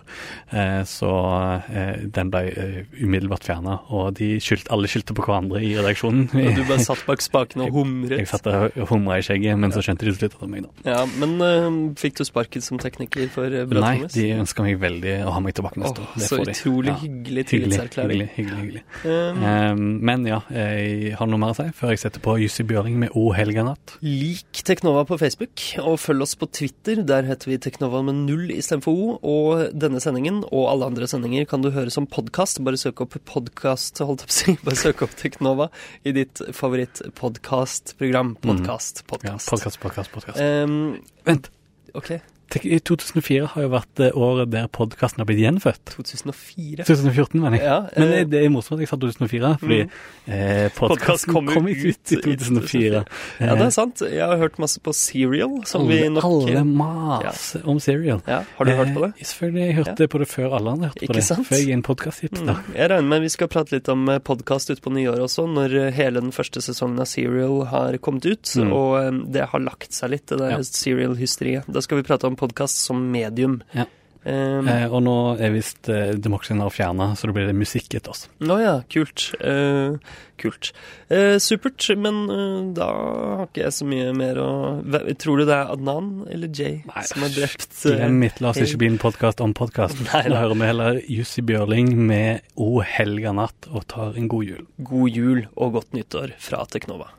Eh, 0.50 0.82
så 0.88 1.10
eh, 1.68 2.04
den 2.14 2.30
ble 2.32 2.42
eh, 2.52 2.78
umiddelbart 3.02 3.46
fjerna, 3.48 3.78
og 3.94 4.14
de 4.18 4.34
skyld, 4.42 4.66
alle 4.74 4.90
skyldte 4.90 5.16
på 5.18 5.26
hverandre 5.26 5.62
i 5.64 5.72
redaksjonen. 5.78 6.28
Og 6.32 6.50
du 6.58 6.62
bare 6.68 6.84
satt 6.84 7.04
bak 7.08 7.22
spakene 7.24 7.68
og 7.68 7.74
humret. 7.80 8.18
Jeg 8.22 8.30
satt 8.30 8.48
og 8.52 8.78
humra 8.92 9.18
i 9.20 9.26
skjegget, 9.26 9.58
men 9.60 9.74
så 9.74 9.82
skjønte 9.84 10.06
de 10.06 10.14
til 10.14 10.20
slutt 10.22 10.34
at 10.34 10.38
det 10.38 10.44
var 10.46 10.52
meg, 10.54 10.68
da. 10.68 10.94
Ja, 10.94 11.02
Men 11.18 11.36
eh, 11.44 11.80
fikk 12.00 12.18
du 12.20 12.24
sparket 12.28 12.66
som 12.66 12.80
tekniker 12.82 13.28
for 13.34 13.48
Bra 13.50 13.64
Trommis? 13.66 13.82
Nei, 13.82 13.96
Thomas? 13.98 14.18
de 14.18 14.28
ønsker 14.38 14.68
meg 14.68 14.78
veldig 14.82 15.16
å 15.28 15.34
ha 15.36 15.42
meg 15.44 15.56
tilbake 15.58 15.82
neste 15.82 16.04
år. 16.04 16.12
Det 16.18 16.28
så 16.30 16.40
utrolig 16.44 16.94
Ja. 16.94 16.96
Hyggelig, 16.98 17.42
tillitserklæring. 17.50 18.24
hyggelig, 18.28 18.28
hyggelig, 18.36 18.58
hyggelig. 18.62 18.82
Um, 19.08 19.42
Um, 19.48 19.80
men 20.04 20.24
ja, 20.28 20.40
jeg 20.52 21.14
har 21.18 21.26
noe 21.30 21.40
mer 21.40 21.52
å 21.52 21.56
si 21.56 21.64
før 21.76 21.90
jeg 21.94 22.00
setter 22.02 22.22
på 22.24 22.34
Jussi 22.42 22.64
Bjørling 22.68 22.96
med 23.00 23.14
O 23.18 23.30
helga 23.36 23.64
natt. 23.66 23.94
Lik 24.04 24.60
Teknova 24.68 25.04
på 25.08 25.18
Facebook, 25.20 25.62
og 25.82 25.98
følg 26.02 26.22
oss 26.26 26.34
på 26.38 26.48
Twitter. 26.52 27.02
Der 27.08 27.26
heter 27.28 27.50
vi 27.52 27.58
Teknova 27.64 28.02
med 28.06 28.20
null 28.28 28.48
istedenfor 28.54 28.92
O. 28.92 29.18
Og 29.22 29.74
denne 29.76 30.00
sendingen, 30.04 30.42
og 30.52 30.68
alle 30.72 30.88
andre 30.92 31.08
sendinger, 31.10 31.46
kan 31.50 31.64
du 31.64 31.70
høre 31.74 31.90
som 31.94 32.06
podkast. 32.10 32.62
Bare 32.66 32.80
søk 32.80 33.00
opp 33.04 33.16
podkast, 33.28 33.98
holdt 34.04 34.24
jeg 34.24 34.30
på 34.30 34.34
å 34.34 34.38
si. 34.38 34.56
Bare 34.64 34.80
søk 34.84 35.04
opp 35.08 35.16
Teknova 35.18 35.70
i 36.04 36.12
ditt 36.16 36.42
favoritt-podkastprogram. 36.54 38.36
Podkast, 38.44 39.02
Ja, 39.04 39.10
podkast. 39.14 39.50
podkast, 39.50 39.80
podkast, 39.80 40.12
podkast. 40.12 40.40
Um, 40.40 40.98
Vent. 41.24 41.50
OK. 41.94 42.18
Tenk, 42.48 42.64
i 42.64 42.78
2004 42.80 43.46
har 43.52 43.62
jo 43.62 43.68
vært 43.68 43.90
det 44.00 44.06
året 44.16 44.48
der 44.50 44.68
podkasten 44.72 45.20
har 45.20 45.26
blitt 45.28 45.42
gjenfødt. 45.42 45.82
2004. 45.92 46.84
2014, 46.88 47.40
mener 47.42 47.58
jeg. 47.58 47.66
Ja, 47.68 47.80
Men 47.96 48.08
eh, 48.08 48.14
det, 48.24 48.30
det 48.32 48.40
er 48.46 48.48
morsomt 48.54 48.78
at 48.78 48.86
jeg 48.86 48.88
sa 48.88 48.96
2004, 48.96 49.50
fordi 49.60 49.78
Mm. 49.84 49.90
eh, 50.32 50.68
podkasten 50.76 51.32
kom 51.34 51.46
kom, 51.52 51.68
ut, 51.68 51.76
ut 51.76 52.12
i 52.12 52.16
ut 52.16 52.24
2004. 52.40 53.04
ja, 53.40 53.54
det 53.54 53.66
er 53.66 53.70
sant. 53.76 54.00
Jeg 54.00 54.24
har 54.24 54.36
hørt 54.40 54.56
masse 54.58 54.80
på 54.80 54.94
Serial, 54.96 55.58
som 55.68 55.86
vi 55.88 56.00
nok 56.08 56.24
alle 56.24 56.64
maser 56.64 57.66
om 57.68 57.78
Serial. 57.80 58.22
ja, 58.26 58.42
Har 58.56 58.64
du 58.64 58.72
hørt 58.72 58.94
på 58.94 59.00
det? 59.04 59.10
Eh, 59.20 59.24
selvfølgelig. 59.28 59.66
Jeg 59.66 59.76
hørte 59.76 60.00
Ja. 60.00 60.06
på 60.06 60.18
det 60.18 60.28
før 60.28 60.56
alle 60.56 60.70
andre 60.72 60.88
hørte 60.88 61.02
Ikke 61.04 61.12
på 61.12 61.18
det. 61.20 61.24
sant? 61.24 61.46
Før 61.48 61.56
jeg 61.60 61.68
er 61.68 61.72
en 61.74 61.82
podkast-hipster. 61.82 62.54
Mm. 62.56 62.74
Jeg 62.74 62.90
regner 62.90 63.08
med 63.08 63.20
vi 63.22 63.28
skal 63.28 63.48
prate 63.48 63.72
litt 63.76 63.88
om 63.88 64.06
podkast 64.24 64.70
utpå 64.72 64.88
nyåret 64.92 65.20
også, 65.20 65.44
når 65.52 65.76
eh, 65.88 65.90
hele 65.92 66.20
den 66.20 66.32
første 66.32 66.60
sesongen 66.64 66.98
av 67.00 67.06
Serial 67.06 67.66
har 67.66 67.92
kommet 67.98 68.24
ut, 68.24 68.42
Mm. 68.56 68.72
og 68.72 68.96
eh, 69.04 69.32
det 69.32 69.48
har 69.50 69.60
lagt 69.60 69.92
seg 69.92 70.10
litt, 70.10 70.26
det 70.26 70.38
der 70.38 70.50
Ja. 70.50 70.58
Serial-hysteriet. 70.62 71.64
Da 71.70 71.80
skal 71.80 71.98
vi 71.98 72.02
prate 72.08 72.24
om 72.26 72.36
podkast 72.38 72.84
som 72.88 73.08
medium. 73.14 73.60
Ja. 73.76 73.86
Um, 74.28 74.66
Eh, 74.68 74.84
og 74.92 75.00
nå 75.06 75.12
er 75.40 75.52
visst 75.54 75.88
eh, 75.88 76.10
Demoksen 76.20 76.58
Now 76.60 76.68
fjerna, 76.74 77.12
så 77.16 77.30
da 77.30 77.32
blir 77.36 77.46
det 77.48 77.54
musikk 77.56 77.94
etter 77.96 78.10
oss. 78.12 78.26
Å 78.42 78.56
ja, 78.60 78.72
kult. 78.90 79.28
Eh, 79.40 79.94
kult. 80.42 80.72
Eh, 81.08 81.38
supert, 81.40 81.86
men 81.96 82.18
eh, 82.34 82.58
da 82.76 82.88
har 83.38 83.44
ikke 83.46 83.62
jeg 83.62 83.76
så 83.78 83.86
mye 83.88 84.10
mer 84.18 84.40
å 84.42 84.48
Tror 85.22 85.40
du 85.40 85.46
det 85.48 85.54
er 85.54 85.72
Adnan 85.72 86.10
eller 86.28 86.50
Jay 86.52 86.82
Nei, 86.90 87.04
som 87.08 87.24
har 87.24 87.32
drept 87.32 87.78
eh, 87.88 87.94
Glem 88.02 88.18
mitt, 88.20 88.42
la 88.44 88.50
oss 88.52 88.60
hei. 88.60 88.66
ikke 88.68 88.82
bli 88.82 88.90
en 88.92 89.00
podkast 89.06 89.40
om 89.46 89.54
podkast. 89.56 90.02
Da 90.10 90.20
hører 90.26 90.54
vi 90.60 90.68
heller 90.74 91.00
Jussi 91.08 91.46
Bjørling 91.48 91.94
med 92.10 92.44
O 92.60 92.82
helga 92.84 93.32
natt 93.38 93.70
og 93.70 93.86
tar 93.88 94.18
en 94.18 94.28
god 94.28 94.50
jul. 94.50 94.66
God 94.90 95.22
jul 95.22 95.46
og 95.54 95.78
godt 95.78 95.96
nyttår 95.96 96.36
fra 96.42 96.66
Teknova. 96.68 97.14